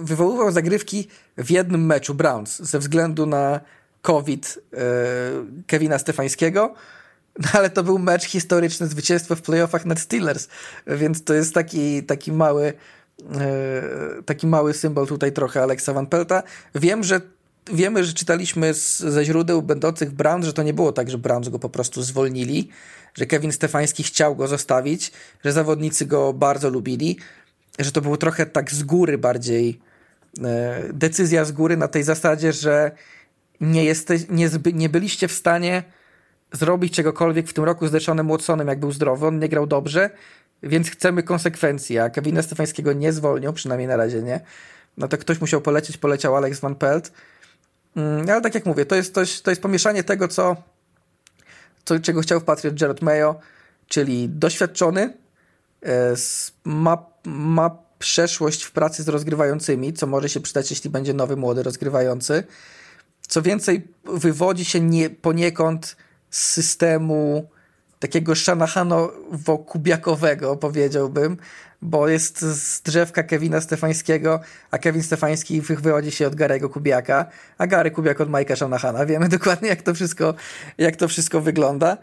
[0.01, 1.07] Wywoływał zagrywki
[1.38, 3.59] w jednym meczu Browns ze względu na
[4.01, 4.78] COVID e,
[5.67, 6.74] Kevina Stefańskiego,
[7.39, 10.47] no ale to był mecz historyczny, zwycięstwo w playoffach nad Steelers,
[10.88, 12.74] więc to jest taki, taki mały
[13.36, 16.43] e, taki mały symbol tutaj trochę Alexa Van Pelta.
[16.76, 17.22] Wiem, że
[17.72, 21.17] wiemy, że czytaliśmy z, ze źródeł będących w Browns, że to nie było tak, że
[21.17, 22.70] Browns go po prostu zwolnili,
[23.13, 25.11] że Kevin Stefański chciał go zostawić,
[25.45, 27.17] że zawodnicy go bardzo lubili,
[27.80, 29.80] że to było trochę tak z góry bardziej
[30.43, 32.91] e, decyzja z góry na tej zasadzie, że
[33.61, 35.84] nie, jesteś, nie, nie byliście w stanie
[36.51, 40.09] zrobić czegokolwiek w tym roku z Deshanem Watsonem, jak był zdrowy, on nie grał dobrze,
[40.63, 44.41] więc chcemy konsekwencji, a Kevina Stefańskiego nie zwolnią, przynajmniej na razie nie,
[44.97, 47.11] no to ktoś musiał polecieć, poleciał Alex Van Pelt,
[48.32, 50.56] ale tak jak mówię, to jest, jest, to jest pomieszanie tego, co,
[51.86, 53.39] co czego chciał Patriot Jared Mayo,
[53.88, 55.14] czyli doświadczony,
[55.86, 56.16] e,
[56.64, 61.64] ma, ma przeszłość w pracy z rozgrywającymi, co może się przydać, jeśli będzie nowy, młody
[61.64, 62.43] rozgrywający,
[63.28, 65.95] co więcej, wywodzi się nie, poniekąd
[66.30, 67.50] systemu
[68.00, 71.38] takiego Shanahanowo-kubiakowego, powiedziałbym,
[71.82, 74.39] bo jest z drzewka Kevina Stefańskiego,
[74.72, 77.26] a Kevin Stefański wywodzi się od Garego Kubiaka,
[77.58, 79.06] a Gary Kubiak od Majka Shanahana.
[79.06, 80.34] Wiemy dokładnie, jak to wszystko,
[80.78, 81.97] jak to wszystko wygląda.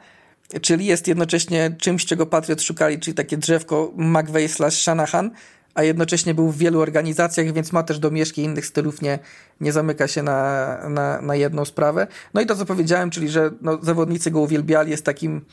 [0.62, 5.30] Czyli jest jednocześnie czymś, czego Patriot szukali, czyli takie drzewko McVeigh slash Shanahan,
[5.74, 9.18] a jednocześnie był w wielu organizacjach, więc ma też domieszki innych stylów, nie,
[9.60, 12.06] nie zamyka się na, na, na jedną sprawę.
[12.34, 15.44] No i to, co powiedziałem, czyli że no, zawodnicy go uwielbiali, jest takim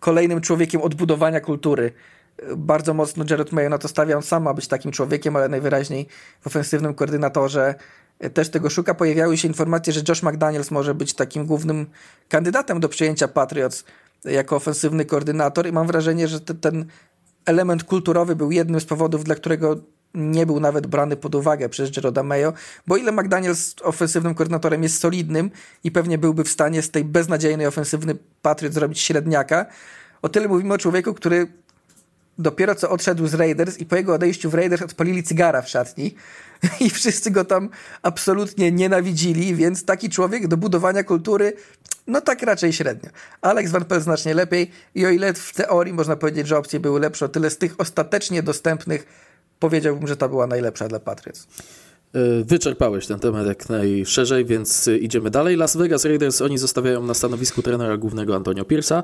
[0.00, 1.92] kolejnym człowiekiem odbudowania kultury.
[2.56, 6.06] Bardzo mocno Jared Mayo na to stawia, on sam ma być takim człowiekiem, ale najwyraźniej
[6.40, 7.74] w ofensywnym koordynatorze
[8.34, 8.94] też tego szuka.
[8.94, 11.86] Pojawiały się informacje, że Josh McDaniels może być takim głównym
[12.28, 13.84] kandydatem do przyjęcia Patriots
[14.24, 16.86] jako ofensywny koordynator i mam wrażenie, że te, ten
[17.46, 19.76] element kulturowy był jednym z powodów, dla którego
[20.14, 22.52] nie był nawet brany pod uwagę przez Jeroda Mayo,
[22.86, 25.50] bo ile McDaniels ofensywnym koordynatorem jest solidnym
[25.84, 29.66] i pewnie byłby w stanie z tej beznadziejnej ofensywny Patriot zrobić średniaka,
[30.22, 31.46] o tyle mówimy o człowieku, który
[32.38, 36.14] dopiero co odszedł z Raiders i po jego odejściu w Raiders odpalili cygara w szatni
[36.80, 37.68] i wszyscy go tam
[38.02, 41.52] absolutnie nienawidzili, więc taki człowiek do budowania kultury
[42.06, 43.10] no tak raczej średnio.
[43.40, 47.00] Alex Van Pelt znacznie lepiej i o ile w teorii można powiedzieć, że opcje były
[47.00, 49.29] lepsze, o tyle z tych ostatecznie dostępnych
[49.60, 51.46] powiedziałbym, że ta była najlepsza dla Patriots.
[52.14, 55.56] E, wyczerpałeś ten temat jak najszerzej, więc idziemy dalej.
[55.56, 59.02] Las Vegas Raiders, oni zostawiają na stanowisku trenera głównego Antonio Pierce'a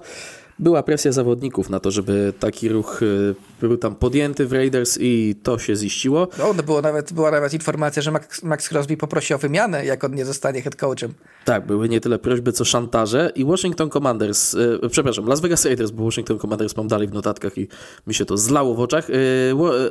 [0.58, 5.34] była presja zawodników na to, żeby taki ruch y, był tam podjęty w Raiders i
[5.42, 6.28] to się ziściło.
[6.38, 10.04] No, no było nawet, była nawet informacja, że Max, Max Crosby poprosi o wymianę, jak
[10.04, 11.14] on nie zostanie head coachem.
[11.44, 15.90] Tak, były nie tyle prośby, co szantaże i Washington Commanders, yy, przepraszam, Las Vegas Raiders,
[15.90, 17.68] bo Washington Commanders mam dalej w notatkach i
[18.06, 19.08] mi się to zlało w oczach.
[19.08, 19.16] Yy,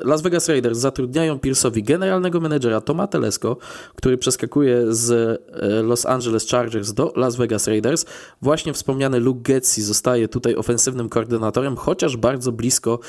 [0.04, 3.58] Las Vegas Raiders zatrudniają Pierce'owi generalnego menedżera Toma Telesco,
[3.96, 5.42] który przeskakuje z
[5.84, 8.06] Los Angeles Chargers do Las Vegas Raiders.
[8.42, 13.00] Właśnie wspomniany Luke Getzi zostaje tutaj ofensywnym koordynatorem, chociaż bardzo blisko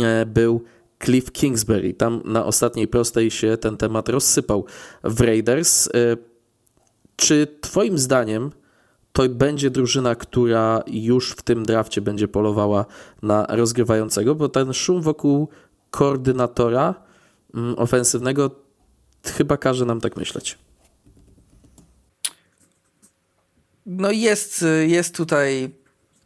[0.00, 0.64] e, był
[1.04, 1.94] Cliff Kingsbury.
[1.94, 4.64] Tam na ostatniej prostej się ten temat rozsypał
[5.04, 5.88] w Raiders.
[5.88, 5.90] E,
[7.16, 8.50] czy Twoim zdaniem
[9.12, 12.86] to będzie drużyna, która już w tym drafcie będzie polowała
[13.22, 14.34] na rozgrywającego?
[14.34, 15.48] Bo ten szum wokół
[15.90, 16.94] koordynatora
[17.54, 18.50] mm, ofensywnego
[19.24, 20.58] chyba każe nam tak myśleć.
[23.86, 25.70] No jest, jest tutaj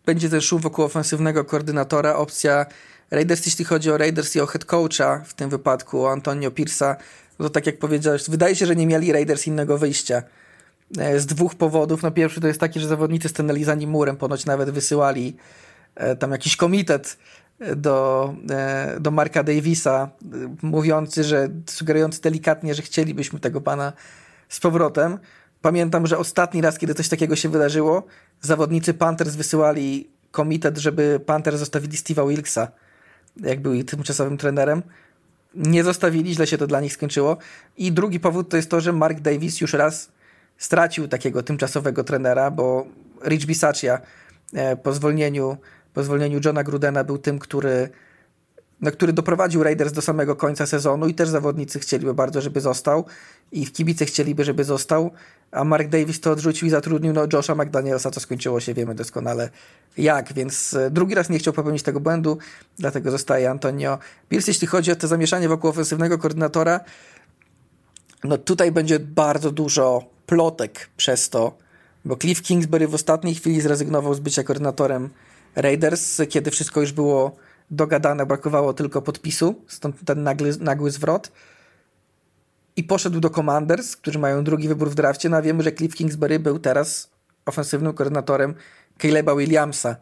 [0.08, 2.16] będzie też wokół ofensywnego koordynatora.
[2.16, 2.66] Opcja
[3.10, 6.96] Raiders, jeśli chodzi o Raiders i o head coacha, w tym wypadku o Antonio Pierce'a,
[7.38, 10.22] no to tak jak powiedziałeś, wydaje się, że nie mieli Raiders innego wyjścia.
[10.98, 12.02] E, z dwóch powodów.
[12.02, 15.36] No pierwszy to jest taki, że zawodnicy stanęli za nim murem, ponoć nawet wysyłali
[15.94, 17.18] e, tam jakiś komitet
[17.60, 18.34] e, do,
[19.00, 20.10] do Marka Davisa,
[20.62, 23.92] mówiący, że sugerujący delikatnie, że chcielibyśmy tego pana
[24.48, 25.18] z powrotem.
[25.62, 28.02] Pamiętam, że ostatni raz, kiedy coś takiego się wydarzyło,
[28.40, 32.68] zawodnicy Panthers wysyłali komitet, żeby Panthers zostawili Steve'a Wilksa,
[33.36, 34.82] jak był tymczasowym trenerem.
[35.54, 37.36] Nie zostawili, źle się to dla nich skończyło.
[37.76, 40.08] I drugi powód to jest to, że Mark Davis już raz
[40.58, 42.86] stracił takiego tymczasowego trenera, bo
[43.24, 44.00] Rich Bisaccia
[44.54, 45.56] e, po zwolnieniu,
[45.94, 47.88] po zwolnieniu Johna Grudena był tym, który
[48.80, 53.04] no, który doprowadził Raiders do samego końca sezonu i też zawodnicy chcieliby bardzo, żeby został
[53.52, 55.10] i w kibice chcieliby, żeby został,
[55.50, 59.50] a Mark Davis to odrzucił i zatrudnił no, Josha McDanielsa, co skończyło się, wiemy doskonale
[59.98, 62.38] jak, więc e, drugi raz nie chciał popełnić tego błędu,
[62.78, 63.98] dlatego zostaje Antonio
[64.28, 64.50] Pierce.
[64.50, 66.80] Jeśli chodzi o to zamieszanie wokół ofensywnego koordynatora,
[68.24, 71.58] no tutaj będzie bardzo dużo plotek przez to,
[72.04, 75.10] bo Cliff Kingsbury w ostatniej chwili zrezygnował z bycia koordynatorem
[75.56, 77.36] Raiders, kiedy wszystko już było
[77.70, 81.32] dogadane, brakowało tylko podpisu, stąd ten nagły, nagły zwrot.
[82.76, 85.28] I poszedł do Commanders, którzy mają drugi wybór w drafcie.
[85.28, 87.10] No a wiemy, że Cliff Kingsbury był teraz
[87.46, 88.54] ofensywnym koordynatorem
[88.98, 89.96] Caleba Williamsa.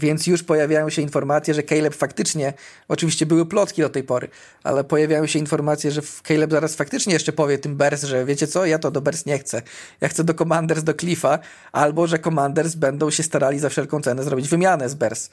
[0.00, 2.52] Więc już pojawiają się informacje, że Caleb faktycznie,
[2.88, 4.28] oczywiście były plotki do tej pory,
[4.62, 8.66] ale pojawiają się informacje, że Caleb zaraz faktycznie jeszcze powie tym Bears, że wiecie co,
[8.66, 9.62] ja to do Bears nie chcę.
[10.00, 11.38] Ja chcę do Commanders, do Cliffa,
[11.72, 15.30] albo że Commanders będą się starali za wszelką cenę zrobić wymianę z Bears, e,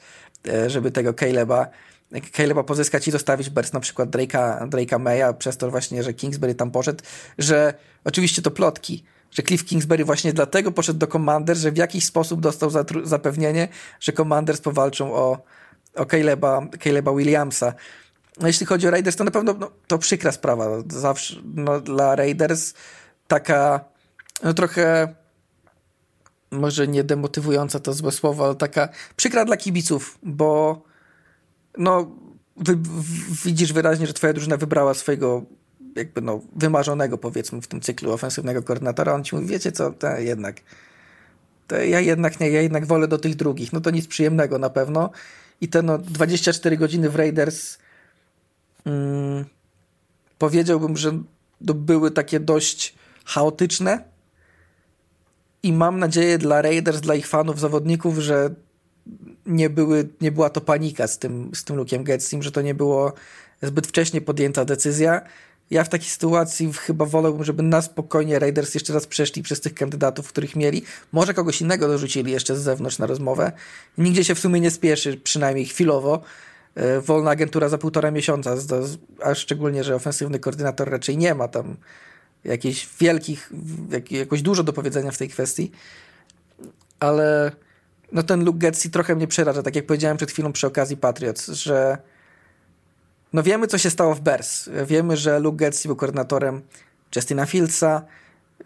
[0.66, 1.66] żeby tego Caleba
[2.20, 6.54] Caleba pozyskać i zostawić Bears na przykład Drake'a, Drake'a Maya przez to właśnie, że Kingsbury
[6.54, 7.04] tam poszedł,
[7.38, 7.74] że
[8.04, 12.40] oczywiście to plotki, że Cliff Kingsbury właśnie dlatego poszedł do Commanders, że w jakiś sposób
[12.40, 12.70] dostał
[13.04, 13.68] zapewnienie,
[14.00, 15.38] że Commanders powalczą o,
[15.94, 17.74] o Caleba, Caleba Williamsa.
[18.40, 20.66] No, jeśli chodzi o Raiders, to na pewno no, to przykra sprawa.
[20.86, 22.74] Zawsze no, dla Raiders
[23.28, 23.84] taka
[24.42, 25.14] no, trochę
[26.52, 30.82] może nie demotywująca to złe słowo, ale taka przykra dla kibiców, bo
[31.78, 32.16] no
[32.56, 32.78] wy,
[33.44, 35.42] widzisz wyraźnie, że twoja drużyna wybrała swojego
[35.96, 40.18] jakby no, wymarzonego powiedzmy w tym cyklu ofensywnego koordynatora, on ci mówi, wiecie co, to
[40.18, 40.60] jednak
[41.78, 43.72] ja jednak nie, ja jednak wolę do tych drugich.
[43.72, 45.10] No to nic przyjemnego na pewno.
[45.60, 47.78] I te no, 24 godziny w Raiders
[48.84, 49.44] mm,
[50.38, 51.22] powiedziałbym, że
[51.66, 52.94] to były takie dość
[53.24, 54.04] chaotyczne.
[55.62, 58.54] I mam nadzieję dla Raiders, dla ich fanów, zawodników, że
[59.46, 62.74] nie, były, nie była to panika z tym, z tym Luke'em Getsim, że to nie
[62.74, 63.12] było
[63.62, 65.20] zbyt wcześnie podjęta decyzja.
[65.70, 69.74] Ja w takiej sytuacji chyba wolałbym, żeby na spokojnie Raiders jeszcze raz przeszli przez tych
[69.74, 70.82] kandydatów, których mieli.
[71.12, 73.52] Może kogoś innego dorzucili jeszcze z zewnątrz na rozmowę.
[73.98, 76.22] Nigdzie się w sumie nie spieszy, przynajmniej chwilowo.
[76.74, 78.56] E, wolna agentura za półtora miesiąca,
[79.22, 81.76] a szczególnie, że ofensywny koordynator raczej nie ma tam
[82.44, 83.52] jakichś wielkich,
[84.10, 85.70] jakoś dużo do powiedzenia w tej kwestii.
[87.00, 87.52] Ale
[88.12, 91.48] no ten Luke Getzi trochę mnie przeraża, tak jak powiedziałem przed chwilą przy okazji Patriots,
[91.48, 91.98] że
[93.32, 94.68] no wiemy, co się stało w Bears.
[94.86, 96.62] Wiemy, że Luke Getzi był koordynatorem
[97.16, 98.02] Justina Fieldsa.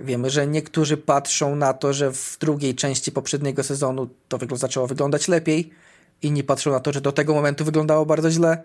[0.01, 5.29] Wiemy, że niektórzy patrzą na to, że w drugiej części poprzedniego sezonu to zaczęło wyglądać
[5.29, 5.71] lepiej.
[6.23, 8.63] Inni patrzą na to, że do tego momentu wyglądało bardzo źle.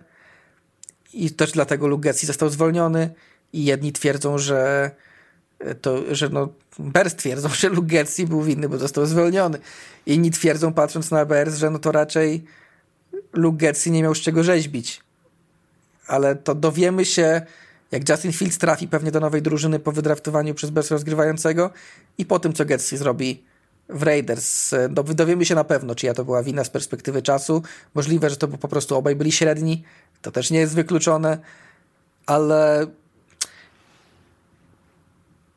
[1.14, 3.14] I też dlatego Luke Getzi został zwolniony.
[3.54, 4.92] I jedni twierdzą, że
[5.82, 6.50] to, że no,
[6.80, 9.60] Bears twierdzą, że Luke Getzi był winny, bo został zwolniony.
[10.06, 12.44] Inni twierdzą, patrząc na Bears, że no to raczej
[13.34, 15.02] Luke Getzi nie miał z czego rzeźbić.
[16.08, 17.42] Ale to dowiemy się,
[17.92, 21.70] jak Justin Fields trafi pewnie do nowej drużyny po wydraftowaniu przez Bears rozgrywającego
[22.18, 23.44] i po tym, co Getzi zrobi
[23.90, 24.72] w Raiders.
[24.90, 27.64] No, dowiemy się na pewno, czyja to była wina z perspektywy czasu.
[27.94, 29.84] Możliwe, że to po prostu obaj byli średni.
[30.22, 31.38] To też nie jest wykluczone.
[32.26, 32.88] Ale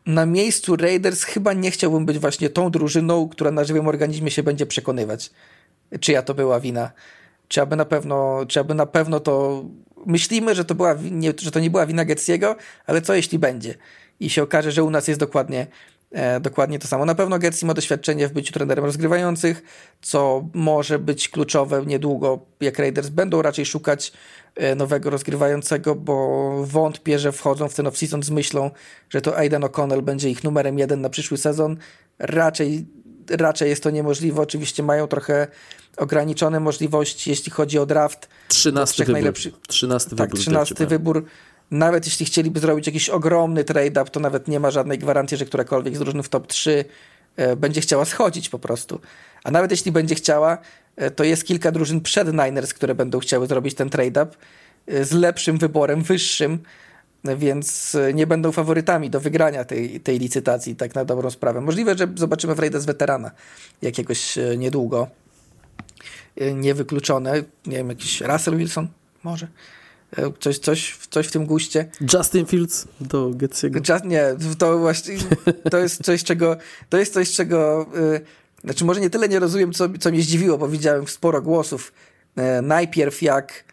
[0.07, 4.43] na miejscu Raiders chyba nie chciałbym być właśnie tą drużyną, która na żywym organizmie się
[4.43, 5.31] będzie przekonywać,
[6.01, 6.93] czyja to była wina.
[7.49, 9.65] Czy aby na pewno, czy aby na pewno to
[10.07, 13.75] myślimy, że to, była, nie, że to nie była wina Getziego, ale co jeśli będzie?
[14.21, 15.67] I się okaże, że u nas jest dokładnie,
[16.41, 17.05] dokładnie to samo.
[17.05, 19.63] Na pewno Getzi ma doświadczenie w byciu trenerem rozgrywających,
[20.03, 24.13] co może być kluczowe niedługo, jak Raiders będą raczej szukać
[24.55, 28.71] E, nowego rozgrywającego, bo wątpię, że wchodzą w ten off-season z myślą,
[29.11, 31.77] że to Aidan O'Connell będzie ich numerem jeden na przyszły sezon.
[32.19, 32.87] Raczej,
[33.31, 34.43] raczej jest to niemożliwe.
[34.43, 35.47] Oczywiście mają trochę
[35.97, 38.29] ograniczone możliwości, jeśli chodzi o draft.
[38.49, 39.13] 13 wybór.
[39.13, 39.53] Najlepszy...
[39.69, 40.41] 13 tak, wybór.
[40.41, 41.25] 13 wybór.
[41.75, 45.97] Nawet jeśli chcieliby zrobić jakiś ogromny trade-up, to nawet nie ma żadnej gwarancji, że którakolwiek
[45.97, 46.85] z drużyn w top 3
[47.37, 49.01] e, będzie chciała schodzić po prostu.
[49.45, 50.59] A nawet jeśli będzie chciała,
[50.97, 54.37] E, to jest kilka drużyn przed Niners, które będą chciały zrobić ten trade-up
[54.87, 56.59] e, z lepszym wyborem, wyższym,
[57.37, 61.61] więc nie będą faworytami do wygrania tej, tej licytacji, tak na dobrą sprawę.
[61.61, 63.31] Możliwe, że zobaczymy w Raiders weterana
[63.83, 65.09] jakiegoś niedługo.
[66.55, 67.43] Niewykluczone.
[67.67, 68.89] Nie wiem, jakiś Russell Wilson?
[69.23, 69.49] Może.
[70.41, 71.91] Coś, coś, coś w tym guście.
[72.13, 73.81] Justin Fields do Getsiego.
[73.89, 74.25] Just, nie,
[74.59, 75.17] to właśnie
[75.71, 76.57] to jest coś, czego
[76.89, 77.87] to jest coś, czego
[78.65, 81.93] znaczy, może nie tyle nie rozumiem, co, co mnie zdziwiło, bo widziałem sporo głosów.
[82.37, 83.65] E, najpierw jak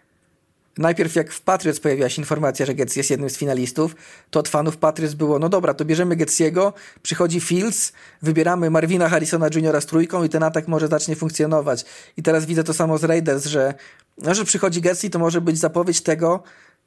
[0.78, 3.96] Najpierw jak w Patriots pojawiła się informacja, że Getz jest jednym z finalistów,
[4.30, 9.48] to od fanów Patriots było, no dobra, to bierzemy Getsiego, przychodzi Fields, wybieramy Marvina Harrisona
[9.56, 9.82] Jr.
[9.82, 11.86] z trójką i ten atak może zacznie funkcjonować.
[12.18, 13.74] I teraz widzę to samo z Raiders, że,
[14.18, 16.44] no, że przychodzi Getsi, to może być zapowiedź tego,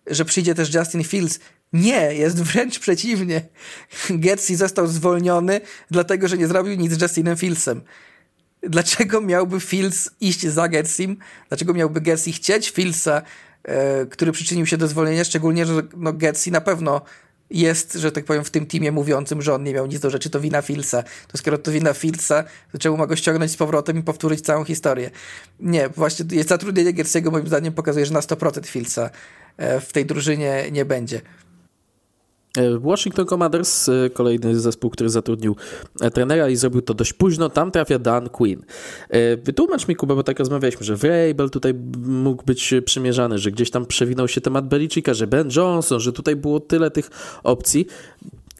[0.06, 1.38] że przyjdzie też Justin Fields.
[1.72, 3.42] Nie, jest wręcz przeciwnie.
[4.10, 5.60] Getsi został zwolniony,
[5.90, 7.80] dlatego że nie zrobił nic z Justinem Fieldsem.
[8.62, 11.16] Dlaczego miałby Fields iść za Getsim?
[11.48, 13.22] Dlaczego miałby Getsi chcieć Fieldsa,
[14.10, 15.24] który przyczynił się do zwolnienia?
[15.24, 17.00] Szczególnie, że no, Getsi na pewno
[17.50, 20.30] jest, że tak powiem, w tym teamie mówiącym, że on nie miał nic do rzeczy,
[20.30, 21.02] to wina Fieldsa.
[21.28, 24.64] To skoro to wina Fieldsa, to czemu ma go ściągnąć z powrotem i powtórzyć całą
[24.64, 25.10] historię?
[25.60, 29.10] Nie, właśnie jest zatrudnienie Gersiego moim zdaniem pokazuje, że na 100% Fieldsa
[29.56, 31.20] e, w tej drużynie nie będzie.
[32.58, 35.56] E, Washington Commanders, e, kolejny zespół, który zatrudnił
[36.00, 37.48] e, trenera i zrobił to dość późno.
[37.48, 38.62] Tam trafia Dan Quinn.
[39.42, 41.74] Wytłumacz mi, Kuba, bo tak rozmawialiśmy, że Vrabel tutaj
[42.06, 46.36] mógł być przymierzany, że gdzieś tam przewinął się temat Belichicka, że Ben Johnson, że tutaj
[46.36, 47.10] było tyle tych
[47.42, 47.86] opcji.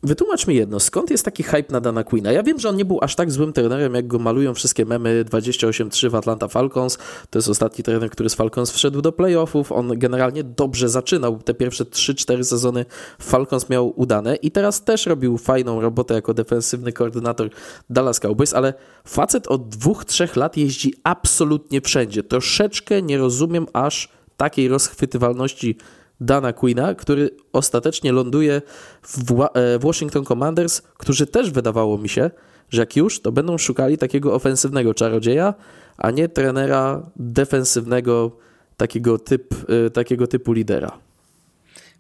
[0.05, 2.33] Wytłumacz mi jedno, skąd jest taki hype na Dana Quina?
[2.33, 5.25] Ja wiem, że on nie był aż tak złym trenerem, jak go malują wszystkie memy
[5.25, 6.99] 28-3 w Atlanta Falcons.
[7.31, 9.73] To jest ostatni trener, który z Falcons wszedł do playoffów.
[9.73, 11.39] On generalnie dobrze zaczynał.
[11.39, 12.85] Te pierwsze 3-4 sezony
[13.19, 17.51] Falcons miał udane i teraz też robił fajną robotę jako defensywny koordynator
[17.91, 18.75] Dallas Cowboys, ale
[19.07, 22.23] facet od dwóch, trzech lat jeździ absolutnie wszędzie.
[22.23, 25.77] Troszeczkę nie rozumiem aż takiej rozchwytywalności
[26.21, 28.63] Dana Quina, który ostatecznie ląduje
[29.03, 32.31] w, e, Washington Commanders, którzy też wydawało mi się,
[32.71, 35.55] że jak już, to będą szukali takiego ofensywnego czarodzieja,
[35.97, 38.37] a nie trenera defensywnego
[38.77, 39.55] takiego, typ,
[39.87, 40.99] e, takiego typu lidera.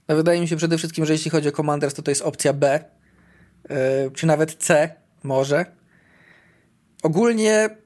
[0.09, 2.53] No wydaje mi się przede wszystkim, że jeśli chodzi o Commanders, to to jest opcja
[2.53, 2.85] B,
[3.71, 3.77] yy,
[4.15, 5.67] czy nawet C może.
[7.03, 7.77] ogólnie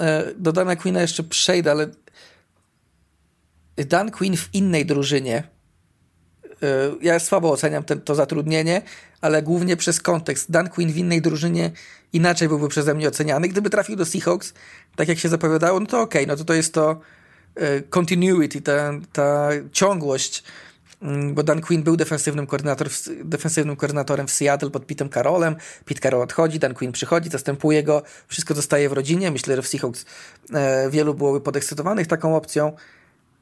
[0.00, 1.86] e, do Dana Queena jeszcze przejdę, ale
[3.76, 5.42] Dan Quinn w innej drużynie.
[6.62, 8.82] E, ja słabo oceniam ten, to zatrudnienie,
[9.20, 10.50] ale głównie przez kontekst.
[10.50, 11.70] Dan Quinn w innej drużynie
[12.12, 13.48] inaczej byłby przeze mnie oceniany.
[13.48, 14.54] Gdyby trafił do Seahawks,
[14.96, 17.00] tak jak się zapowiadało, no to okej, okay, no to to jest to
[17.54, 20.42] e, continuity, ta, ta ciągłość
[21.02, 22.88] Mm, bo Dan Quinn był defensywnym, koordynator,
[23.24, 25.56] defensywnym koordynatorem w Seattle pod Pitem Carrollem.
[25.84, 29.30] Pete Carroll odchodzi, Dan Quinn przychodzi, zastępuje go, wszystko zostaje w rodzinie.
[29.30, 30.04] Myślę, że w Seahawks
[30.52, 32.72] e, wielu byłoby podekscytowanych taką opcją.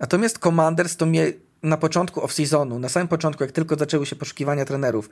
[0.00, 1.32] Natomiast Commanders to mnie
[1.62, 5.10] na początku off-seasonu, na samym początku, jak tylko zaczęły się poszukiwania trenerów,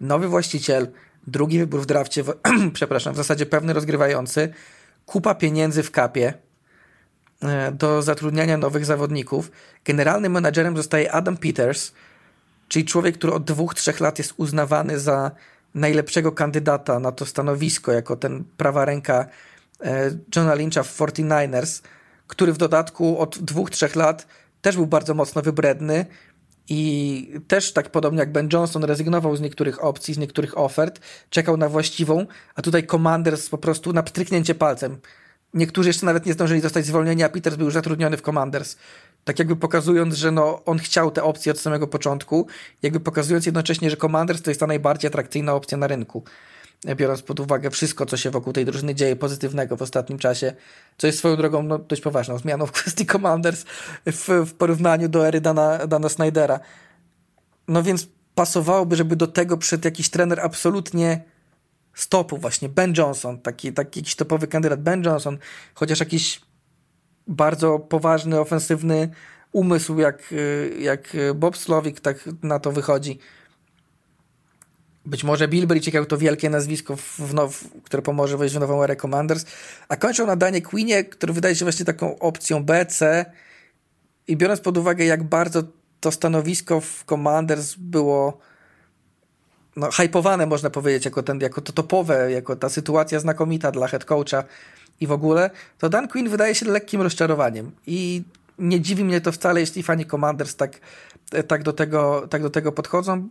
[0.00, 0.88] nowy właściciel,
[1.26, 2.34] drugi wybór w drafcie, w,
[2.72, 4.52] przepraszam, w zasadzie pewny rozgrywający,
[5.06, 6.34] kupa pieniędzy w kapie,
[7.42, 9.50] E, do zatrudniania nowych zawodników.
[9.84, 11.92] Generalnym menadżerem zostaje Adam Peters,
[12.68, 15.30] czyli człowiek, który od dwóch, trzech lat jest uznawany za
[15.74, 19.26] najlepszego kandydata na to stanowisko, jako ten prawa ręka
[19.84, 21.82] e, Johna Lyncha w 49ers,
[22.28, 24.26] który w dodatku od dwóch, trzech lat
[24.60, 26.06] też był bardzo mocno wybredny
[26.68, 31.00] i też tak podobnie jak Ben Johnson rezygnował z niektórych opcji, z niektórych ofert,
[31.30, 34.98] czekał na właściwą, a tutaj Commanders po prostu na pstryknięcie palcem
[35.54, 38.76] Niektórzy jeszcze nawet nie zdążyli zostać zwolnieni, a Peters był już zatrudniony w Commanders.
[39.24, 42.46] Tak jakby pokazując, że no, on chciał te opcje od samego początku,
[42.82, 46.24] jakby pokazując jednocześnie, że Commanders to jest ta najbardziej atrakcyjna opcja na rynku.
[46.84, 50.52] Biorąc pod uwagę wszystko, co się wokół tej drużyny dzieje pozytywnego w ostatnim czasie,
[50.98, 53.64] co jest swoją drogą no, dość poważną zmianą w kwestii Commanders
[54.06, 56.60] w, w porównaniu do ery Dana, Dana Snydera.
[57.68, 61.24] No więc pasowałoby, żeby do tego przed jakiś trener absolutnie
[61.94, 65.38] stopu właśnie Ben Johnson, taki, taki jakiś topowy kandydat Ben Johnson,
[65.74, 66.40] chociaż jakiś
[67.26, 69.08] bardzo poważny, ofensywny
[69.52, 70.34] umysł jak,
[70.80, 73.18] jak Bob Slowik tak na to wychodzi.
[75.08, 78.96] Być może Bill Belichick to wielkie nazwisko, w now, które pomoże wejść w nową erę
[78.96, 79.44] Commanders,
[79.88, 83.24] a kończą na Danie Queenie, który wydaje się właśnie taką opcją B, C
[84.28, 85.62] i biorąc pod uwagę jak bardzo
[86.00, 88.38] to stanowisko w Commanders było
[89.76, 94.04] no, hypowane, można powiedzieć, jako, ten, jako to topowe, jako ta sytuacja znakomita dla head
[94.04, 94.44] coacha
[95.00, 97.70] i w ogóle, to Dan Quinn wydaje się lekkim rozczarowaniem.
[97.86, 98.22] I
[98.58, 100.80] nie dziwi mnie to wcale, jeśli fani Commanders tak,
[101.48, 103.28] tak, do, tego, tak do tego podchodzą.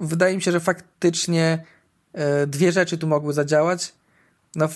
[0.00, 1.64] Wydaje mi się, że faktycznie
[2.12, 3.92] e, dwie rzeczy tu mogły zadziałać.
[4.54, 4.68] No,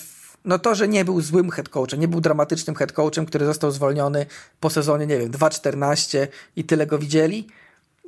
[0.45, 3.71] no to, że nie był złym head coachem, nie był dramatycznym head coachem, który został
[3.71, 4.27] zwolniony
[4.61, 7.49] po sezonie, nie wiem, 2-14 i tyle go widzieli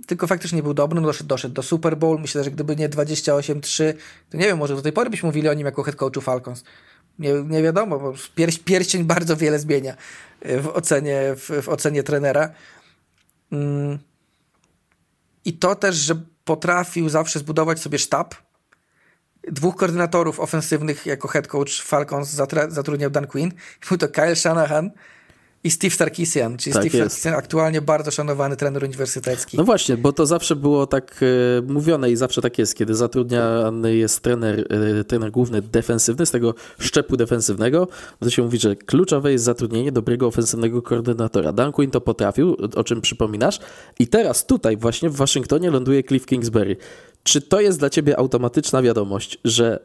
[0.07, 2.21] tylko faktycznie był dobry, no doszedł, doszedł do Super Bowl.
[2.21, 3.95] Myślę, że gdyby nie 28-3,
[4.31, 6.65] to nie wiem, może do tej pory byśmy mówili o nim jako head coachu Falcons.
[7.19, 9.97] Nie, nie wiadomo, bo pier, pierścień bardzo wiele zmienia
[10.43, 12.51] w ocenie, w, w ocenie trenera.
[13.53, 13.99] Mm.
[15.45, 16.15] I to też, że
[16.45, 18.35] potrafił zawsze zbudować sobie sztab.
[19.49, 22.29] Dwóch koordynatorów ofensywnych jako head coach Falcons
[22.69, 23.53] zatrudniał Dan Quinn.
[23.89, 24.91] Był to Kyle Shanahan,
[25.65, 27.11] i Steve Sarkisian, czyli tak Steve jest.
[27.11, 29.57] Sarkisian, aktualnie bardzo szanowany trener uniwersytecki.
[29.57, 33.97] No właśnie, bo to zawsze było tak e, mówione i zawsze tak jest, kiedy zatrudniany
[33.97, 34.67] jest trener,
[35.01, 37.89] e, trener główny defensywny, z tego szczepu defensywnego,
[38.21, 41.53] to się mówi, że kluczowe jest zatrudnienie dobrego ofensywnego koordynatora.
[41.53, 43.61] Dan Quinn to potrafił, o czym przypominasz
[43.99, 46.77] i teraz tutaj właśnie w Waszyngtonie ląduje Cliff Kingsbury.
[47.23, 49.81] Czy to jest dla ciebie automatyczna wiadomość, że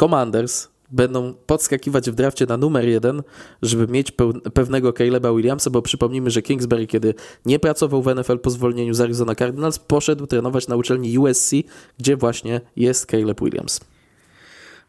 [0.00, 3.22] Commanders będą podskakiwać w drafcie na numer jeden,
[3.62, 4.12] żeby mieć
[4.54, 7.14] pewnego Caleba Williamsa, bo przypomnijmy, że Kingsbury, kiedy
[7.46, 11.50] nie pracował w NFL po zwolnieniu z Arizona Cardinals, poszedł trenować na uczelni USC,
[11.98, 13.80] gdzie właśnie jest Caleb Williams.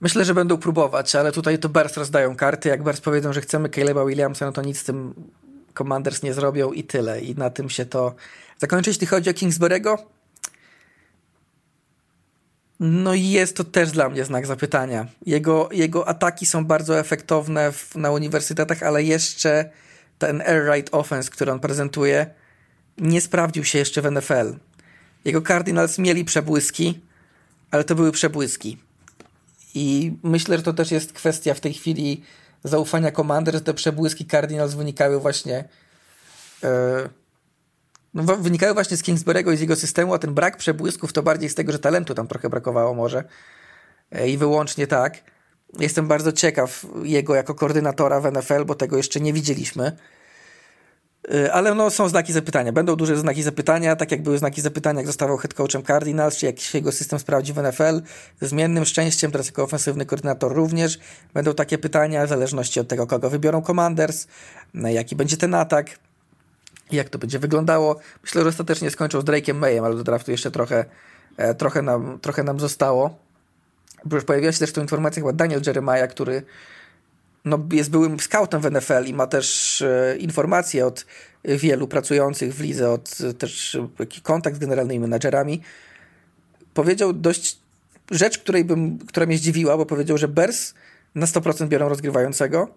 [0.02, 2.70] Myślę, że będą próbować, ale tutaj to Bears rozdają karty.
[2.70, 5.14] Jak Bears powiedzą, że chcemy Caleba Williamsa, no to nic z tym
[5.78, 7.22] Commanders nie zrobią i tyle.
[7.22, 8.16] I na tym się to
[8.58, 8.90] zakończy.
[8.90, 9.98] Jeśli chodzi o Kingsbury'ego,
[12.84, 15.08] no i jest to też dla mnie znak zapytania.
[15.26, 19.70] Jego, jego ataki są bardzo efektowne w, na uniwersytetach, ale jeszcze
[20.20, 22.26] ten air raid offense, który on prezentuje,
[22.98, 24.56] nie sprawdził się jeszcze w NFL.
[25.26, 27.00] Jego Cardinals mieli przebłyski,
[27.72, 28.78] ale to były przebłyski.
[29.74, 32.24] I myślę, że to też jest kwestia w tej chwili
[32.64, 35.64] zaufania komandy, że te przebłyski Cardinals wynikały właśnie
[36.64, 36.70] yy,
[38.14, 41.50] no, wynikały właśnie z Kingsbury'ego i z jego systemu, a ten brak przebłysków to bardziej
[41.50, 43.24] z tego, że talentu tam trochę brakowało może
[44.12, 45.18] e, i wyłącznie tak.
[45.80, 49.98] Jestem bardzo ciekaw jego jako koordynatora w NFL, bo tego jeszcze nie widzieliśmy.
[51.34, 52.72] E, ale no, są znaki zapytania.
[52.72, 56.46] Będą duże znaki zapytania, tak jak były znaki zapytania, jak zostawał head coachem Cardinals, czy
[56.46, 58.02] jak się jego system sprawdzi w NFL.
[58.42, 61.00] Zmiennym szczęściem, teraz jako ofensywny koordynator również.
[61.34, 64.28] Będą takie pytania, w zależności od tego, kogo wybiorą Commanders,
[64.74, 66.00] jaki będzie ten atak
[66.94, 68.00] jak to będzie wyglądało.
[68.24, 70.86] Myślę, że ostatecznie skończą z Drake'em Mayem, ale do draftu jeszcze trochę,
[71.38, 73.18] e, trochę, nam, trochę nam zostało.
[74.06, 76.44] Bo już pojawiła się też tu informacja chyba Daniel Jeremiah, który
[77.46, 81.06] no, jest byłym scoutem w NFL i ma też e, informacje od
[81.46, 83.78] wielu pracujących w lidze, od też
[84.24, 85.62] kontakt z generalnymi menadżerami.
[86.74, 87.60] Powiedział dość
[88.12, 90.74] rzecz, której bym, która mnie zdziwiła, bo powiedział, że Bears
[91.16, 92.68] na 100% biorą rozgrywającego,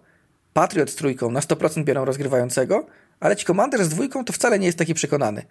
[0.53, 2.85] Patriot z trójką na 100% biorą rozgrywającego,
[3.19, 5.45] ale ci Commanders z dwójką to wcale nie jest taki przekonany.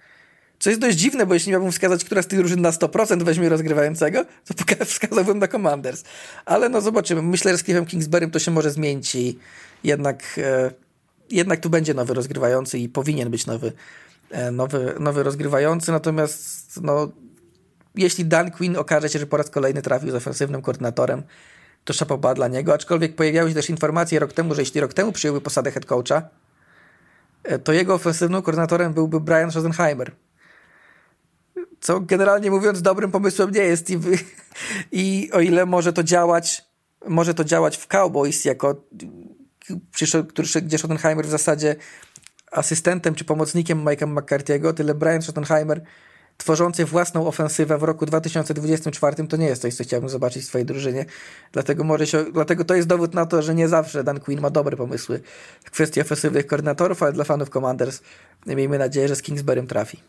[0.59, 3.49] Co jest dość dziwne, bo jeśli miałbym wskazać, która z tych drużyn na 100% weźmie
[3.49, 6.05] rozgrywającego, to wskazałbym na Commanders.
[6.45, 7.23] Ale no zobaczymy.
[7.23, 9.39] Myślę, że z Cliffem Kingsburym to się może zmienić i
[9.85, 10.71] jednak, e,
[11.31, 13.73] jednak tu będzie nowy rozgrywający i powinien być nowy,
[14.31, 15.93] e, nowy, nowy rozgrywający.
[15.93, 17.09] Natomiast no,
[17.95, 21.23] jeśli Dan Quinn okaże się, że po raz kolejny trafił z ofensywnym koordynatorem,
[21.85, 22.75] to szapoba dla niego.
[22.75, 26.29] Aczkolwiek pojawiały się też informacje rok temu, że jeśli rok temu przyjąłby posadę head coacha,
[27.65, 30.13] to jego ofensywnym koordynatorem byłby Brian Schosenheimer
[31.81, 33.99] co generalnie mówiąc dobrym pomysłem nie jest i,
[35.03, 36.65] i o ile może to działać
[37.09, 38.85] może to działać w Cowboys jako
[40.63, 41.77] gdzie Schottenheimer w zasadzie
[42.53, 45.83] asystentem czy pomocnikiem Mike'a McCarthy'ego, tyle Brian Schottenheimer
[46.37, 50.66] tworzący własną ofensywę w roku 2024 to nie jest coś, co chciałbym zobaczyć w swojej
[50.66, 51.05] drużynie.
[51.53, 54.51] Dlatego, może się, dlatego to jest dowód na to, że nie zawsze Dan Quinn ma
[54.51, 55.20] dobre pomysły
[55.64, 58.01] w kwestii ofensywnych koordynatorów, ale dla fanów Commanders
[58.47, 60.01] miejmy nadzieję, że z Kingsburym trafi.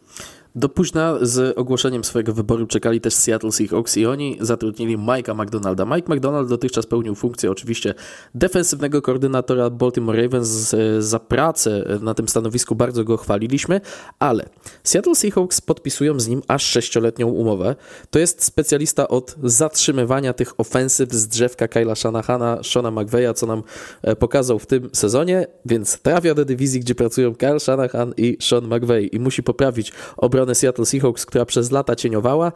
[0.57, 5.85] Do późna z ogłoszeniem swojego wyboru czekali też Seattle Seahawks i oni zatrudnili Mike'a McDonalda.
[5.85, 7.93] Mike McDonald dotychczas pełnił funkcję oczywiście
[8.35, 10.75] defensywnego koordynatora Baltimore Ravens.
[10.99, 13.81] Za pracę na tym stanowisku bardzo go chwaliliśmy,
[14.19, 14.45] ale
[14.83, 17.75] Seattle Seahawks podpisują z nim aż sześcioletnią umowę.
[18.09, 23.63] To jest specjalista od zatrzymywania tych ofensyw z drzewka Kyla Shanahana, Shona McVeya, co nam
[24.01, 28.67] e, pokazał w tym sezonie, więc trafia do dywizji, gdzie pracują Kyle Shanahan i Sean
[28.67, 32.51] McVay i musi poprawić obronę obronę Seattle Seahawks, która przez lata cieniowała.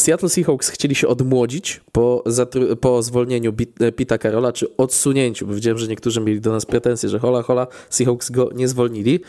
[0.00, 2.24] Seattle Seahawks chcieli się odmłodzić po,
[2.80, 7.08] po zwolnieniu e, Pita Karola, czy odsunięciu, bo widziałem, że niektórzy mieli do nas pretensje,
[7.08, 9.20] że hola, hola, Seahawks go nie zwolnili.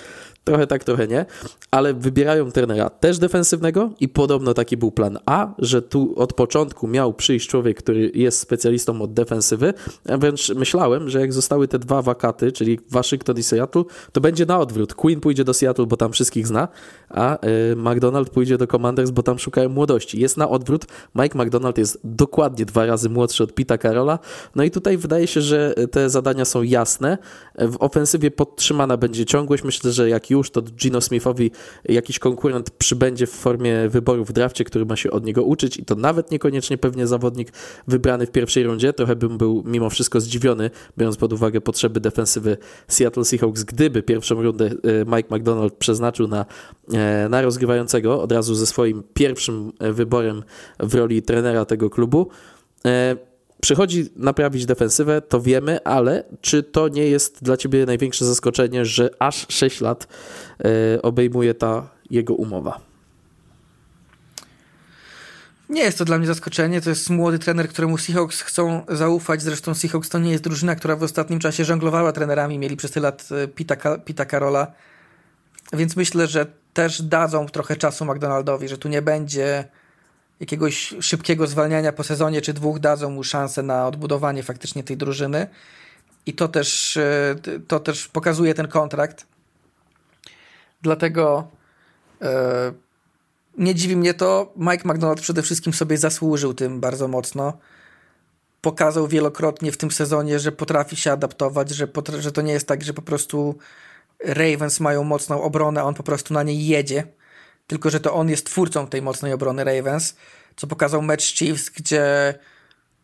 [0.46, 1.26] Trochę tak, trochę nie,
[1.72, 6.88] ale wybierają trenera też defensywnego i podobno taki był plan A, że tu od początku
[6.88, 9.74] miał przyjść człowiek, który jest specjalistą od defensywy.
[10.06, 14.46] Ja wręcz myślałem, że jak zostały te dwa wakaty, czyli Waszyngton i Seattle, to będzie
[14.46, 14.94] na odwrót.
[14.94, 16.68] Queen pójdzie do Seattle, bo tam wszystkich zna,
[17.10, 20.20] a y, McDonald pójdzie do Commanders, bo tam szukają młodości.
[20.20, 20.86] Jest na odwrót.
[21.16, 24.20] Mike McDonald jest dokładnie dwa razy młodszy od Pita Karola.
[24.56, 27.18] No i tutaj wydaje się, że te zadania są jasne.
[27.56, 29.64] W ofensywie podtrzymana będzie ciągłość.
[29.64, 31.52] Myślę, że jak już, to Gino Smithowi
[31.86, 35.86] jakiś konkurent przybędzie w formie wyboru w drafcie, który ma się od niego uczyć i
[35.86, 37.52] to nawet niekoniecznie pewnie zawodnik
[37.88, 38.94] wybrany w pierwszej rundzie.
[38.94, 42.58] Trochę bym był mimo wszystko zdziwiony, biorąc pod uwagę potrzeby defensywy
[42.88, 44.72] Seattle Seahawks, gdyby pierwszą rundę e,
[45.16, 46.46] Mike McDonald przeznaczył na,
[46.94, 50.44] e, na rozgrywającego od razu ze swoim pierwszym e, wyborem
[50.80, 52.28] w roli trenera tego klubu.
[53.66, 59.10] Przychodzi naprawić defensywę, to wiemy, ale czy to nie jest dla ciebie największe zaskoczenie, że
[59.20, 60.08] aż 6 lat
[60.60, 62.80] e, obejmuje ta jego umowa?
[65.70, 66.82] Nie jest to dla mnie zaskoczenie.
[66.82, 69.42] To jest młody trener, któremu Seahawks chcą zaufać.
[69.42, 72.60] Zresztą Seahawks to nie jest drużyna, która w ostatnim czasie żonglowała trenerami.
[72.60, 74.72] Mieli przez tyle lat e, Pita, Pita Karola.
[75.74, 79.66] Więc myślę, że też dadzą trochę czasu McDonaldowi, że tu nie będzie
[80.40, 85.48] jakiegoś szybkiego zwalniania po sezonie czy dwóch dadzą mu szansę na odbudowanie faktycznie tej drużyny.
[86.26, 87.36] I to też, e,
[87.68, 89.26] to też pokazuje ten kontrakt.
[90.82, 91.48] Dlatego
[92.22, 92.74] e,
[93.58, 94.54] nie dziwi mnie to.
[94.58, 97.58] Mike McDonald przede wszystkim sobie zasłużył tym bardzo mocno.
[98.62, 101.88] Pokazał wielokrotnie w tym sezonie, że potrafi się adaptować, że,
[102.20, 103.58] że to nie jest tak, że po prostu
[104.24, 107.04] Ravens mają mocną obronę, a on po prostu na niej jedzie
[107.68, 110.16] tylko że to on jest twórcą tej mocnej obrony Ravens,
[110.56, 112.34] co pokazał mecz Chiefs, gdzie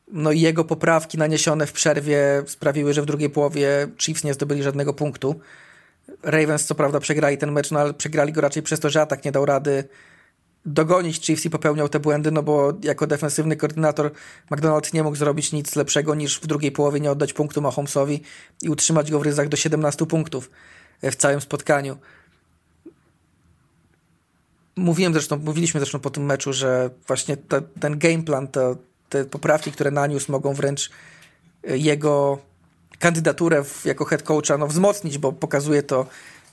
[0.07, 4.93] no jego poprawki naniesione w przerwie sprawiły, że w drugiej połowie Chiefs nie zdobyli żadnego
[4.93, 5.39] punktu.
[6.23, 9.25] Ravens co prawda przegrali ten mecz, no ale przegrali go raczej przez to, że atak
[9.25, 9.83] nie dał rady
[10.65, 14.11] dogonić Chiefs i popełniał te błędy, no bo jako defensywny koordynator
[14.51, 18.21] McDonald nie mógł zrobić nic lepszego niż w drugiej połowie nie oddać punktu Mahomesowi
[18.61, 20.51] i utrzymać go w ryzach do 17 punktów
[21.03, 21.97] w całym spotkaniu
[24.81, 28.75] mówiłem zresztą, mówiliśmy zresztą po tym meczu, że właśnie te, ten game plan, to,
[29.09, 30.91] te poprawki, które naniósł, mogą wręcz
[31.67, 32.37] e, jego
[32.99, 36.05] kandydaturę w, jako head coacha no, wzmocnić, bo pokazuje to,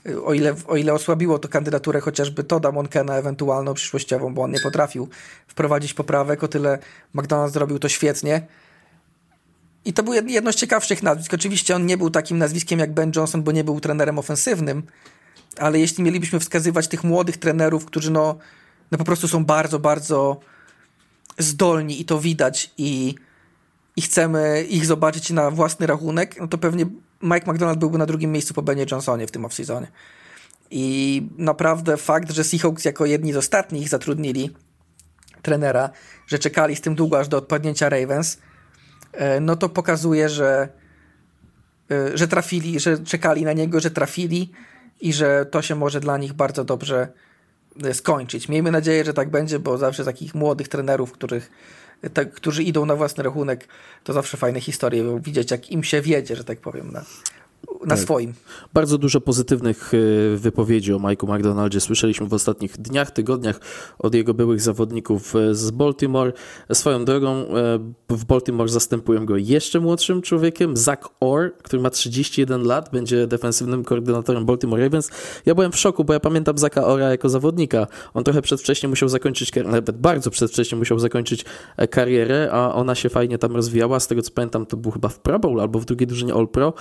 [0.05, 4.51] e, o ile, o ile osłabiło to kandydaturę chociażby Toda Monkena ewentualną przyszłościową, bo on
[4.51, 5.09] nie potrafił
[5.47, 6.79] wprowadzić poprawek, o tyle
[7.15, 8.47] McDonald's zrobił to świetnie.
[9.85, 11.33] I to był jedno z ciekawszych nazwisk.
[11.33, 14.83] Oczywiście on nie był takim nazwiskiem jak Ben Johnson, bo nie był trenerem ofensywnym,
[15.57, 18.37] ale jeśli mielibyśmy wskazywać tych młodych trenerów, którzy no,
[18.91, 20.39] no po prostu są bardzo, bardzo
[21.37, 23.15] zdolni i to widać i,
[23.95, 26.85] i chcemy ich zobaczyć na własny rachunek, no to pewnie
[27.21, 29.87] Mike McDonald byłby na drugim miejscu po Benie Johnsonie w tym off-seasonie.
[30.71, 34.55] I naprawdę fakt, że Seahawks jako jedni z ostatnich zatrudnili
[35.41, 35.89] trenera,
[36.27, 38.37] że czekali z tym długo aż do odpadnięcia Ravens,
[39.13, 40.69] e, no to pokazuje, że,
[41.91, 44.51] e, że trafili, że czekali na niego, że trafili
[45.01, 47.07] i że to się może dla nich bardzo dobrze
[47.83, 48.49] e, skończyć.
[48.49, 51.51] Miejmy nadzieję, że tak będzie, bo zawsze takich młodych trenerów, których,
[52.13, 53.67] te, którzy idą na własny rachunek,
[54.03, 57.03] to zawsze fajne historie widzieć, jak im się wiedzie, że tak powiem, na,
[57.81, 57.99] na tak.
[57.99, 58.33] swoim.
[58.73, 63.59] Bardzo dużo pozytywnych e, wypowiedzi o Mike'u McDonaldzie słyszeliśmy w ostatnich dniach, tygodniach
[63.99, 66.33] od jego byłych zawodników e, z Baltimore.
[66.73, 67.45] Swoją drogą e,
[68.09, 73.83] w Baltimore zastępują go jeszcze młodszym człowiekiem, Zach Orr, który ma 31 lat, będzie defensywnym
[73.83, 75.11] koordynatorem Baltimore Ravens.
[75.45, 77.87] Ja byłem w szoku, bo ja pamiętam Zacha Orra jako zawodnika.
[78.13, 81.45] On trochę przedwcześnie musiał zakończyć, nawet bardzo przedwcześnie musiał zakończyć
[81.89, 83.99] karierę, a ona się fajnie tam rozwijała.
[83.99, 86.47] Z tego co pamiętam, to był chyba w Pro Bowl albo w drugiej drużynie All
[86.47, 86.73] Pro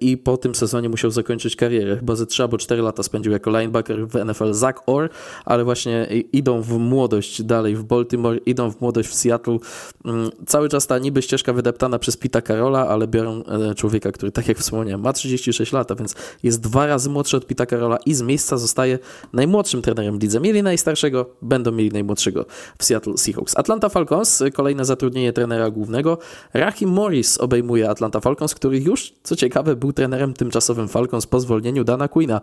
[0.00, 1.96] i po tym sezonie musiał zakończyć karierę.
[1.96, 5.08] Chyba ze 3 albo 4 lata spędził jako linebacker w NFL Zach Orr,
[5.44, 9.58] ale właśnie idą w młodość dalej w Baltimore, idą w młodość w Seattle.
[10.04, 14.32] Mm, cały czas ta niby ścieżka wydeptana przez Pita Carola, ale biorą e, człowieka, który
[14.32, 18.14] tak jak wspomniałem ma 36 lat, więc jest dwa razy młodszy od Pita Carola i
[18.14, 18.98] z miejsca zostaje
[19.32, 20.40] najmłodszym trenerem w lidze.
[20.40, 22.46] Mieli najstarszego, będą mieli najmłodszego
[22.78, 23.56] w Seattle Seahawks.
[23.56, 26.18] Atlanta Falcons, kolejne zatrudnienie trenera głównego.
[26.54, 31.84] Rahim Morris obejmuje Atlanta Falcons, który już, co ciekawe, był trenerem tymczasowym Falcons po zwolnieniu
[31.84, 32.40] Dana Quina.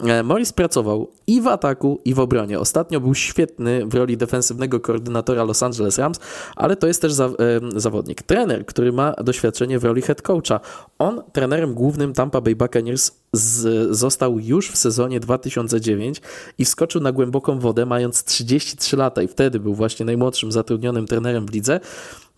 [0.00, 2.60] E, Morris pracował i w ataku, i w obronie.
[2.60, 6.20] Ostatnio był świetny w roli defensywnego koordynatora Los Angeles Rams,
[6.56, 7.32] ale to jest też za, e,
[7.76, 8.22] zawodnik.
[8.22, 10.60] Trener, który ma doświadczenie w roli head coacha.
[10.98, 16.22] On trenerem głównym Tampa Bay Buccaneers z, został już w sezonie 2009
[16.58, 21.46] i wskoczył na głęboką wodę mając 33 lata i wtedy był właśnie najmłodszym zatrudnionym trenerem
[21.46, 21.80] w lidze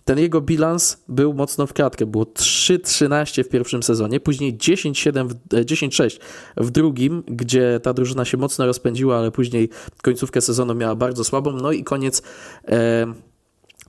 [0.09, 2.07] ten jego bilans był mocno w kratkę.
[2.07, 6.19] Było 3-13 w pierwszym sezonie, później 10-7, 10-6
[6.57, 9.69] e, w drugim, gdzie ta drużyna się mocno rozpędziła, ale później
[10.03, 11.53] końcówkę sezonu miała bardzo słabą.
[11.53, 12.23] No i koniec.
[12.69, 13.28] E,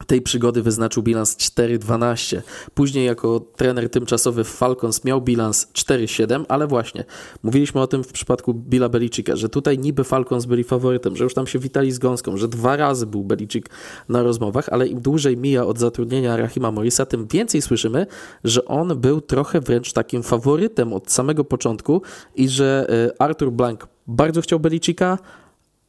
[0.07, 2.41] tej przygody wyznaczył bilans 4-12.
[2.73, 7.05] Później jako trener tymczasowy w Falcons miał bilans 4-7, ale właśnie
[7.43, 11.33] mówiliśmy o tym w przypadku Billa Belicika, że tutaj niby Falcons byli faworytem, że już
[11.33, 13.69] tam się witali z gąską, że dwa razy był Belicik
[14.09, 18.07] na rozmowach, ale im dłużej mija od zatrudnienia Rahima Morisa, tym więcej słyszymy,
[18.43, 22.01] że on był trochę wręcz takim faworytem od samego początku
[22.35, 25.17] i że e, Arthur Blank bardzo chciał Belicika,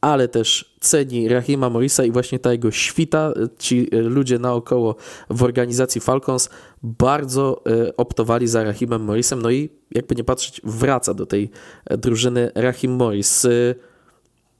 [0.01, 4.95] ale też ceni Rahima Morisa i właśnie ta jego świta, ci ludzie naokoło
[5.29, 6.49] w organizacji Falcons
[6.83, 11.49] bardzo e, optowali za Rahimem Morrisem, no i jakby nie patrzeć, wraca do tej
[11.89, 13.45] drużyny Rahim Morris.
[13.45, 13.49] E,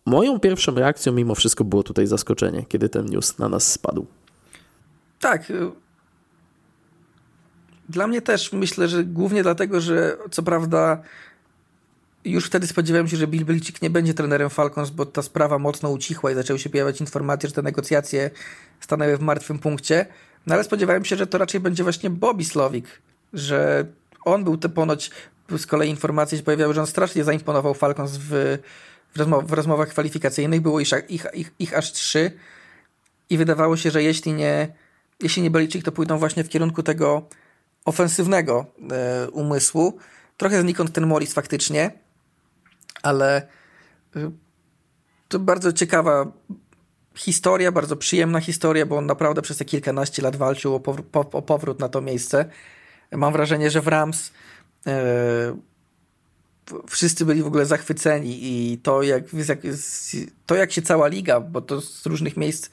[0.05, 4.05] moją pierwszą reakcją mimo wszystko było tutaj zaskoczenie, kiedy ten news na nas spadł.
[5.19, 5.51] Tak.
[5.51, 5.71] E,
[7.89, 11.01] dla mnie też myślę, że głównie dlatego, że co prawda
[12.25, 15.89] już wtedy spodziewałem się, że Bill Belichick nie będzie trenerem Falcons, bo ta sprawa mocno
[15.89, 18.31] ucichła i zaczęły się pojawiać informacje, że te negocjacje
[18.79, 20.05] stanęły w martwym punkcie.
[20.45, 23.01] No ale spodziewałem się, że to raczej będzie właśnie Bobby Slowik,
[23.33, 23.85] że
[24.25, 25.11] on był te ponoć,
[25.57, 28.57] z kolei informacje się pojawiały, że on strasznie zaimponował Falcons w,
[29.13, 30.61] w, rozmow w rozmowach kwalifikacyjnych.
[30.61, 32.31] Było ich, ich, ich, ich aż trzy
[33.29, 34.73] i wydawało się, że jeśli nie,
[35.19, 37.29] jeśli nie Belichick, to pójdą właśnie w kierunku tego
[37.85, 39.97] ofensywnego e, umysłu.
[40.37, 41.91] Trochę znikąd ten Morris faktycznie,
[43.03, 43.47] ale
[44.15, 44.31] y,
[45.27, 46.31] to bardzo ciekawa
[47.15, 50.81] historia, bardzo przyjemna historia, bo on naprawdę przez te kilkanaście lat walczył o,
[51.31, 52.45] o powrót na to miejsce.
[53.11, 54.31] Mam wrażenie, że w Rams
[54.87, 55.57] e,
[56.89, 59.23] wszyscy byli w ogóle zachwyceni i to jak,
[60.45, 62.69] to jak się cała liga, bo to z różnych miejsc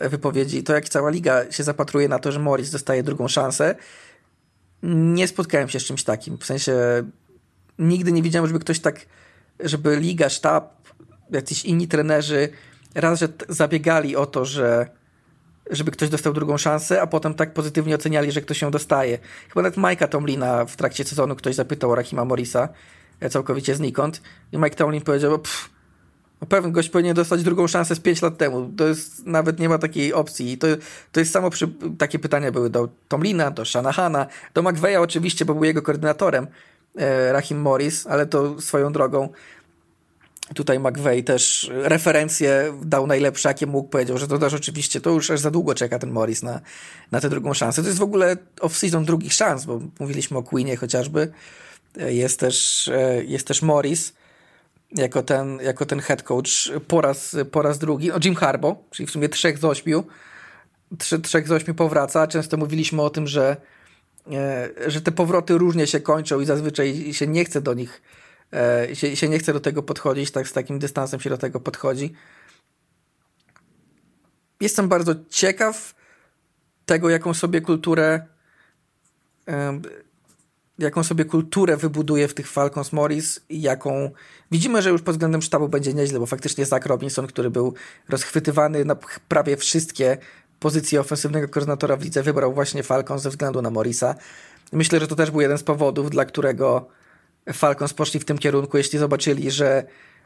[0.00, 3.74] wypowiedzi, to jak cała liga się zapatruje na to, że Morris dostaje drugą szansę,
[4.82, 6.38] nie spotkałem się z czymś takim.
[6.38, 6.74] W sensie
[7.78, 9.06] nigdy nie widziałem, żeby ktoś tak
[9.62, 10.74] żeby liga, sztab,
[11.30, 12.48] jacyś inni trenerzy
[12.94, 14.86] raz, że zabiegali o to, że
[15.70, 19.18] żeby ktoś dostał drugą szansę, a potem tak pozytywnie oceniali, że ktoś ją dostaje.
[19.48, 22.68] Chyba nawet Mike'a Tomlina w trakcie sezonu ktoś zapytał o Rahima Morisa,
[23.20, 25.70] e, całkowicie znikąd, i Mike Tomlin powiedział, pff,
[26.40, 28.72] no pewien gość powinien dostać drugą szansę z 5 lat temu.
[28.76, 30.58] To jest, nawet nie ma takiej opcji.
[30.58, 30.66] To,
[31.12, 35.54] to jest samo przy, takie pytania były do Tomlina, do Shanahana, do McVeya oczywiście, bo
[35.54, 36.46] był jego koordynatorem,
[37.32, 39.28] Rahim Morris, ale to swoją drogą
[40.54, 43.88] tutaj McVeigh też referencje dał najlepsze, jakie mógł.
[43.88, 46.60] Powiedział, że to też oczywiście, to już aż za długo czeka ten Morris na,
[47.12, 47.82] na tę drugą szansę.
[47.82, 51.32] To jest w ogóle off-season drugich szans, bo mówiliśmy o Queenie chociażby.
[51.98, 54.12] E, jest też, e, jest też Morris
[54.92, 58.12] jako ten, jako ten head coach po raz, po raz drugi.
[58.12, 60.04] O Jim Harbaugh, czyli w sumie trzech z ośmiu.
[60.98, 62.26] trzy, trzech z ośmiu powraca.
[62.26, 63.56] Często mówiliśmy o tym, że, e,
[64.86, 68.02] że te powroty różnie się kończą i zazwyczaj się nie chce do nich,
[68.52, 71.60] e, się, się nie chce do tego podchodzić, tak z takim dystansem się do tego
[71.60, 72.12] podchodzi.
[74.60, 75.94] Jestem bardzo ciekaw
[76.86, 78.26] tego, jaką sobie kulturę
[80.80, 84.10] jaką sobie kulturę wybuduje w tych Falcons Morris i jaką
[84.50, 87.74] widzimy, że już pod względem sztabu będzie nieźle, bo faktycznie Zach Robinson, który był
[88.08, 88.96] rozchwytywany na
[89.28, 90.18] prawie wszystkie
[90.60, 94.14] pozycje ofensywnego koordynatora w lidze, wybrał właśnie Falcons ze względu na Morrisa.
[94.72, 96.88] Myślę, że to też był jeden z powodów, dla którego
[97.52, 99.84] Falcons poszli w tym kierunku, jeśli zobaczyli, że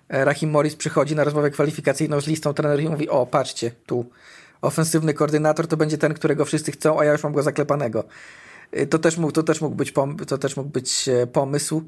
[0.09, 4.07] Rahim Morris przychodzi na rozmowę kwalifikacyjną z listą trenerów i mówi, o patrzcie, tu
[4.63, 8.05] ofensywny koordynator to będzie ten, którego wszyscy chcą, a ja już mam go zaklepanego.
[8.77, 11.83] Y, to też mógł, to też mógł, być, pom- to też mógł być e, pomysł.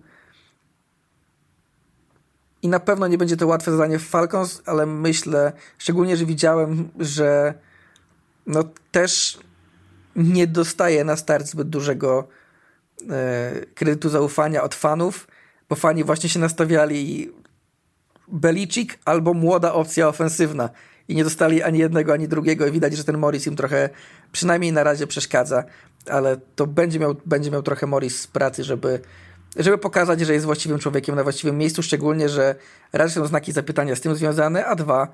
[2.62, 6.88] I na pewno nie będzie to łatwe zadanie w Falcons, ale myślę, szczególnie, że widziałem,
[6.98, 7.54] że
[8.46, 9.38] no też
[10.16, 12.28] nie dostaje na start zbyt dużego
[13.10, 15.28] e, kredytu zaufania od fanów,
[15.68, 17.32] bo fani właśnie się nastawiali
[18.28, 20.70] Belicik albo młoda opcja ofensywna
[21.08, 23.88] i nie dostali ani jednego, ani drugiego i widać, że ten Morris im trochę
[24.32, 25.64] przynajmniej na razie przeszkadza,
[26.10, 29.00] ale to będzie miał, będzie miał trochę Morris z pracy, żeby,
[29.56, 32.54] żeby pokazać, że jest właściwym człowiekiem na właściwym miejscu, szczególnie, że
[32.92, 35.08] raz są znaki zapytania z tym związane, a dwa,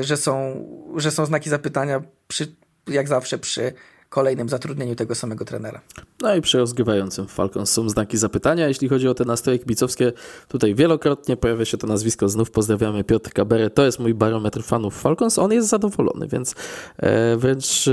[0.00, 0.64] że, są,
[0.96, 2.54] że są znaki zapytania przy,
[2.86, 3.72] jak zawsze przy
[4.08, 5.80] kolejnym zatrudnieniu tego samego trenera.
[6.24, 8.68] No i przy rozgrywającym Falcons są znaki zapytania.
[8.68, 10.12] Jeśli chodzi o te nastroje kibicowskie,
[10.48, 12.28] tutaj wielokrotnie pojawia się to nazwisko.
[12.28, 13.70] Znów pozdrawiamy Piotr Kaberę.
[13.70, 15.38] To jest mój barometr fanów Falcons.
[15.38, 16.54] On jest zadowolony, więc
[16.96, 17.92] e, wręcz e,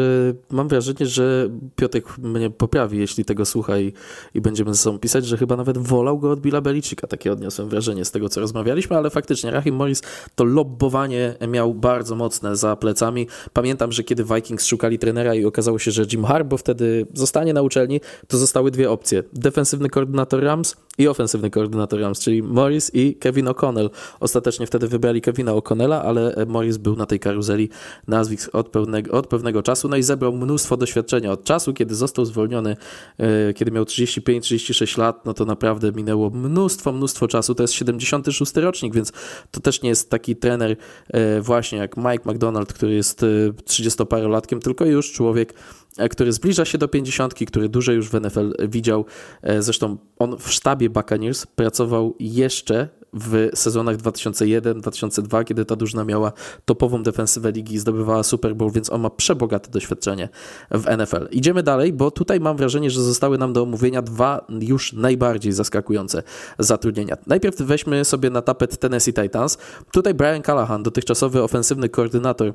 [0.50, 3.94] mam wrażenie, że Piotrek mnie poprawi, jeśli tego słucha i,
[4.34, 7.08] i będziemy ze sobą pisać, że chyba nawet wolał go od Billa Belicika.
[7.08, 10.02] Takie odniosłem wrażenie z tego, co rozmawialiśmy, ale faktycznie Rahim Morris
[10.36, 13.28] to lobbowanie miał bardzo mocne za plecami.
[13.54, 17.62] Pamiętam, że kiedy Vikings szukali trenera i okazało się, że Jim Harbaugh wtedy zostanie na
[17.62, 19.24] uczelni, to zostały dwie opcje.
[19.34, 23.90] Defensywny koordynator Rams i ofensywny koordynator Rams, czyli Morris i Kevin O'Connell.
[24.20, 27.70] Ostatecznie wtedy wybrali Kevina O'Connella, ale Morris był na tej karuzeli
[28.08, 31.32] nazwisk od pewnego, od pewnego czasu, no i zebrał mnóstwo doświadczenia.
[31.32, 32.78] Od czasu, kiedy został zwolniony,
[33.18, 37.56] e, kiedy miał 35-36 lat, no to naprawdę minęło mnóstwo, mnóstwo czasu.
[37.56, 39.12] To jest 76 rocznik, więc
[39.52, 40.76] to też nie jest taki trener
[41.10, 43.26] e, właśnie jak Mike McDonald, który jest
[43.66, 45.54] 30-parolatkiem, e, tylko już człowiek
[45.98, 49.06] E, który zbliża się do 50, który dużo już w NFL widział.
[49.42, 56.32] E, zresztą on w sztabie Buccaneers pracował jeszcze w sezonach 2001-2002, kiedy ta drużyna miała
[56.66, 60.30] topową defensywę ligi i zdobywała Super Bowl, więc on ma przebogate doświadczenie
[60.72, 61.28] w NFL.
[61.32, 66.24] Idziemy dalej, bo tutaj mam wrażenie, że zostały nam do omówienia dwa już najbardziej zaskakujące
[66.60, 67.18] zatrudnienia.
[67.28, 69.58] Najpierw weźmy sobie na tapet Tennessee Titans.
[69.92, 72.54] Tutaj Brian Callahan, dotychczasowy ofensywny koordynator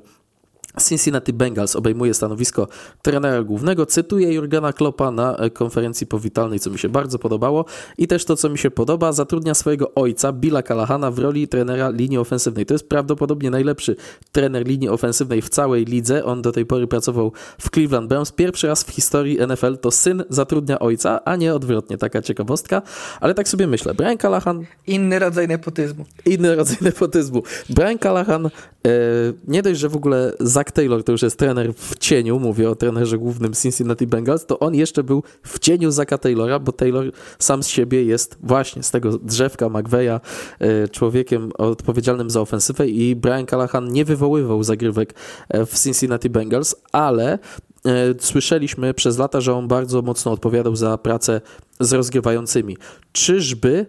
[0.80, 2.68] Cincinnati Bengals obejmuje stanowisko
[3.02, 3.86] trenera głównego.
[3.86, 7.64] Cytuję Jurgena Kloppa na e, konferencji powitalnej, co mi się bardzo podobało.
[7.98, 11.90] I też to, co mi się podoba, zatrudnia swojego ojca, Billa Callahana, w roli trenera
[11.90, 12.66] linii ofensywnej.
[12.66, 13.96] To jest prawdopodobnie najlepszy
[14.32, 16.24] trener linii ofensywnej w całej lidze.
[16.24, 18.32] On do tej pory pracował w Cleveland Browns.
[18.32, 21.98] Pierwszy raz w historii NFL to syn zatrudnia ojca, a nie odwrotnie.
[21.98, 22.82] Taka ciekawostka.
[23.20, 23.94] Ale tak sobie myślę.
[23.94, 24.64] Brian Callahan...
[24.86, 26.04] Inny rodzaj nepotyzmu.
[26.24, 27.42] Inny rodzaj nepotyzmu.
[27.70, 28.50] Brian Callahan e,
[29.48, 32.70] nie dość, że w ogóle za Zach Taylor to już jest trener w cieniu, mówię
[32.70, 37.12] o trenerze głównym Cincinnati Bengals, to on jeszcze był w cieniu Zaka Taylora, bo Taylor
[37.38, 40.20] sam z siebie jest właśnie z tego drzewka McVeya
[40.58, 45.14] e, człowiekiem odpowiedzialnym za ofensywę i Brian Callahan nie wywoływał zagrywek
[45.48, 47.38] e, w Cincinnati Bengals, ale e,
[48.18, 51.40] słyszeliśmy przez lata, że on bardzo mocno odpowiadał za pracę
[51.80, 52.76] z rozgrywającymi.
[53.12, 53.86] Czyżby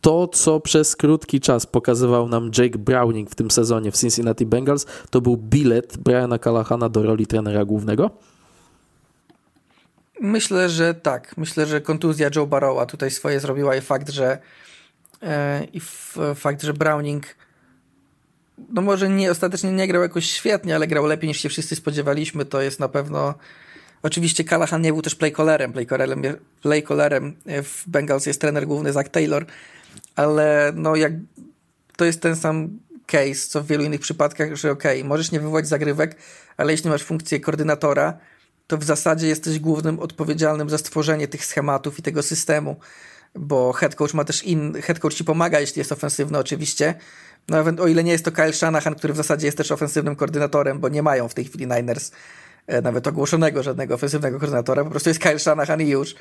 [0.00, 4.86] to, co przez krótki czas pokazywał nam Jake Browning w tym sezonie w Cincinnati Bengals,
[5.10, 8.10] to był bilet Briana Callahana do roli trenera głównego?
[10.20, 11.36] Myślę, że tak.
[11.36, 14.38] Myślę, że kontuzja Joe Barrowa tutaj swoje zrobiła i fakt, że
[15.22, 15.80] e, i
[16.34, 17.26] fakt, że Browning
[18.68, 22.44] no może nie, ostatecznie nie grał jakoś świetnie, ale grał lepiej niż się wszyscy spodziewaliśmy,
[22.44, 23.34] to jest na pewno
[24.02, 25.72] Oczywiście Callahan nie był też playcallerem.
[25.72, 26.22] Playcallerem,
[26.62, 29.46] playcallerem w Bengals jest trener główny Zach Taylor,
[30.16, 31.12] ale no jak
[31.96, 35.68] to jest ten sam case, co w wielu innych przypadkach, że okay, możesz nie wywołać
[35.68, 36.16] zagrywek,
[36.56, 38.18] ale jeśli masz funkcję koordynatora,
[38.66, 42.76] to w zasadzie jesteś głównym odpowiedzialnym za stworzenie tych schematów i tego systemu,
[43.34, 46.94] bo head coach ma też in, head coach ci pomaga, jeśli jest ofensywny oczywiście,
[47.48, 50.80] nawet o ile nie jest to Kyle Shanahan, który w zasadzie jest też ofensywnym koordynatorem,
[50.80, 52.14] bo nie mają w tej chwili Niners e,
[52.82, 56.14] nawet ogłoszonego żadnego ofensywnego koordynatora, po prostu jest Kyle Shanahan i już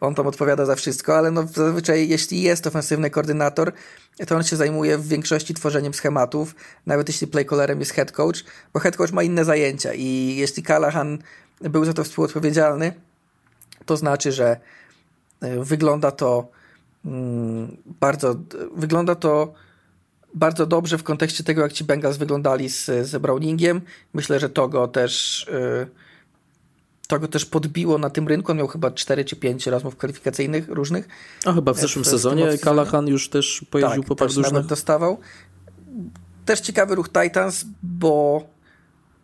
[0.00, 3.72] on tam odpowiada za wszystko, ale no zazwyczaj jeśli jest ofensywny koordynator,
[4.26, 6.54] to on się zajmuje w większości tworzeniem schematów,
[6.86, 11.18] nawet jeśli playcallerem jest head coach, bo head coach ma inne zajęcia i jeśli Callahan
[11.60, 12.92] był za to współodpowiedzialny,
[13.86, 14.60] to znaczy, że
[15.40, 16.48] e, wygląda to
[17.04, 18.36] mm, bardzo,
[18.76, 19.54] wygląda to
[20.34, 23.80] bardzo dobrze w kontekście tego, jak ci Bengals wyglądali z, z Browningiem.
[24.14, 25.86] Myślę, że to go też yy,
[27.10, 28.52] to go też podbiło na tym rynku.
[28.52, 31.08] On miał chyba 4 czy 5 rozmów kwalifikacyjnych różnych.
[31.44, 34.66] A chyba w zeszłym w, sezonie w Callahan już też pojeździł tak, po paru różnych.
[34.66, 35.18] dostawał.
[36.44, 38.44] Też ciekawy ruch Titans, bo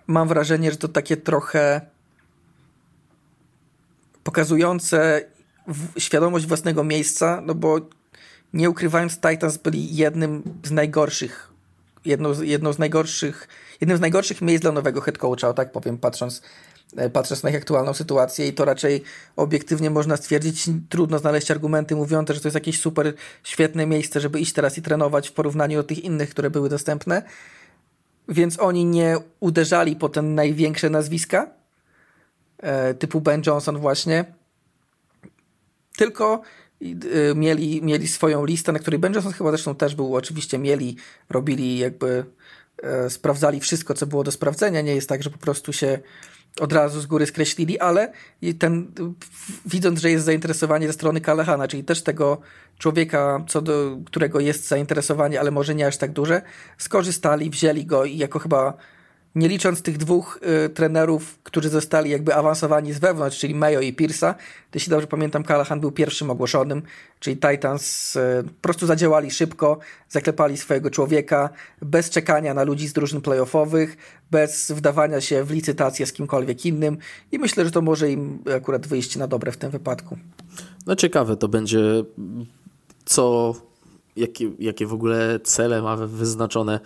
[0.07, 1.81] mam wrażenie, że to takie trochę
[4.25, 5.25] pokazujące
[5.99, 7.81] świadomość własnego miejsca, no bo
[8.57, 11.53] nie ukrywając, Titans byli jednym z najgorszych,
[12.05, 13.49] jedną, jedną z najgorszych,
[13.81, 16.43] jednym z najgorszych miejsc dla nowego head coacha, tak powiem, patrząc,
[16.97, 19.03] e, patrząc na ich aktualną sytuację i to raczej
[19.37, 23.15] obiektywnie można stwierdzić, trudno znaleźć argumenty mówiące, że to jest jakieś super
[23.45, 27.23] świetne miejsce, żeby iść teraz i trenować w porównaniu do tych innych, które były dostępne.
[28.29, 31.51] Więc oni nie uderzali po te największe nazwiska,
[32.59, 34.25] e, typu Ben Johnson właśnie,
[35.97, 36.43] tylko
[36.83, 40.97] Y, mieli, mieli swoją listę, na której Ben Johnson chyba zresztą też był, oczywiście mieli,
[41.31, 42.25] robili jakby,
[42.83, 44.81] e, sprawdzali wszystko, co było do sprawdzenia.
[44.81, 45.99] Nie jest tak, że po prostu się
[46.61, 48.13] od razu z góry skreślili, ale
[48.59, 48.93] ten,
[49.67, 52.41] widząc, że jest zainteresowanie ze strony Kalahana, czyli też tego
[52.79, 56.43] człowieka, co do którego jest zainteresowanie, ale może nie aż tak duże,
[56.79, 58.77] skorzystali, wzięli go i jako chyba
[59.37, 63.95] nie licząc tych dwóch y, trenerów, którzy zostali jakby awansowani z wewnątrz, czyli Mayo i
[63.95, 64.35] Pierce'a,
[64.75, 66.83] jeśli dobrze pamiętam, Callahan był pierwszym ogłoszonym,
[67.21, 71.51] czyli Titans y, po prostu zadziałali szybko, zaklepali swojego człowieka,
[71.83, 73.97] bez czekania na ludzi z drużyn playoffowych,
[74.31, 76.99] bez wdawania się w licytację z kimkolwiek innym
[77.33, 80.19] i myślę, że to może im akurat wyjść na dobre w tym wypadku.
[80.87, 81.81] No ciekawe to będzie,
[83.05, 83.55] co
[84.17, 86.81] jakie, jakie w ogóle cele ma wyznaczone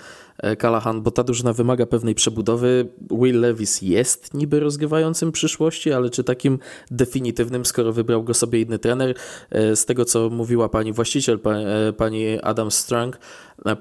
[0.60, 2.88] Callahan, bo ta drużyna wymaga pewnej przebudowy.
[3.10, 6.58] Will Levis jest niby rozgrywającym przyszłości, ale czy takim
[6.90, 9.14] definitywnym, skoro wybrał go sobie inny trener?
[9.50, 13.18] E, z tego, co mówiła pani właściciel, e, pani Adam Strang,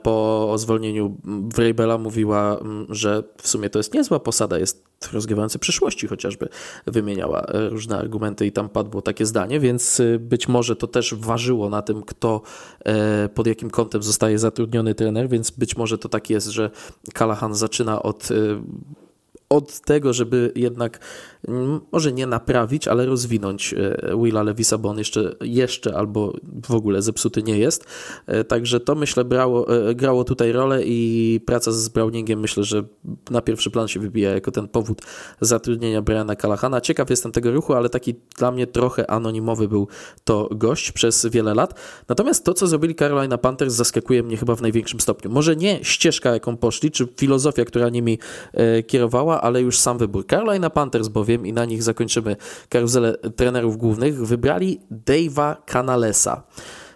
[0.03, 1.17] po zwolnieniu
[1.55, 6.49] Vrabela mówiła, mm, że w sumie to jest niezła posada, jest rozgrywający przyszłości chociażby,
[6.87, 11.81] wymieniała różne argumenty i tam padło takie zdanie, więc być może to też ważyło na
[11.81, 12.41] tym, kto
[13.33, 16.71] pod jakim kątem zostaje zatrudniony trener, więc być może to tak jest, że
[17.13, 18.57] Callahan zaczyna od y,
[19.49, 20.99] od tego, żeby jednak
[21.47, 26.33] mm, może nie naprawić, ale rozwinąć e, Willa Levisa, bo on jeszcze, jeszcze albo
[26.67, 27.85] w ogóle zepsuty nie jest.
[28.27, 32.83] E, także to myślę brało, e, grało tutaj rolę i praca z Browningiem myślę, że
[33.29, 35.01] na pierwszy plan się wybija jako ten powód
[35.41, 36.81] zatrudnienia Briana Calahana.
[36.81, 39.87] Ciekaw jestem tego ruchu, ale taki dla mnie trochę anonimowy był
[40.23, 41.79] to gość przez wiele lat.
[42.07, 45.31] Natomiast to, co zrobili Carolina Panthers zaskakuje mnie chyba w największym stopniu.
[45.31, 48.19] Może nie ścieżka, jaką poszli, czy filozofia, która nimi
[48.87, 50.25] kierowała, ale już sam wybór.
[50.27, 52.35] Carolina Panthers bowiem, i na nich zakończymy
[52.69, 56.43] karuzelę trenerów głównych, wybrali Dave'a Canalesa.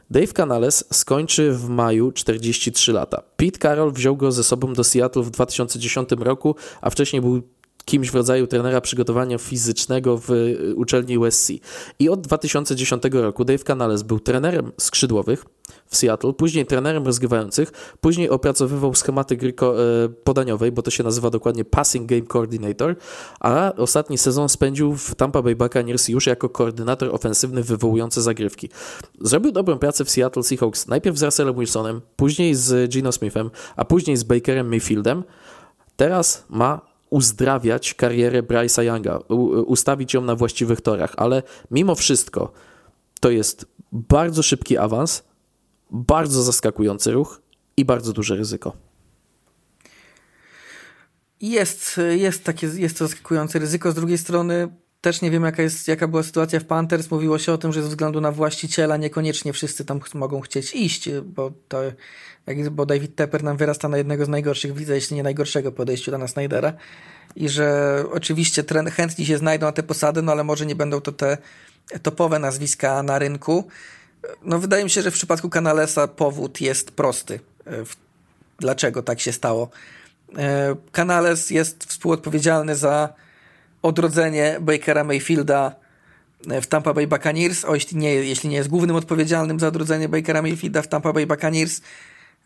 [0.09, 3.23] Dave Canales skończy w maju 43 lata.
[3.35, 7.41] Pete Carroll wziął go ze sobą do Seattle w 2010 roku, a wcześniej był
[7.85, 10.29] kimś w rodzaju trenera przygotowania fizycznego w
[10.75, 11.51] uczelni USC.
[11.99, 15.45] I od 2010 roku Dave Canales był trenerem skrzydłowych,
[15.87, 21.29] w Seattle, później trenerem rozgrywających, później opracowywał schematy gry e, podaniowej, bo to się nazywa
[21.29, 22.95] dokładnie Passing Game Coordinator,
[23.39, 28.69] a ostatni sezon spędził w Tampa Bay Buccaneers już jako koordynator ofensywny wywołujący zagrywki.
[29.21, 33.85] Zrobił dobrą pracę w Seattle Seahawks, najpierw z Russellem Wilsonem, później z Gino Smithem, a
[33.85, 35.23] później z Bakerem Mayfieldem.
[35.95, 39.17] Teraz ma uzdrawiać karierę Bryce'a Younga,
[39.65, 42.51] ustawić ją na właściwych torach, ale mimo wszystko
[43.19, 45.23] to jest bardzo szybki awans,
[45.91, 47.41] bardzo zaskakujący ruch
[47.77, 48.73] i bardzo duże ryzyko.
[51.41, 53.91] Jest, jest takie jest to zaskakujące ryzyko.
[53.91, 54.69] Z drugiej strony
[55.03, 57.11] też nie wiem, jaka, jest, jaka była sytuacja w Panthers.
[57.11, 61.09] Mówiło się o tym, że ze względu na właściciela niekoniecznie wszyscy tam mogą chcieć iść,
[61.23, 61.81] bo, to,
[62.71, 66.27] bo David Tepper nam wyrasta na jednego z najgorszych widzę, jeśli nie najgorszego podejściu do
[66.27, 66.73] Snydera.
[67.35, 71.01] I że oczywiście tren, chętni się znajdą na te posady, no ale może nie będą
[71.01, 71.37] to te
[72.03, 73.67] topowe nazwiska na rynku.
[74.43, 77.39] No, wydaje mi się, że w przypadku Canalesa powód jest prosty.
[77.67, 77.71] E,
[78.59, 79.69] dlaczego tak się stało?
[80.37, 83.22] E, Canales jest współodpowiedzialny za
[83.83, 85.75] odrodzenie Bakera Mayfielda
[86.49, 90.09] e, w Tampa Bay Buccaneers, o jeśli nie, jeśli nie jest głównym odpowiedzialnym za odrodzenie
[90.09, 91.81] Bakera Mayfielda w Tampa Bay Buccaneers,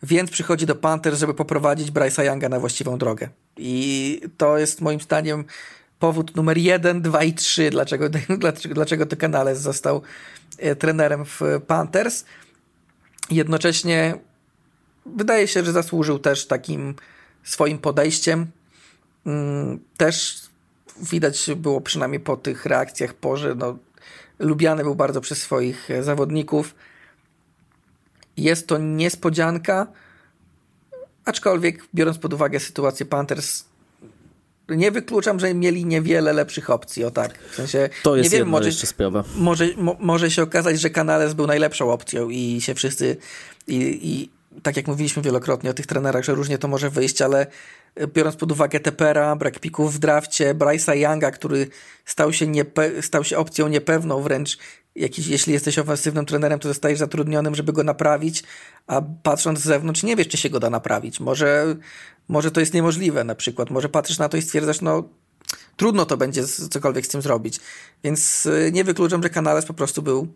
[0.02, 3.28] więc przychodzi do Panthers, żeby poprowadzić Bryce'a Younga na właściwą drogę.
[3.56, 5.44] I to jest moim zdaniem
[5.98, 8.08] powód numer jeden, dwa i trzy, dlaczego,
[8.38, 10.02] dlaczego, dlaczego to Canales został
[10.58, 12.24] e, trenerem w Panthers.
[13.30, 14.14] Jednocześnie
[15.06, 16.94] wydaje się, że zasłużył też takim
[17.44, 18.46] swoim podejściem.
[19.26, 20.47] Mm, też
[21.00, 23.78] widać było przynajmniej po tych reakcjach po, że no,
[24.38, 26.74] lubiany był bardzo przez swoich e, zawodników.
[28.36, 29.86] Jest to niespodzianka,
[31.24, 33.64] aczkolwiek biorąc pod uwagę sytuację Panthers,
[34.68, 37.38] nie wykluczam, że mieli niewiele lepszych opcji, o tak.
[37.50, 39.24] W sensie, to jest nie wiem, może, jeszcze sprawa.
[39.36, 43.16] Może, mo, może się okazać, że Canales był najlepszą opcją i się wszyscy
[43.66, 44.30] i, i
[44.62, 47.46] tak jak mówiliśmy wielokrotnie o tych trenerach, że różnie to może wyjść, ale
[48.06, 51.68] biorąc pod uwagę Tepera, brak pików w drafcie, Bryce'a Younga, który
[52.04, 54.58] stał się, niepe- stał się opcją niepewną wręcz,
[54.94, 58.42] jakiś, jeśli jesteś ofensywnym trenerem, to zostajesz zatrudnionym, żeby go naprawić,
[58.86, 61.20] a patrząc z zewnątrz nie wiesz, czy się go da naprawić.
[61.20, 61.76] Może,
[62.28, 63.70] może to jest niemożliwe na przykład.
[63.70, 65.08] Może patrzysz na to i stwierdzasz, no
[65.76, 67.60] trudno to będzie cokolwiek z tym zrobić.
[68.04, 70.34] Więc y, nie wykluczam, że Canales po prostu był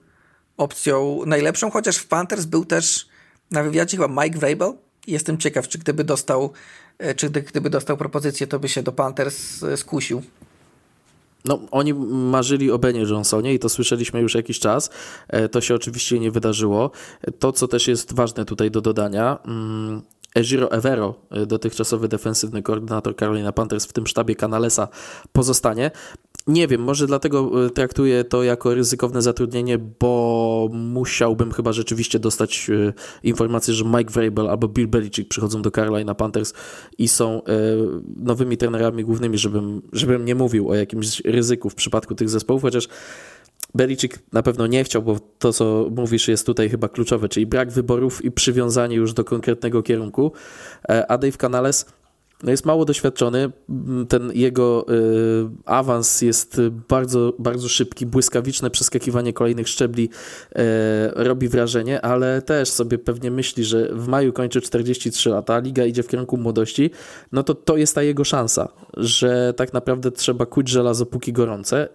[0.56, 3.08] opcją najlepszą, chociaż w Panthers był też
[3.50, 4.72] na wywiadzie chyba Mike Vrabel.
[5.06, 6.52] Jestem ciekaw, czy gdyby dostał,
[6.98, 10.22] e, czy gdyby dostał propozycję, to by się do Panthers e, skusił.
[11.44, 14.90] No, oni marzyli o Benie Johnsonie i to słyszeliśmy już jakiś czas.
[15.28, 16.90] E, to się oczywiście nie wydarzyło.
[17.38, 20.02] To, co też jest ważne tutaj do dodania, mm,
[20.34, 21.14] Ejiro Evero,
[21.46, 24.88] dotychczasowy defensywny koordynator Carolina Panthers w tym sztabie Canalesa
[25.32, 25.90] pozostanie.
[26.46, 32.70] Nie wiem, może dlatego e, traktuję to jako ryzykowne zatrudnienie, bo musiałbym chyba rzeczywiście dostać
[32.70, 32.92] e,
[33.22, 36.52] informację, że Mike Vrabel albo Bill Belichick przychodzą do Carolina Panthers
[36.98, 37.52] i są e,
[38.16, 42.88] nowymi trenerami głównymi, żebym, żebym nie mówił o jakimś ryzyku w przypadku tych zespołów, chociaż
[43.74, 47.70] Belichick na pewno nie chciał, bo to, co mówisz, jest tutaj chyba kluczowe, czyli brak
[47.72, 50.32] wyborów i przywiązanie już do konkretnego kierunku.
[51.08, 51.86] A Dave Canales
[52.50, 53.50] jest mało doświadczony,
[54.08, 60.58] ten jego y, awans jest bardzo, bardzo szybki, błyskawiczne przeskakiwanie kolejnych szczebli y,
[61.14, 66.02] robi wrażenie, ale też sobie pewnie myśli, że w maju kończy 43 lata, liga idzie
[66.02, 66.90] w kierunku młodości,
[67.32, 71.88] no to to jest ta jego szansa, że tak naprawdę trzeba kuć żelazo póki gorące.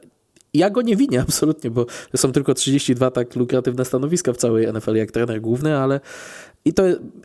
[0.54, 4.96] Ja go nie winię absolutnie, bo są tylko 32 tak lukratywne stanowiska w całej NFL
[4.96, 6.00] jak trener główny, ale
[6.68, 6.84] i to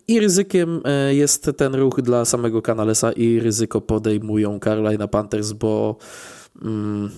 [0.09, 5.97] i ryzykiem e, jest ten ruch dla samego Canalesa i ryzyko podejmują Carolina Panthers, bo
[6.63, 7.11] mm,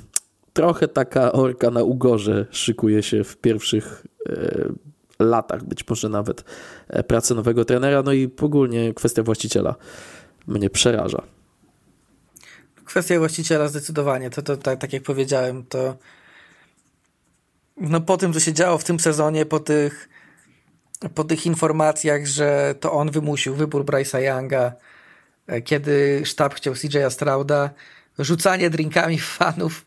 [0.53, 4.69] trochę taka orka na ugorze szykuje się w pierwszych e,
[5.19, 6.45] latach, być może nawet
[6.89, 9.75] e, pracy nowego trenera, no i ogólnie kwestia właściciela
[10.47, 11.23] mnie przeraża.
[12.85, 15.97] Kwestia właściciela zdecydowanie, to, to tak, tak jak powiedziałem, to
[17.77, 20.09] no po tym, co się działo w tym sezonie, po tych
[21.15, 24.73] po tych informacjach, że to on wymusił wybór Bryce'a Younga,
[25.47, 27.71] e, kiedy sztab chciał CJ'a Strauda,
[28.19, 29.85] rzucanie drinkami fanów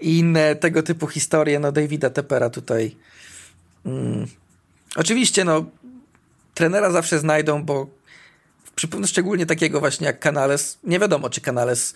[0.00, 2.96] i inne tego typu historie, no Davida Tepera tutaj.
[3.86, 4.26] Mm.
[4.96, 5.64] Oczywiście, no,
[6.54, 7.86] trenera zawsze znajdą, bo
[8.76, 11.94] w, szczególnie takiego właśnie jak Canales, nie wiadomo, czy Canales,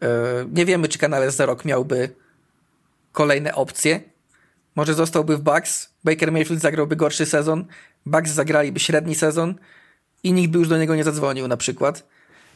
[0.00, 0.08] yy,
[0.52, 2.14] nie wiemy, czy Canales za rok miałby
[3.12, 4.00] kolejne opcje.
[4.74, 7.64] Może zostałby w Bucks, Baker Mayfield zagrałby gorszy sezon,
[8.06, 9.54] Bucks zagraliby średni sezon
[10.22, 12.06] i nikt by już do niego nie zadzwonił na przykład.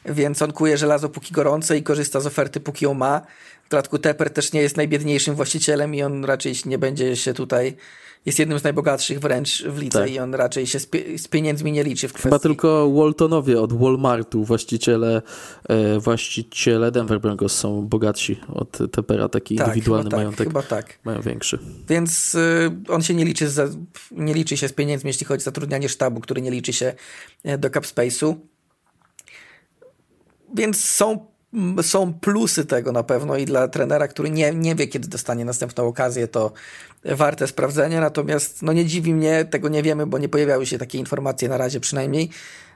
[0.04, 3.20] Więc on kuje żelazo póki gorące i korzysta z oferty póki ją ma.
[3.64, 7.76] W dodatku Tepper też nie jest najbiedniejszym właścicielem i on raczej nie będzie się tutaj
[8.26, 10.10] jest jednym z najbogatszych wręcz w lidze tak.
[10.10, 12.28] i on raczej się z, pie z, pieniędzmi nie liczy w kwestii.
[12.28, 15.22] Chyba tylko Waltonowie od Walmartu, właściciele,
[15.68, 20.48] e, właściciele Denver Broncos są bogatsi od Tepera, taki tak, indywidualny tak, majątek.
[20.48, 20.98] Chyba tak.
[21.04, 21.58] Mają większy.
[21.88, 23.68] Więc y, on się nie liczy, za,
[24.10, 26.94] nie liczy się z pieniędzmi, jeśli chodzi o zatrudnianie sztabu, który nie liczy się
[27.44, 28.34] e, do cap space'u.
[30.54, 31.26] Więc są
[31.82, 35.86] są plusy tego na pewno i dla trenera, który nie, nie wie, kiedy dostanie następną
[35.86, 36.52] okazję, to
[37.04, 38.00] warte sprawdzenia.
[38.00, 41.56] Natomiast no nie dziwi mnie, tego nie wiemy, bo nie pojawiały się takie informacje na
[41.56, 42.30] razie przynajmniej,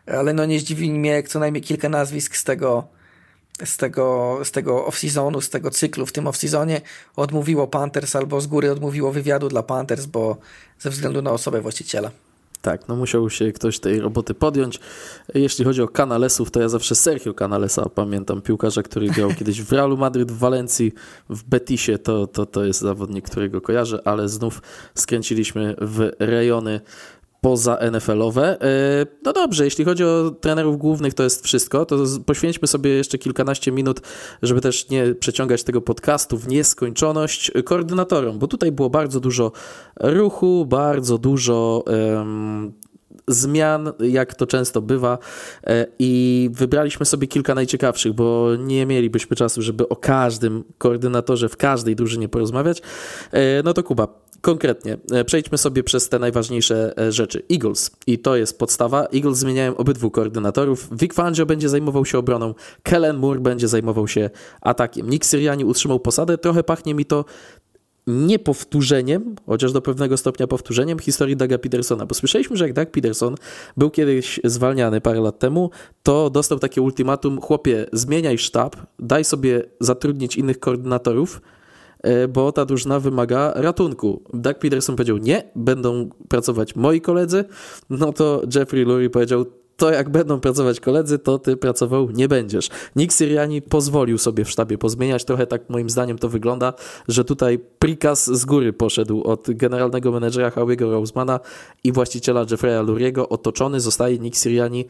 [0.06, 2.88] ale no nie zdziwi mnie co najmniej kilka nazwisk z tego,
[3.64, 6.80] z tego, z tego off-seasonu, z tego cyklu w tym off-seasonie
[7.16, 10.36] odmówiło Panthers albo z góry odmówiło wywiadu dla Panthers, bo
[10.78, 12.10] ze względu na osobę właściciela.
[12.62, 14.80] Tak, no musiał się ktoś tej roboty podjąć.
[15.34, 19.72] Jeśli chodzi o Canalesów, to ja zawsze Sergio Canalesa pamiętam, piłkarza, który grał kiedyś w
[19.72, 20.92] Realu Madryt, w Walencji,
[21.30, 24.62] w Betisie, to, to, to jest zawodnik, którego kojarzę, ale znów
[24.94, 26.80] skręciliśmy w rejony
[27.40, 28.60] poza NFL-owe.
[28.60, 31.86] E, no dobrze, jeśli chodzi o trenerów głównych, to jest wszystko.
[31.86, 31.96] To
[32.26, 34.00] poświęćmy sobie jeszcze kilkanaście minut,
[34.42, 39.52] żeby też nie przeciągać tego podcastu w nieskończoność koordynatorom, bo tutaj było bardzo dużo
[40.00, 42.72] ruchu, bardzo dużo um,
[43.32, 45.18] zmian, jak to często bywa
[45.64, 51.56] e, i wybraliśmy sobie kilka najciekawszych, bo nie mielibyśmy czasu, żeby o każdym koordynatorze w
[51.56, 52.82] każdej drużynie porozmawiać.
[53.32, 54.08] E, no to Kuba,
[54.40, 57.42] konkretnie, e, przejdźmy sobie przez te najważniejsze rzeczy.
[57.52, 59.06] Eagles i to jest podstawa.
[59.14, 60.88] Eagles zmieniają obydwu koordynatorów.
[60.98, 64.30] Vic Fangio będzie zajmował się obroną, Kellen Moore będzie zajmował się
[64.60, 65.10] atakiem.
[65.10, 66.38] Nick Siriani utrzymał posadę.
[66.38, 67.24] Trochę pachnie mi to
[68.10, 72.90] nie powtórzeniem, chociaż do pewnego stopnia powtórzeniem historii Daga Petersona, bo słyszeliśmy, że jak Doug
[72.90, 73.34] Peterson
[73.76, 75.70] był kiedyś zwalniany parę lat temu,
[76.02, 81.40] to dostał takie ultimatum, chłopie, zmieniaj sztab, daj sobie zatrudnić innych koordynatorów,
[82.02, 84.22] e, bo ta drużyna wymaga ratunku.
[84.34, 87.44] Doug Peterson powiedział, nie, będą pracować moi koledzy,
[87.90, 89.46] no to Jeffrey Lurie powiedział,
[89.80, 92.68] to jak będą pracować koledzy, to ty pracował nie będziesz.
[92.96, 96.72] Nick Siriani pozwolił sobie w sztabie pozmieniać, trochę tak moim zdaniem to wygląda,
[97.08, 101.40] że tutaj prikaz z góry poszedł od generalnego menedżera Howiego Rosemana
[101.84, 104.84] i właściciela Jeffrey'a Luriego, otoczony zostaje Nick Siriani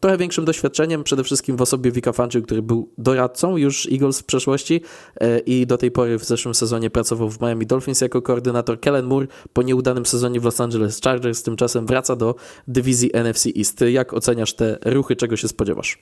[0.00, 4.24] trochę większym doświadczeniem, przede wszystkim w osobie Vika Fangio, który był doradcą już Eagles w
[4.24, 4.82] przeszłości
[5.20, 8.80] e, i do tej pory w zeszłym sezonie pracował w Miami Dolphins jako koordynator.
[8.80, 12.34] Kellen Moore po nieudanym sezonie w Los Angeles Chargers tymczasem wraca do
[12.68, 13.80] dywizji NFC East.
[13.80, 15.98] Jak oceniasz te ruchy, czego się spodziewasz?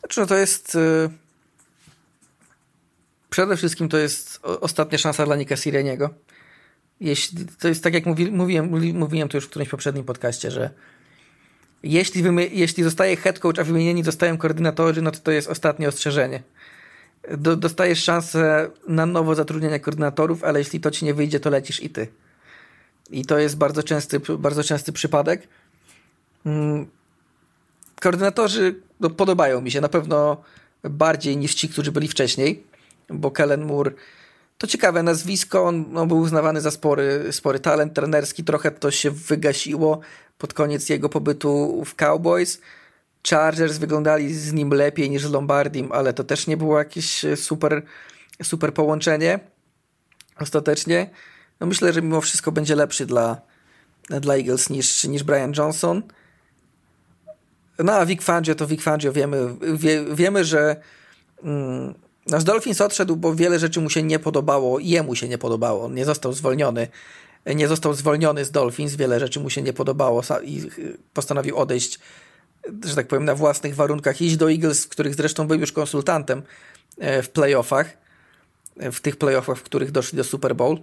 [0.00, 0.74] Znaczy, no to jest...
[0.74, 1.10] Yy...
[3.30, 6.10] Przede wszystkim to jest ostatnia szansa dla Nika Sireniego.
[7.00, 10.70] Jeśli, to jest tak jak mówi, mówiłem, mówiłem to już w którymś poprzednim podcaście, że
[11.86, 12.22] jeśli,
[12.52, 16.42] jeśli zostaje head coach, a wymienieni zostają koordynatorzy, no to to jest ostatnie ostrzeżenie.
[17.38, 21.82] Do, dostajesz szansę na nowo zatrudnienia koordynatorów, ale jeśli to ci nie wyjdzie, to lecisz
[21.82, 22.08] i ty.
[23.10, 25.48] I to jest bardzo częsty, bardzo częsty przypadek.
[26.46, 26.86] Mm.
[28.00, 30.42] Koordynatorzy no, podobają mi się na pewno
[30.84, 32.62] bardziej niż ci, którzy byli wcześniej,
[33.08, 33.90] bo Kellen Moore
[34.58, 39.10] to ciekawe nazwisko, on, on był uznawany za spory, spory talent trenerski, trochę to się
[39.10, 40.00] wygasiło
[40.38, 42.60] pod koniec jego pobytu w Cowboys.
[43.30, 47.82] Chargers wyglądali z nim lepiej niż z Lombardim, ale to też nie było jakieś super,
[48.42, 49.40] super połączenie
[50.40, 51.10] ostatecznie.
[51.60, 53.40] No myślę, że mimo wszystko będzie lepszy dla,
[54.08, 56.02] dla Eagles niż, niż Brian Johnson.
[57.78, 59.38] No a Vic Fangio to Vic Fangio wiemy,
[59.76, 60.76] wie, wiemy że
[61.42, 61.94] mm,
[62.26, 65.84] Nasz Dolphins odszedł, bo wiele rzeczy mu się nie podobało, jemu się nie podobało.
[65.84, 66.88] On nie został zwolniony.
[67.54, 70.70] Nie został zwolniony z Dolphins, wiele rzeczy mu się nie podobało i
[71.14, 71.98] postanowił odejść,
[72.84, 76.42] że tak powiem, na własnych warunkach, iść do Eagles, których zresztą był już konsultantem
[76.98, 77.96] e, w playoffach,
[78.76, 80.78] e, w tych playoffach, w których doszli do Super Bowl.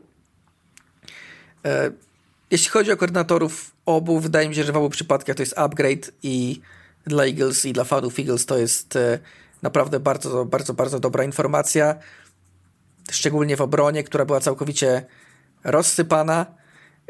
[1.65, 1.91] E,
[2.51, 6.11] jeśli chodzi o koordynatorów obu, wydaje mi się, że w obu przypadkach to jest upgrade
[6.23, 6.61] i
[7.05, 8.97] dla Eagles i dla fanów Eagles to jest
[9.63, 11.95] Naprawdę bardzo, bardzo, bardzo dobra informacja.
[13.11, 15.05] Szczególnie w obronie, która była całkowicie
[15.63, 16.45] rozsypana.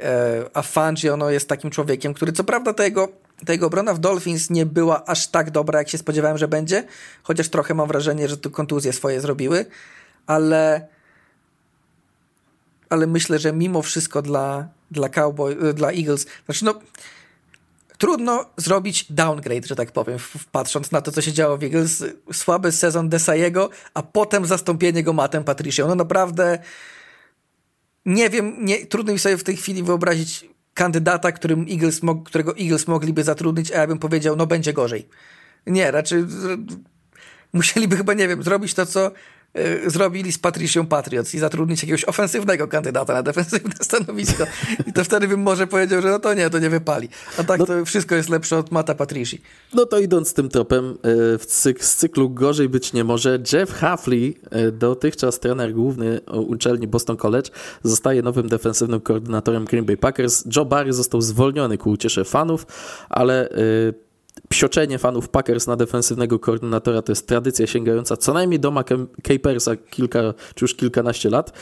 [0.01, 3.07] E, a Fangio no, jest takim człowiekiem, który co prawda tego,
[3.45, 6.83] tego obrona w Dolphins nie była aż tak dobra, jak się spodziewałem, że będzie.
[7.23, 9.65] Chociaż trochę mam wrażenie, że tu kontuzje swoje zrobiły.
[10.27, 10.87] Ale
[12.89, 16.73] ale myślę, że mimo wszystko dla, dla Cowboy, dla Eagles, znaczy no,
[18.03, 20.19] trudno zrobić downgrade, że tak powiem,
[20.51, 22.03] patrząc na to, co się działo w Eagles.
[22.33, 25.87] Słaby sezon Desaiego, a potem zastąpienie go Matem Patricio.
[25.87, 26.59] No naprawdę
[28.05, 32.87] nie wiem, nie, trudno mi sobie w tej chwili wyobrazić kandydata, którym Eagles którego Eagles
[32.87, 35.07] mogliby zatrudnić, a ja bym powiedział, no będzie gorzej.
[35.67, 36.25] Nie, raczej
[37.53, 39.11] musieliby chyba, nie wiem, zrobić to, co
[39.87, 44.43] zrobili z Patricią Patriots i zatrudnić jakiegoś ofensywnego kandydata na defensywne stanowisko.
[44.87, 47.09] I to wtedy bym może powiedział, że no to nie, to nie wypali.
[47.37, 49.41] A tak no, to wszystko jest lepsze od Mata Patrici.
[49.73, 53.39] No to idąc tym tropem, y, w cyk, z cyklu gorzej być nie może.
[53.53, 54.35] Jeff Hafley,
[54.67, 57.49] y, dotychczas trener główny uczelni Boston College,
[57.83, 60.43] zostaje nowym defensywnym koordynatorem Green Bay Packers.
[60.55, 62.65] Joe Barry został zwolniony ku uciesze fanów,
[63.09, 63.49] ale
[64.53, 68.73] psioczenie fanów Packers na defensywnego koordynatora to jest tradycja sięgająca co najmniej do
[69.23, 70.19] Capersa kilka
[70.55, 71.53] czy już kilkanaście lat.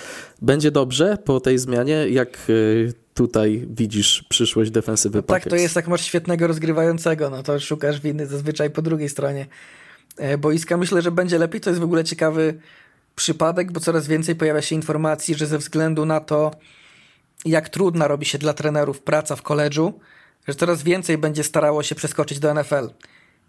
[0.41, 5.43] Będzie dobrze po tej zmianie, jak y, tutaj widzisz przyszłość defensywy no Packers.
[5.43, 9.47] Tak, to jest jak masz świetnego rozgrywającego, no to szukasz winy zazwyczaj po drugiej stronie
[10.17, 10.77] e, boiska.
[10.77, 11.61] Myślę, że będzie lepiej.
[11.61, 12.59] To jest w ogóle ciekawy
[13.15, 16.51] przypadek, bo coraz więcej pojawia się informacji, że ze względu na to,
[17.45, 19.99] jak trudna robi się dla trenerów praca w koledżu,
[20.47, 22.89] że coraz więcej będzie starało się przeskoczyć do NFL.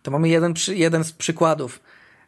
[0.03, 1.81] To mamy jeden, jeden z przykładów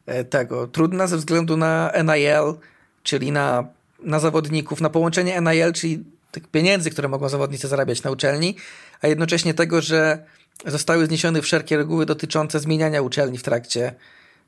[0.07, 0.67] e, tego.
[0.67, 2.55] Trudna ze względu na NIL,
[3.03, 3.69] czyli na,
[4.03, 8.57] na zawodników, na połączenie NIL, czyli tych pieniędzy, które mogą zawodnicy zarabiać na uczelni,
[9.01, 10.25] a jednocześnie tego, że
[10.67, 13.95] zostały zniesione wszelkie reguły dotyczące zmieniania uczelni w trakcie,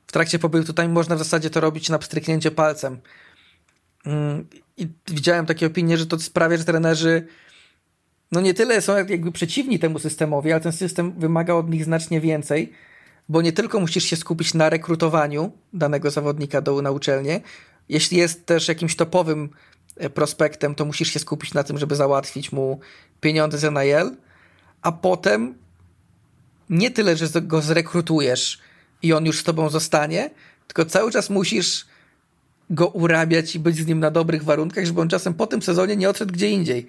[0.07, 0.65] w trakcie pobytu.
[0.65, 2.99] Tutaj można w zasadzie to robić na pstryknięcie palcem.
[4.05, 7.27] Mm, I widziałem takie opinie, że to sprawia, że trenerzy
[8.31, 12.21] no nie tyle są jakby przeciwni temu systemowi, ale ten system wymaga od nich znacznie
[12.21, 12.73] więcej,
[13.29, 17.41] bo nie tylko musisz się skupić na rekrutowaniu danego zawodnika do, na uczelnię,
[17.89, 19.49] jeśli jest też jakimś topowym
[19.97, 22.79] e, prospektem, to musisz się skupić na tym, żeby załatwić mu
[23.21, 24.17] pieniądze z NIL,
[24.81, 25.55] a potem
[26.69, 28.59] nie tyle, że go zrekrutujesz
[29.01, 30.29] i on już z tobą zostanie,
[30.67, 31.85] tylko cały czas musisz
[32.69, 35.95] go urabiać i być z nim na dobrych warunkach, żeby on czasem po tym sezonie
[35.95, 36.87] nie odszedł gdzie indziej.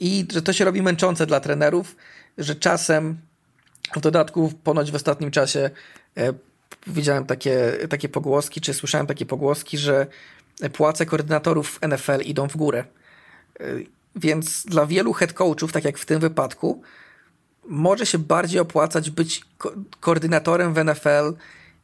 [0.00, 1.96] I że to się robi męczące dla trenerów,
[2.38, 3.18] że czasem
[3.96, 5.70] w dodatku ponoć w ostatnim czasie
[6.16, 6.32] e,
[6.86, 10.06] widziałem takie, takie pogłoski, czy słyszałem takie pogłoski, że
[10.72, 12.84] płace koordynatorów NFL idą w górę.
[13.60, 13.64] E,
[14.16, 16.82] więc dla wielu head coachów, tak jak w tym wypadku,
[17.64, 21.34] może się bardziej opłacać być ko koordynatorem w NFL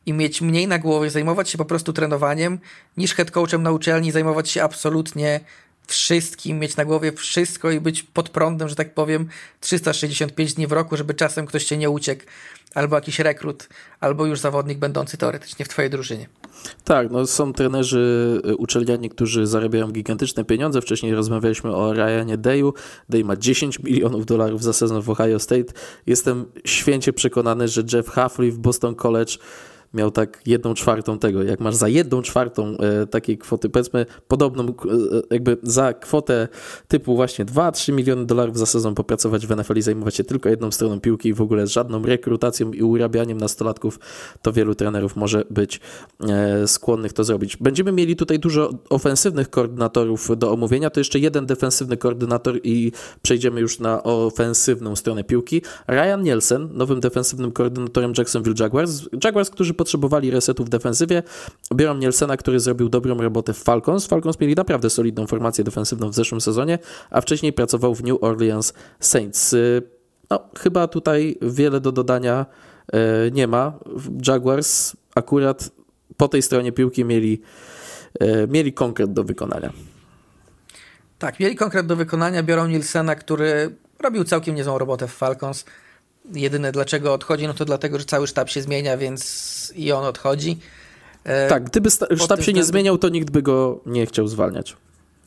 [0.07, 2.59] i mieć mniej na głowie, zajmować się po prostu trenowaniem,
[2.97, 5.41] niż head coachem na uczelni, zajmować się absolutnie
[5.87, 9.29] wszystkim, mieć na głowie wszystko i być pod prądem, że tak powiem,
[9.61, 12.25] 365 dni w roku, żeby czasem ktoś cię nie uciekł,
[12.75, 13.69] albo jakiś rekrut,
[14.01, 16.29] albo już zawodnik będący teoretycznie w twojej drużynie.
[16.85, 20.81] Tak, no są trenerzy y, uczelniani, którzy zarabiają gigantyczne pieniądze.
[20.81, 22.75] Wcześniej rozmawialiśmy o Ryanie Dayu.
[23.09, 25.73] Day ma 10 milionów dolarów za sezon w Ohio State.
[26.07, 29.33] Jestem święcie przekonany, że Jeff Huffley w Boston College
[29.95, 31.43] miał tak jedną czwartą tego.
[31.43, 34.73] Jak masz za jedną czwartą e, takiej kwoty, powiedzmy podobną, e,
[35.31, 36.49] jakby za kwotę
[36.89, 40.71] typu właśnie 2-3 miliony dolarów za sezon popracować w NFL i zajmować się tylko jedną
[40.71, 43.99] stroną piłki i w ogóle żadną rekrutacją i urabianiem nastolatków,
[44.43, 45.81] to wielu trenerów może być
[46.29, 47.57] e, skłonnych to zrobić.
[47.57, 52.93] Będziemy mieli tutaj dużo ofensywnych koordynatorów do omówienia, to jeszcze jeden defensywny koordynator i
[53.23, 55.63] przejdziemy już na ofensywną stronę piłki.
[55.89, 59.09] Ryan Nielsen, nowym defensywnym koordynatorem Jacksonville Jaguars.
[59.25, 61.23] Jaguars, którzy potrzebowali resetu w defensywie.
[61.75, 64.07] Biorą Nielsena, który zrobił dobrą robotę w Falcons.
[64.07, 66.79] Falcons mieli naprawdę solidną formację defensywną w zeszłym sezonie,
[67.11, 69.53] a wcześniej pracował w New Orleans Saints.
[69.53, 69.83] Y,
[70.31, 72.47] no, chyba tutaj wiele do dodania
[72.95, 73.73] y, nie ma.
[74.27, 75.71] Jaguars akurat
[76.17, 77.43] po tej stronie piłki mieli,
[78.23, 79.73] y, mieli konkret do wykonania.
[81.19, 82.43] Tak, mieli konkret do wykonania.
[82.43, 85.65] Biorą Nielsena, który robił całkiem niezłą robotę w Falcons.
[86.35, 90.59] Jedyne dlaczego odchodzi, no to dlatego, że cały sztab się zmienia, więc i on odchodzi.
[91.25, 94.77] E, tak, gdyby sztab się nie zmieniał, to nikt by go nie chciał zwalniać.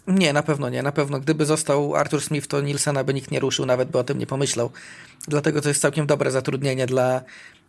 [0.08, 0.84] Nie, na pewno nie.
[0.84, 4.04] Na pewno gdyby został Arthur Smith, to Nilsena by nikt nie ruszył, nawet by o
[4.04, 4.72] tym nie pomyślał.
[5.28, 7.22] Dlatego to jest całkiem dobre zatrudnienie dla,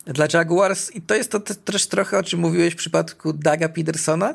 [0.06, 0.90] dla Jaguars.
[0.90, 4.34] I to jest to też trochę, o czym mówiłeś w przypadku Daga Petersona,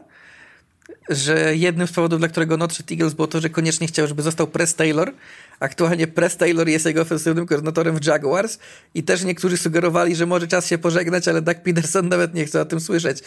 [1.10, 4.48] że jednym z powodów, dla którego not Eagles było to, że koniecznie chciał, żeby został
[4.48, 5.14] Press Taylor.
[5.60, 8.58] Aktualnie Press Taylor jest jego ofensywnym koordynatorem w Jaguars
[8.94, 12.62] i też niektórzy sugerowali, że może czas się pożegnać, ale Doug Peterson nawet nie chce
[12.62, 13.24] o tym słyszeć.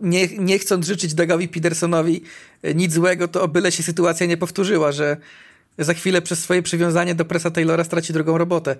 [0.00, 2.22] Nie, nie chcąc życzyć Dougowi Petersonowi
[2.74, 5.16] nic złego, to o byle się sytuacja nie powtórzyła, że
[5.78, 8.76] za chwilę przez swoje przywiązanie do Pressa Taylora straci drugą robotę.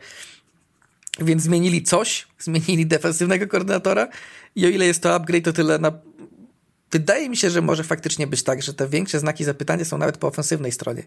[1.21, 4.09] Więc zmienili coś, zmienili defensywnego koordynatora
[4.57, 5.93] i o ile jest to upgrade, to tyle na
[6.93, 10.19] wydaje mi się, że może faktycznie być tak, że te większe znaki zapytania są nawet
[10.19, 11.03] po ofensywnej stronie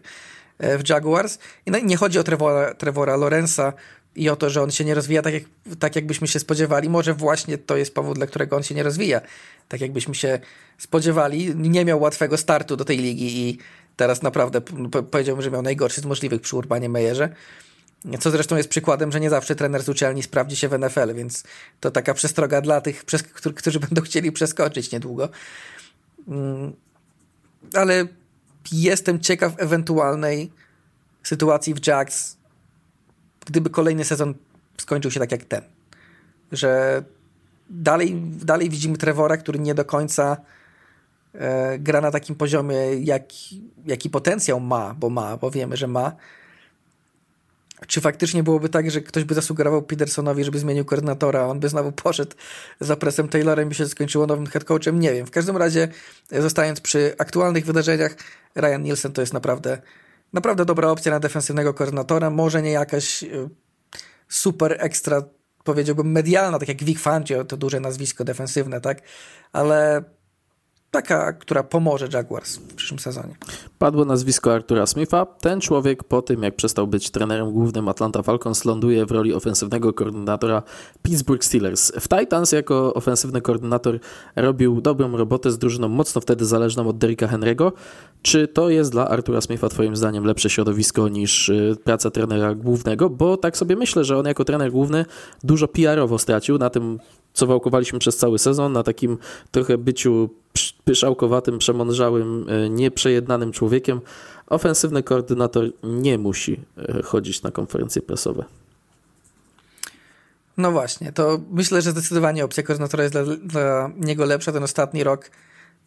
[0.58, 1.38] e, w Jaguars.
[1.66, 3.72] I no, nie chodzi o Trevora, Trevora Lorenza
[4.16, 5.42] i o to, że on się nie rozwija tak, jak,
[5.78, 6.88] tak, jakbyśmy się spodziewali.
[6.88, 9.20] Może właśnie to jest powód, dla którego on się nie rozwija
[9.68, 10.38] tak, jakbyśmy się
[10.78, 11.56] spodziewali.
[11.56, 13.58] Nie miał łatwego startu do tej ligi i
[13.96, 14.60] teraz naprawdę
[15.10, 17.28] powiedziałbym, że miał najgorszy z możliwych przy Urbanie Mejerze.
[18.20, 21.42] Co zresztą jest przykładem, że nie zawsze trener z uczelni sprawdzi się w NFL, więc
[21.80, 23.04] to taka przestroga dla tych,
[23.56, 25.28] którzy będą chcieli przeskoczyć niedługo.
[26.28, 26.72] Mm,
[27.74, 28.06] ale
[28.72, 30.52] jestem ciekaw ewentualnej
[31.22, 32.36] sytuacji w Jacks,
[33.46, 34.34] gdyby kolejny sezon
[34.80, 35.62] skończył się tak jak ten.
[36.52, 37.02] Że
[37.70, 40.36] dalej, dalej widzimy Trevora, który nie do końca
[41.34, 43.22] e, gra na takim poziomie, jak,
[43.86, 46.12] jaki potencjał ma, bo ma, bo wiemy, że ma
[47.86, 51.68] czy faktycznie byłoby tak, że ktoś by zasugerował Petersonowi, żeby zmienił koordynatora, a on by
[51.68, 52.36] znowu poszedł
[52.80, 55.00] za presem Taylorem i się skończyło nowym head coachem?
[55.00, 55.26] Nie wiem.
[55.26, 55.88] W każdym razie,
[56.30, 58.16] zostając przy aktualnych wydarzeniach,
[58.54, 59.78] Ryan Nielsen to jest naprawdę,
[60.32, 62.30] naprawdę dobra opcja na defensywnego koordynatora.
[62.30, 63.48] Może nie jakaś y,
[64.28, 65.22] super ekstra,
[65.64, 69.02] powiedziałbym, medialna, tak jak Vic Fangio, to duże nazwisko defensywne, tak?
[69.52, 70.04] Ale
[70.90, 73.34] taka, która pomoże Jaguars w przyszłym sezonie.
[73.78, 75.26] Padło nazwisko Artura Smitha.
[75.26, 79.92] Ten człowiek po tym, jak przestał być trenerem głównym Atlanta Falcons, ląduje w roli ofensywnego
[79.92, 80.62] koordynatora
[81.02, 81.92] Pittsburgh Steelers.
[82.00, 83.98] W Titans jako ofensywny koordynator
[84.36, 87.72] robił dobrą robotę z drużyną mocno wtedy zależną od Derricka Henry'ego.
[88.22, 93.10] Czy to jest dla Artura Smitha twoim zdaniem lepsze środowisko niż y, praca trenera głównego?
[93.10, 95.04] Bo tak sobie myślę, że on jako trener główny
[95.44, 96.98] dużo PR-owo stracił na tym
[97.36, 99.18] co wałkowaliśmy przez cały sezon, na takim
[99.50, 100.30] trochę byciu
[100.84, 104.00] pyszałkowatym, przemądrzałym, e, nieprzejednanym człowiekiem, człowiekiem.
[104.46, 108.44] Ofensywny koordynator nie musi e, chodzić na konferencje prasowe.
[110.56, 114.52] No właśnie, to myślę, że zdecydowanie opcja koordynatora jest dla, dla niego lepsza.
[114.52, 115.30] Ten ostatni rok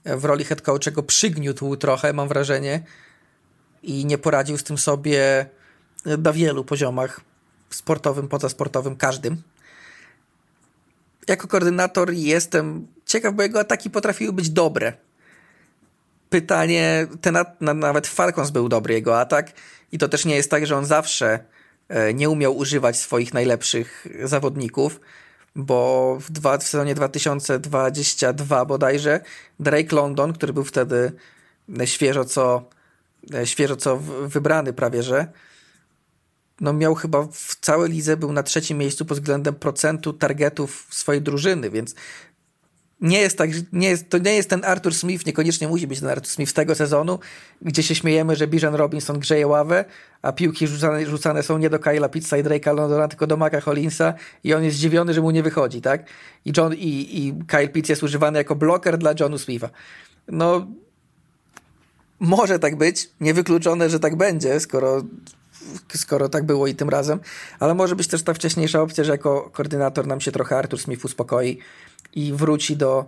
[0.06, 2.84] w roli head coacha go przygniótł trochę, mam wrażenie,
[3.84, 5.46] i nie poradził z tym sobie
[6.06, 7.22] na wielu poziomach
[7.70, 9.42] sportowym, pozasportowym, każdym.
[11.28, 15.09] Jako koordynator jestem ciekaw, bo jego ataki potrafiły być dobre.
[16.30, 19.52] Pytanie, ten, nawet Falcons był dobry jego atak.
[19.92, 21.40] I to też nie jest tak, że on zawsze
[21.90, 25.00] e, nie umiał używać swoich najlepszych zawodników,
[25.56, 29.22] bo w, dwa, w sezonie 2022 bodajże
[29.60, 31.12] Drake London, który był wtedy
[31.86, 32.70] świeżo co,
[33.34, 33.98] e, świeżo co
[34.28, 35.28] wybrany prawie, że
[36.62, 41.22] no miał chyba w całej lidze był na trzecim miejscu pod względem procentu targetów swojej
[41.22, 41.96] drużyny, więc
[43.02, 46.10] nie jest tak, nie jest, to nie jest ten Arthur Smith, niekoniecznie musi być ten
[46.10, 47.20] Arthur Smith z tego sezonu,
[47.62, 49.86] gdzie się śmiejemy, że Bijan Robinson grzeje ławę,
[50.22, 53.62] a piłki rzucane, rzucane są nie do Kyla Pizza i Drake'a Londona, tylko do Maka
[53.62, 54.14] Hollinsa
[54.44, 56.06] i on jest zdziwiony, że mu nie wychodzi, tak?
[56.46, 59.70] I, John, i, i Kyle Pitts jest używany jako bloker dla Johnu Smitha.
[60.28, 60.68] No,
[62.20, 65.04] może tak być, niewykluczone, że tak będzie, skoro
[65.96, 67.20] skoro tak było i tym razem,
[67.60, 71.06] ale może być też ta wcześniejsza opcja, że jako koordynator nam się trochę Arthur Smith
[71.06, 71.58] uspokoi
[72.14, 73.06] i wróci do,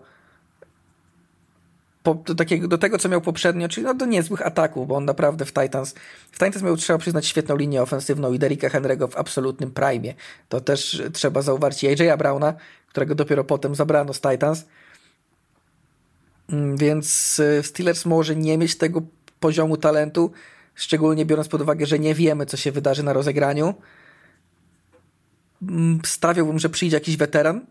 [2.03, 5.05] po, do, takiego, do tego, co miał poprzednio, czyli no, do niezłych ataków, bo on
[5.05, 5.93] naprawdę w Titans,
[6.31, 10.13] w Titans miał, trzeba przyznać, świetną linię ofensywną i Derricka Henry'ego w absolutnym prime.
[10.49, 12.53] To też trzeba zauważyć AJ'a Browna,
[12.87, 14.65] którego dopiero potem zabrano z Titans.
[16.49, 19.01] Mm, więc y, Steelers może nie mieć tego
[19.39, 20.31] poziomu talentu,
[20.75, 23.73] szczególnie biorąc pod uwagę, że nie wiemy, co się wydarzy na rozegraniu.
[25.61, 27.65] Mm, stawiałbym, że przyjdzie jakiś weteran.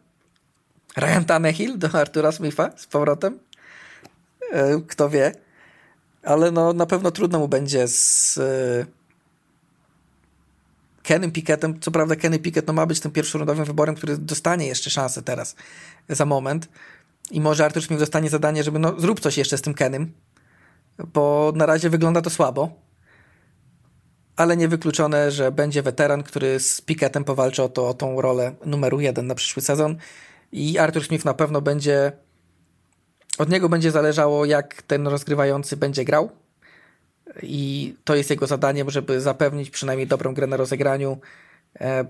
[0.96, 3.38] Ryan Tannehill do Artura Smitha z powrotem.
[4.52, 5.32] E, kto wie.
[6.22, 8.86] Ale no, na pewno trudno mu będzie z e,
[11.02, 11.80] Kennym Pickettem.
[11.80, 15.54] Co prawda Kenny Pickett no, ma być tym pierwszorundowym wyborem, który dostanie jeszcze szansę teraz
[16.08, 16.68] za moment.
[17.30, 20.12] I może Artur Smith dostanie zadanie, żeby no, zrób coś jeszcze z tym Kenym,
[21.12, 22.70] bo na razie wygląda to słabo
[24.40, 29.00] ale niewykluczone, że będzie weteran, który z Pickettem powalczy o, to, o tą rolę numeru
[29.00, 29.96] jeden na przyszły sezon
[30.52, 32.12] i Arthur Smith na pewno będzie
[33.38, 36.30] od niego będzie zależało, jak ten rozgrywający będzie grał.
[37.42, 41.18] I to jest jego zadaniem, żeby zapewnić przynajmniej dobrą grę na rozegraniu
[41.80, 42.04] e,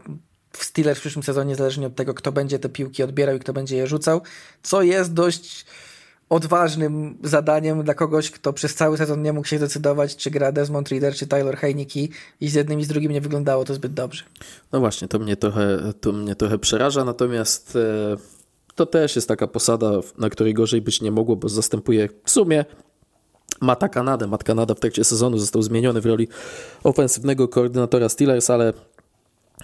[0.52, 3.52] w Steelers w przyszłym sezonie, niezależnie od tego, kto będzie te piłki odbierał i kto
[3.52, 4.22] będzie je rzucał,
[4.62, 5.66] co jest dość
[6.30, 10.88] odważnym zadaniem dla kogoś, kto przez cały sezon nie mógł się zdecydować, czy gra Desmond
[10.88, 12.00] Reader, czy Tyler Heineke
[12.40, 14.24] i z jednym i z drugim nie wyglądało to zbyt dobrze.
[14.72, 18.16] No właśnie, to mnie trochę, to mnie trochę przeraża, natomiast e,
[18.74, 22.64] to też jest taka posada, na której gorzej być nie mogło, bo zastępuje w sumie
[23.60, 24.26] Mata Kanadę.
[24.26, 26.28] Matt Kanada w trakcie sezonu został zmieniony w roli
[26.84, 28.72] ofensywnego koordynatora Steelers, ale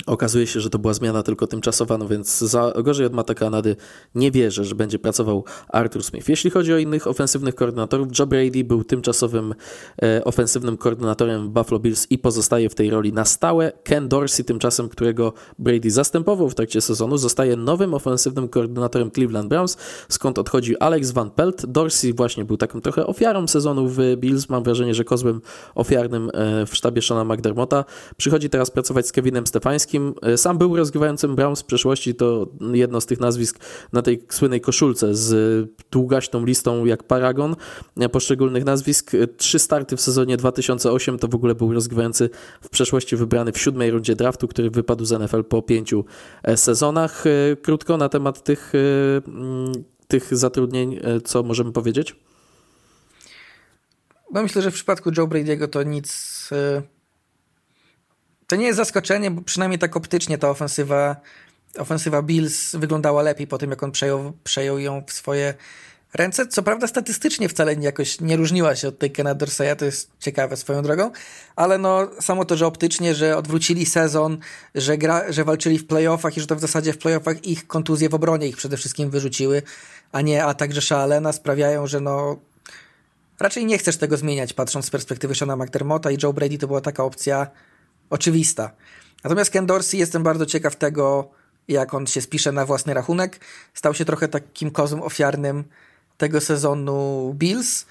[0.06, 3.76] Okazuje się, że to była zmiana tylko tymczasowa, no więc za gorzej od Mata Kanady
[4.14, 6.28] nie wierzę, że będzie pracował Arthur Smith.
[6.28, 9.54] Jeśli chodzi o innych ofensywnych koordynatorów, Joe Brady był tymczasowym
[10.02, 13.72] e, ofensywnym koordynatorem Buffalo Bills i pozostaje w tej roli na stałe.
[13.84, 19.76] Ken Dorsey tymczasem, którego Brady zastępował w trakcie sezonu, zostaje nowym ofensywnym koordynatorem Cleveland Browns,
[20.08, 21.66] skąd odchodzi Alex Van Pelt.
[21.66, 24.48] Dorsey właśnie był taką trochę ofiarą sezonu w Bills.
[24.48, 25.40] Mam wrażenie, że kozłem
[25.74, 27.84] ofiarnym e, w sztabie Shona McDermotta.
[28.16, 29.85] Przychodzi teraz pracować z Kevinem Stefańskim,
[30.22, 33.58] E, sam był rozgrywającym Browns w przeszłości, to jedno z tych nazwisk
[33.92, 37.56] na tej słynnej koszulce z długaśną listą jak paragon
[37.96, 39.14] e, poszczególnych nazwisk.
[39.14, 42.30] E, trzy starty w sezonie 2008 to w ogóle był rozgrywający
[42.60, 46.04] w przeszłości wybrany w siódmej rundzie draftu, który wypadł z NFL po pięciu
[46.56, 47.24] sezonach.
[47.62, 48.72] Krótko na temat tych,
[50.08, 52.16] tych zatrudnień, co możemy powiedzieć?
[54.32, 56.50] No myślę, że w przypadku Joe Brady'ego to nic
[58.46, 61.16] to nie jest zaskoczenie, bo przynajmniej tak optycznie ta ofensywa,
[61.78, 65.54] ofensywa Bills wyglądała lepiej po tym, jak on przejął, przejął ją w swoje
[66.14, 66.46] ręce.
[66.46, 70.56] Co prawda statystycznie wcale jakoś nie różniła się od tej Kena Dorseya, to jest ciekawe
[70.56, 71.10] swoją drogą,
[71.56, 74.38] ale no samo to, że optycznie, że odwrócili sezon,
[74.74, 78.08] że, gra, że walczyli w playoffach i że to w zasadzie w playoffach ich kontuzje
[78.08, 79.62] w obronie ich przede wszystkim wyrzuciły,
[80.12, 82.36] a nie atak Rzesza Allena sprawiają, że no
[83.40, 86.80] raczej nie chcesz tego zmieniać, patrząc z perspektywy Shona McDermotta i Joe Brady to była
[86.80, 87.46] taka opcja
[88.10, 88.70] oczywista.
[89.24, 91.30] Natomiast Ken Dorsey jestem bardzo ciekaw tego,
[91.68, 93.40] jak on się spisze na własny rachunek.
[93.74, 95.64] Stał się trochę takim kozłem ofiarnym
[96.18, 97.86] tego sezonu Bills.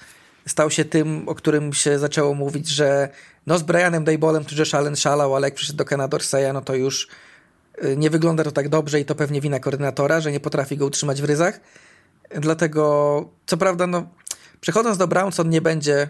[0.46, 3.08] Stał się tym, o którym się zaczęło mówić, że
[3.46, 6.60] no z Brianem Daybolem tu Josh Allen szalał, ale jak przyszedł do Kena Dorseya, no
[6.60, 7.08] to już
[7.84, 10.86] y, nie wygląda to tak dobrze i to pewnie wina koordynatora, że nie potrafi go
[10.86, 11.60] utrzymać w ryzach.
[12.30, 14.08] Dlatego, co prawda, no
[14.60, 16.08] przechodząc do Browns, on nie będzie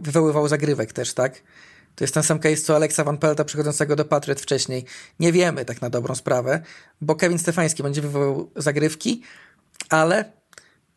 [0.00, 1.42] wywoływał zagrywek też, tak?
[1.94, 4.84] To jest ten sam case co Alexa Van Pelta przychodzącego do Patriot wcześniej.
[5.20, 6.60] Nie wiemy tak na dobrą sprawę,
[7.00, 9.22] bo Kevin Stefański będzie wywoływał zagrywki,
[9.88, 10.32] ale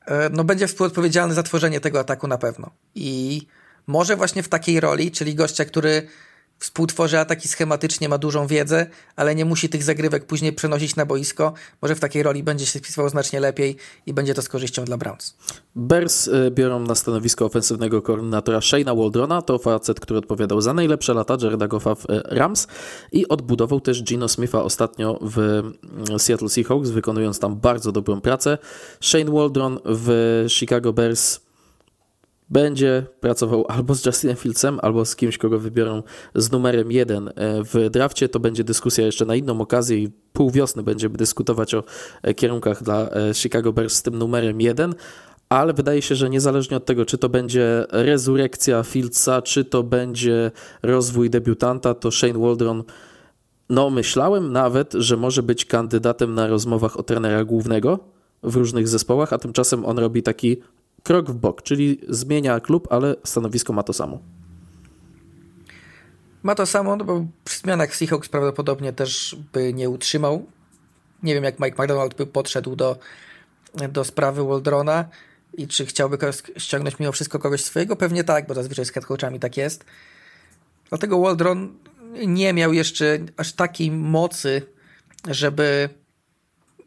[0.05, 2.71] e, no, będzie współodpowiedzialny za tworzenie tego ataku na pewno.
[2.95, 3.41] I
[3.87, 6.07] może właśnie w takiej roli, czyli gościa, który
[6.59, 11.53] współtworzy ataki schematycznie, ma dużą wiedzę, ale nie musi tych zagrywek później przenosić na boisko.
[11.81, 13.75] Może w takiej roli będzie się spisywał znacznie lepiej
[14.05, 15.37] i będzie to z korzyścią dla Browns.
[15.75, 21.13] Bears y, biorą na stanowisko ofensywnego koordynatora Shayna Waldrona, to facet, który odpowiadał za najlepsze
[21.13, 22.67] lata Jareda Goffa w y, Rams
[23.11, 25.39] i odbudował też Gino Smitha ostatnio w
[26.15, 28.57] y, Seattle Seahawks, wykonując tam bardzo dobrą pracę.
[29.01, 31.46] Shane Waldron w Chicago Bears
[32.49, 36.03] będzie pracował albo z Justinem Fieldsem, albo z kimś, kogo wybiorą
[36.35, 37.31] z numerem jeden e,
[37.63, 38.29] w drafcie.
[38.29, 41.83] To będzie dyskusja jeszcze na inną okazję i pół wiosny będziemy dyskutować o
[42.23, 44.95] e, kierunkach dla e, Chicago Bears z tym numerem jeden.
[45.49, 50.51] Ale wydaje się, że niezależnie od tego, czy to będzie rezurekcja Fieldsa, czy to będzie
[50.83, 52.83] rozwój debiutanta, to Shane Waldron
[53.69, 57.99] no, myślałem nawet, że może być kandydatem na rozmowach o trenera głównego
[58.43, 60.57] w różnych zespołach, a tymczasem on robi taki
[61.07, 64.19] krok w bok, czyli zmienia klub, ale stanowisko ma to samo.
[66.43, 70.45] Ma to samo, no bo przy zmianach Seahawks prawdopodobnie też by nie utrzymał.
[71.23, 72.97] Nie wiem, jak Mike McDonald by podszedł do,
[73.89, 75.05] do sprawy Waldrona
[75.53, 76.17] i czy chciałby
[76.57, 77.95] ściągnąć mimo wszystko kogoś swojego.
[77.95, 79.85] Pewnie tak, bo zazwyczaj z headcoachami tak jest.
[80.89, 81.73] Dlatego Waldron
[82.27, 84.61] nie miał jeszcze aż takiej mocy,
[85.27, 85.89] żeby,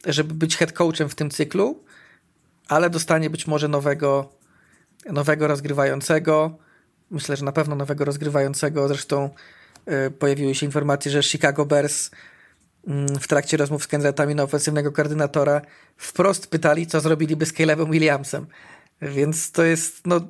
[0.07, 1.90] żeby być headcoachem w tym cyklu
[2.71, 4.33] ale dostanie być może nowego,
[5.07, 6.59] nowego rozgrywającego.
[7.11, 8.89] Myślę, że na pewno nowego rozgrywającego.
[8.89, 9.31] Zresztą
[10.07, 12.11] y, pojawiły się informacje, że Chicago Bears y,
[13.21, 15.63] w trakcie rozmów z kandydatami na ofensywnego koordynatora
[15.97, 18.47] wprost pytali, co zrobiliby z Calebem Williamsem.
[19.03, 20.21] Więc to jest, no,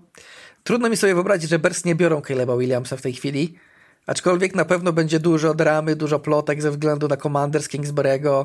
[0.65, 3.59] trudno mi sobie wyobrazić, że Bears nie biorą Caleba Williamsa w tej chwili.
[4.07, 8.45] Aczkolwiek na pewno będzie dużo dramy, dużo plotek ze względu na Commanders Kingsbury'ego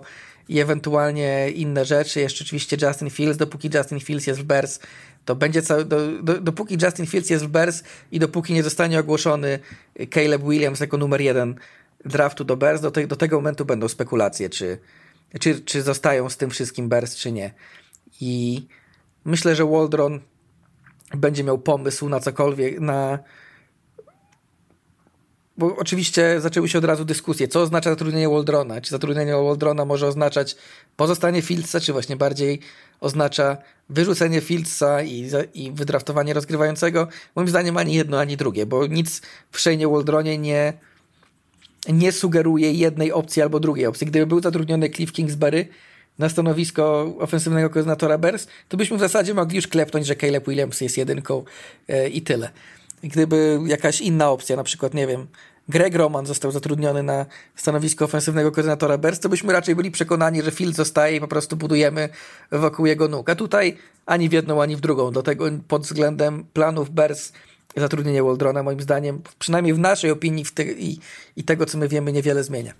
[0.49, 2.19] i ewentualnie inne rzeczy.
[2.19, 4.79] Jeszcze oczywiście Justin Fields, dopóki Justin Fields jest w Bears,
[5.25, 8.99] to będzie cały, do, do, dopóki Justin Fields jest w Bears i dopóki nie zostanie
[8.99, 9.59] ogłoszony
[10.13, 11.55] Caleb Williams jako numer jeden
[12.05, 14.77] draftu do Bears, do, te, do tego momentu będą spekulacje, czy,
[15.39, 17.53] czy, czy zostają z tym wszystkim Bears, czy nie.
[18.21, 18.65] I
[19.25, 20.19] myślę, że Waldron
[21.17, 23.19] będzie miał pomysł na cokolwiek, na
[25.57, 28.81] bo oczywiście zaczęły się od razu dyskusje, co oznacza zatrudnienie Waldrona.
[28.81, 30.55] Czy zatrudnienie Waldrona może oznaczać
[30.95, 32.59] pozostanie Fieldsa, czy właśnie bardziej
[33.01, 33.57] oznacza
[33.89, 37.07] wyrzucenie Fieldsa i, i wydraftowanie rozgrywającego?
[37.35, 39.21] Moim zdaniem ani jedno, ani drugie, bo nic
[39.51, 40.73] w Shane Waldronie nie,
[41.89, 44.07] nie sugeruje jednej opcji albo drugiej opcji.
[44.07, 45.67] Gdyby był zatrudniony Cliff Kingsbury
[46.19, 50.81] na stanowisko ofensywnego koordynatora Bears, to byśmy w zasadzie mogli już klepnąć, że Caleb Williams
[50.81, 51.43] jest jedynką
[51.87, 52.51] e, i tyle
[53.03, 55.27] gdyby jakaś inna opcja, na przykład, nie wiem,
[55.69, 60.51] Greg Roman został zatrudniony na stanowisko ofensywnego koordynatora Bears, to byśmy raczej byli przekonani, że
[60.51, 62.09] Field zostaje i po prostu budujemy
[62.51, 63.29] wokół jego nóg.
[63.29, 65.11] A tutaj ani w jedną, ani w drugą.
[65.11, 67.31] Do tego pod względem planów Bears
[67.77, 70.99] zatrudnienie Waldrona moim zdaniem, przynajmniej w naszej opinii w te, i,
[71.35, 72.73] i tego, co my wiemy, niewiele zmienia.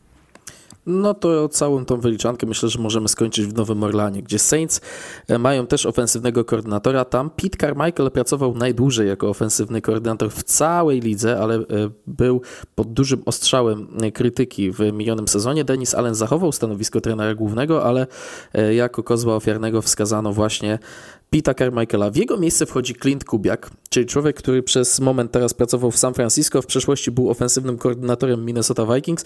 [0.86, 4.82] No to całą tą wyliczankę myślę, że możemy skończyć w Nowym Orlanie, gdzie Saints
[5.28, 7.06] e, mają też ofensywnego koordynatora.
[7.06, 11.64] Tam Pete Carmichael pracował najdłużej jako ofensywny koordynator w całej lidze, ale e,
[12.08, 12.42] był
[12.76, 15.64] pod dużym ostrzałem krytyki w minionym sezonie.
[15.64, 18.08] Denis Allen zachował stanowisko trenera głównego, ale
[18.54, 20.80] e, jako kozła ofiarnego wskazano właśnie
[21.36, 22.10] Pita Carmichaela.
[22.10, 26.14] W jego miejsce wchodzi Clint Kubiak, czyli człowiek, który przez moment teraz pracował w San
[26.14, 29.26] Francisco, w przeszłości był ofensywnym koordynatorem Minnesota Vikings.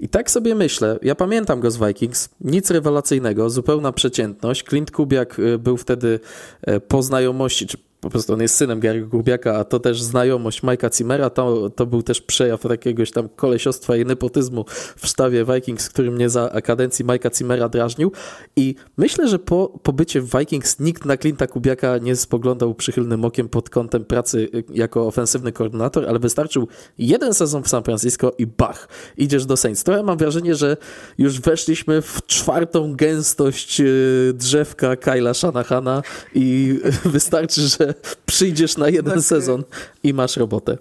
[0.00, 4.64] I tak sobie myślę, ja pamiętam go z Vikings, nic rewelacyjnego, zupełna przeciętność.
[4.64, 6.20] Clint Kubiak y, był wtedy
[6.68, 10.62] y, po znajomości, czy po prostu on jest synem Gary Grubiaka, a to też znajomość
[10.62, 14.64] Majka Cimera, to, to był też przejaw jakiegoś tam kolesiostwa i nepotyzmu
[14.96, 18.12] w sztabie Vikings, który mnie za kadencji Majka Cimera drażnił
[18.56, 23.48] i myślę, że po pobycie w Vikings nikt na Clint'a Kubiaka nie spoglądał przychylnym okiem
[23.48, 26.68] pod kątem pracy jako ofensywny koordynator, ale wystarczył
[26.98, 29.84] jeden sezon w San Francisco i bach, idziesz do Saints.
[29.84, 30.76] Trochę mam wrażenie, że
[31.18, 36.02] już weszliśmy w czwartą gęstość y, drzewka Kyla Shanahana
[36.34, 37.91] i wystarczy, że
[38.26, 39.22] przyjdziesz na jeden tak.
[39.22, 39.64] sezon
[40.02, 40.78] i masz robotę.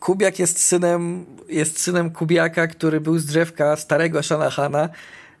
[0.00, 4.88] Kubiak jest synem, jest synem Kubiaka, który był z drzewka starego Shanahana.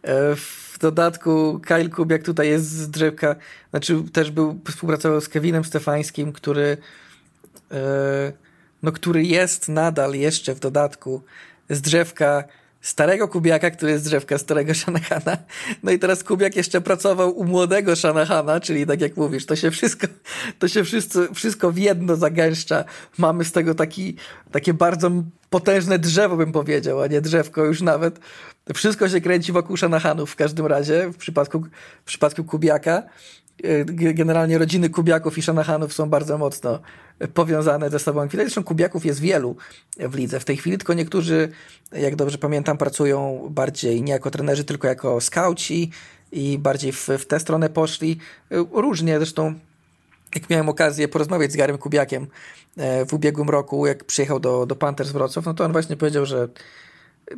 [0.02, 3.36] E, w dodatku Kyle Kubiak tutaj jest z drzewka,
[3.70, 6.76] znaczy też był, współpracował z Kevinem Stefańskim, który
[7.72, 8.32] e,
[8.82, 11.22] no, który jest nadal jeszcze w dodatku
[11.70, 12.44] z drzewka
[12.84, 15.36] starego Kubiaka, który jest drzewka starego Shanahana.
[15.82, 19.70] No i teraz Kubiak jeszcze pracował u młodego Shanahana, czyli tak jak mówisz, to się
[19.70, 20.06] wszystko,
[20.58, 22.84] to się wszystko, wszystko w jedno zagęszcza.
[23.18, 24.16] Mamy z tego taki,
[24.52, 25.10] takie bardzo
[25.50, 28.18] potężne drzewo, bym powiedział, a nie drzewko już nawet.
[28.74, 31.60] Wszystko się kręci wokół Shanahanów w każdym razie, w przypadku,
[32.04, 33.02] w przypadku Kubiaka.
[33.62, 36.78] E, generalnie rodziny Kubiaków i Shanahanów są bardzo mocno
[37.34, 38.28] powiązane ze sobą.
[38.32, 39.56] Zresztą Kubiaków jest wielu
[39.96, 41.48] w lidze w tej chwili, tylko niektórzy,
[41.92, 45.90] jak dobrze pamiętam, pracują bardziej nie jako trenerzy, tylko jako skauci
[46.32, 48.18] i bardziej w, w tę stronę poszli.
[48.50, 49.54] E, różnie, zresztą
[50.34, 52.26] jak miałem okazję porozmawiać z Garym Kubiakiem
[52.76, 56.26] e, w ubiegłym roku, jak przyjechał do, do Panthers Wrocław, no to on właśnie powiedział,
[56.26, 56.48] że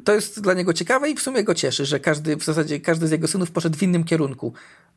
[0.04, 3.08] to jest dla niego ciekawe i w sumie go cieszy, że każdy, w zasadzie każdy
[3.08, 4.52] z jego synów poszedł w innym kierunku.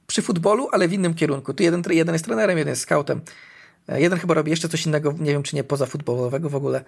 [0.10, 1.54] Przy futbolu, ale w innym kierunku.
[1.54, 3.22] Tu jeden, jeden jest trenerem, jeden jest scoutem.
[3.88, 6.84] E, jeden chyba robi jeszcze coś innego, nie wiem czy nie poza futbolowego w ogóle.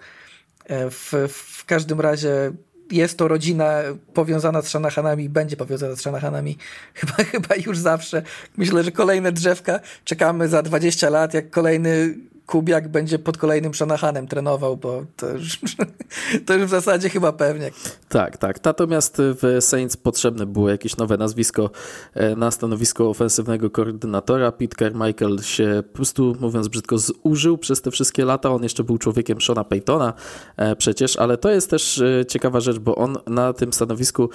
[0.64, 2.52] E, w, w każdym razie
[2.90, 3.82] jest to rodzina
[4.14, 6.58] powiązana z Shanahanami, będzie powiązana z Shanahanami
[6.94, 8.22] chyba, chyba już zawsze.
[8.56, 12.14] Myślę, że kolejne drzewka czekamy za 20 lat, jak kolejny
[12.52, 15.58] Kubiak będzie pod kolejnym Shanahanem trenował, bo to już,
[16.46, 17.70] to już w zasadzie chyba pewnie.
[18.08, 18.64] Tak, tak.
[18.64, 21.70] Natomiast w Saints potrzebne było jakieś nowe nazwisko
[22.14, 24.52] e, na stanowisko ofensywnego koordynatora.
[24.52, 28.50] Pete Carmichael się po prostu, mówiąc brzydko, zużył przez te wszystkie lata.
[28.50, 30.12] On jeszcze był człowiekiem Shona Paytona
[30.56, 34.30] e, przecież, ale to jest też e, ciekawa rzecz, bo on na tym stanowisku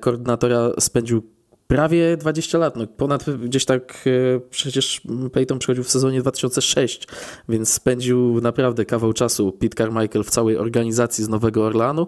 [0.00, 1.35] koordynatora spędził
[1.66, 5.00] prawie 20 lat, no ponad gdzieś tak e, przecież
[5.32, 7.08] Peyton przychodził w sezonie 2006,
[7.48, 12.06] więc spędził naprawdę kawał czasu Pete Carmichael w całej organizacji z Nowego Orlanu,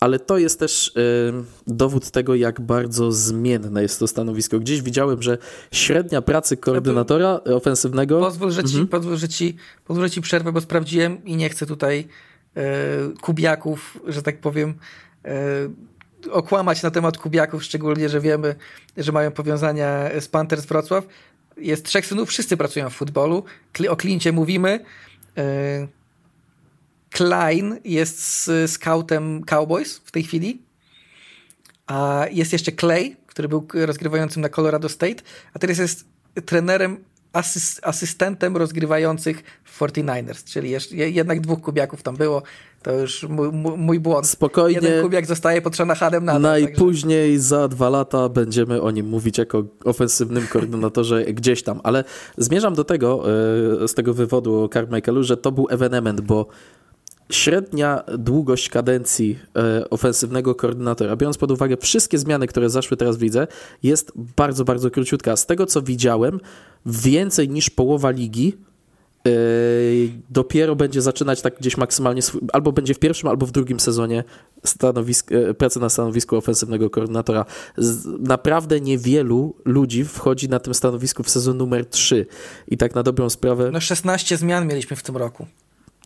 [0.00, 0.92] ale to jest też y,
[1.66, 4.60] dowód tego, jak bardzo zmienne jest to stanowisko.
[4.60, 5.38] Gdzieś widziałem, że
[5.72, 8.20] średnia pracy koordynatora ofensywnego...
[8.20, 8.88] Pozwól, że ci, mhm.
[8.88, 12.08] pozwól, że ci, pozwól, że ci przerwę, bo sprawdziłem i nie chcę tutaj
[12.56, 12.60] y,
[13.20, 14.74] kubiaków, że tak powiem,
[16.30, 18.54] okłamać na temat Kubiaków, szczególnie, że wiemy,
[18.96, 21.04] że mają powiązania z Panthers Wrocław.
[21.56, 23.44] Jest trzech synów, wszyscy pracują w futbolu.
[23.88, 24.84] O Klincie mówimy.
[25.38, 25.88] E,
[27.10, 30.62] Klein jest scoutem Cowboys w tej chwili.
[31.86, 35.22] A jest jeszcze Clay, który był rozgrywającym na Colorado State,
[35.54, 36.04] a teraz jest
[36.46, 39.42] trenerem asyst asystentem rozgrywających
[39.78, 42.42] 49ers, czyli jeszcze, jednak dwóch kubiaków tam było.
[42.82, 44.26] To już mój, mój błąd.
[44.26, 44.80] Spokojnie.
[44.82, 46.42] Jeden kubiak zostaje pod Shanahanem nadal.
[46.42, 47.48] Najpóźniej także...
[47.48, 52.04] za dwa lata będziemy o nim mówić jako ofensywnym koordynatorze gdzieś tam, ale
[52.36, 53.24] zmierzam do tego,
[53.82, 56.46] e, z tego wywodu o Carmichaelu, że to był ewenement, bo
[57.30, 63.22] średnia długość kadencji e, ofensywnego koordynatora, biorąc pod uwagę wszystkie zmiany, które zaszły teraz w
[63.22, 63.46] lidze,
[63.82, 65.36] jest bardzo, bardzo króciutka.
[65.36, 66.40] Z tego, co widziałem,
[66.86, 68.56] więcej niż połowa ligi
[69.26, 69.30] e,
[70.30, 74.24] dopiero będzie zaczynać tak gdzieś maksymalnie, albo będzie w pierwszym, albo w drugim sezonie
[74.64, 77.44] stanowisk, e, pracy na stanowisku ofensywnego koordynatora.
[78.20, 82.26] naprawdę niewielu ludzi wchodzi na tym stanowisku w sezon numer 3
[82.68, 83.70] i tak na dobrą sprawę...
[83.72, 85.46] No 16 zmian mieliśmy w tym roku.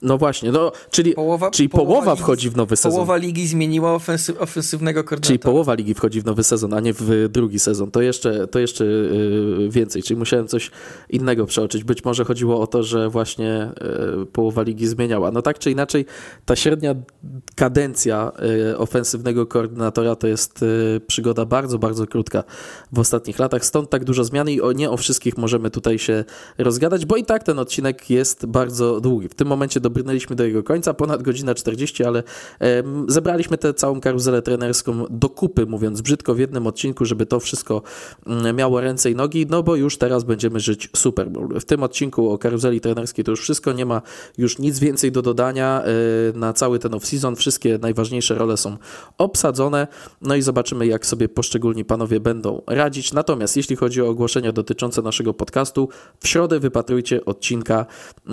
[0.02, 2.92] No właśnie, no, czyli połowa, czyli połowa, połowa wchodzi w nowy sezon.
[2.92, 5.26] Połowa ligi zmieniła ofensy, ofensywnego koordynatora.
[5.26, 7.90] Czyli połowa ligi wchodzi w nowy sezon, a nie w drugi sezon.
[7.90, 10.70] To jeszcze, to jeszcze yy, więcej, czyli musiałem coś
[11.10, 11.84] innego przeoczyć.
[11.84, 13.70] Być może chodziło o to, że właśnie
[14.16, 15.30] yy, połowa ligi zmieniała.
[15.30, 16.06] No tak czy inaczej,
[16.44, 16.94] ta średnia
[17.54, 18.32] kadencja
[18.68, 22.44] yy, ofensywnego koordynatora to jest y, przygoda bardzo, bardzo krótka
[22.92, 23.64] w ostatnich latach.
[23.64, 26.24] Stąd tak dużo zmian i o, nie o wszystkich możemy tutaj się
[26.58, 29.28] rozgadać, bo i tak ten odcinek jest bardzo długi.
[29.28, 32.22] W tym momencie dobrnęliśmy do jego końca, ponad godzina 40, ale
[33.08, 37.82] zebraliśmy tę całą karuzelę trenerską do kupy, mówiąc brzydko, w jednym odcinku, żeby to wszystko
[38.26, 41.60] mm, miało ręce i nogi, no bo już teraz będziemy żyć Super Bowl.
[41.60, 44.02] W tym odcinku o karuzeli trenerskiej to już wszystko, nie ma
[44.38, 48.76] już nic więcej do dodania e, na cały ten off-season, wszystkie najważniejsze role są
[49.18, 49.86] obsadzone,
[50.22, 53.12] no i zobaczymy, jak sobie poszczególni panowie będą radzić.
[53.12, 55.88] Natomiast jeśli chodzi o ogłoszenia dotyczące naszego podcastu,
[56.20, 57.86] w środę wypatrujcie odcinka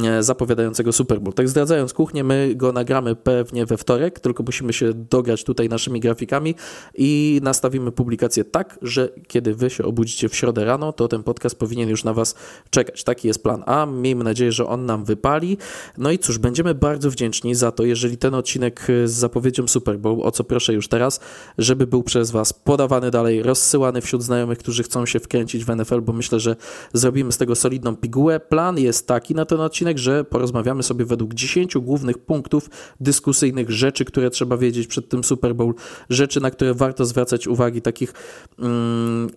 [0.04, 1.34] e, zapowiadającego Super Bowl.
[1.42, 6.00] Tak zdradzając kuchnię, my go nagramy pewnie we wtorek, tylko musimy się dograć tutaj naszymi
[6.00, 6.56] grafikami
[6.96, 11.60] i nastawimy publikację tak, że kiedy wy się obudzicie w środę rano, to ten podcast
[11.60, 12.36] powinien już na was
[12.70, 13.04] czekać.
[13.04, 13.86] Taki jest plan A.
[13.86, 15.58] Miejmy nadzieję, że on nam wypali.
[15.98, 20.22] No i cóż, będziemy bardzo wdzięczni za to, jeżeli ten odcinek z zapowiedzią Super Bowl,
[20.22, 21.20] o co proszę już teraz,
[21.58, 26.02] żeby był przez was podawany dalej, rozsyłany wśród znajomych, którzy chcą się wkręcić w NFL,
[26.02, 26.56] bo myślę, że
[26.94, 28.40] zrobimy z tego solidną pigułę.
[28.40, 34.06] Plan jest taki na ten odcinek, że porozmawiamy sobie według 10 głównych punktów dyskusyjnych, rzeczy,
[34.06, 35.74] które trzeba wiedzieć przed tym Super Bowl,
[36.10, 38.14] rzeczy, na które warto zwracać uwagi, takich.
[38.60, 39.30] Mm,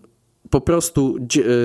[0.51, 1.17] po prostu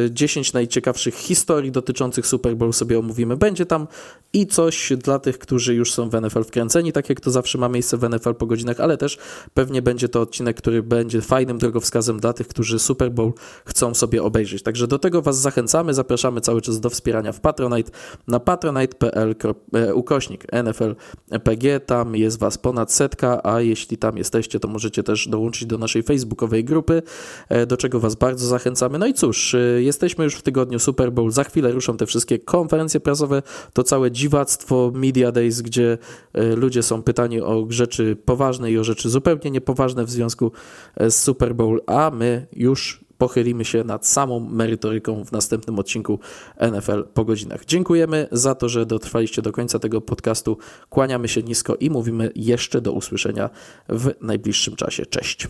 [0.10, 3.38] 10 e, najciekawszych historii dotyczących Super Bowl sobie omówimy.
[3.38, 3.88] Będzie tam
[4.34, 7.70] i coś dla tych, którzy już są w NFL wkręceni, tak jak to zawsze ma
[7.70, 9.18] miejsce w NFL po godzinach, ale też
[9.54, 13.34] pewnie będzie to odcinek, który będzie fajnym drogowskazem dla tych, którzy Super Bowl
[13.66, 14.64] chcą sobie obejrzeć.
[14.64, 17.92] Także do tego Was zachęcamy, zapraszamy cały czas do wspierania w Patronite
[18.28, 19.36] na patronite.pl
[19.74, 20.96] e, ukośnik NFL
[21.44, 21.80] PG.
[21.80, 26.04] Tam jest Was ponad setka, a jeśli tam jesteście, to możecie też dołączyć do naszej
[26.04, 27.02] facebookowej grupy,
[27.50, 28.69] e, do czego Was bardzo zachęcamy.
[29.00, 32.40] No i cóż, e, jesteśmy już w tygodniu Super Bowl, za chwilę ruszą te wszystkie
[32.40, 33.42] konferencje prasowe,
[33.74, 35.98] to całe dziwactwo Media Days, gdzie
[36.34, 40.52] e, ludzie są pytani o rzeczy poważne i o rzeczy zupełnie niepoważne w związku
[41.00, 46.20] z Super Bowl, a my już pochylimy się nad samą merytoryką w następnym odcinku
[46.72, 47.66] NFL po godzinach.
[47.66, 50.58] Dziękujemy za to, że dotrwaliście do końca tego podcastu.
[50.90, 53.50] Kłaniamy się nisko i mówimy jeszcze do usłyszenia
[53.90, 55.06] w najbliższym czasie.
[55.06, 55.48] Cześć.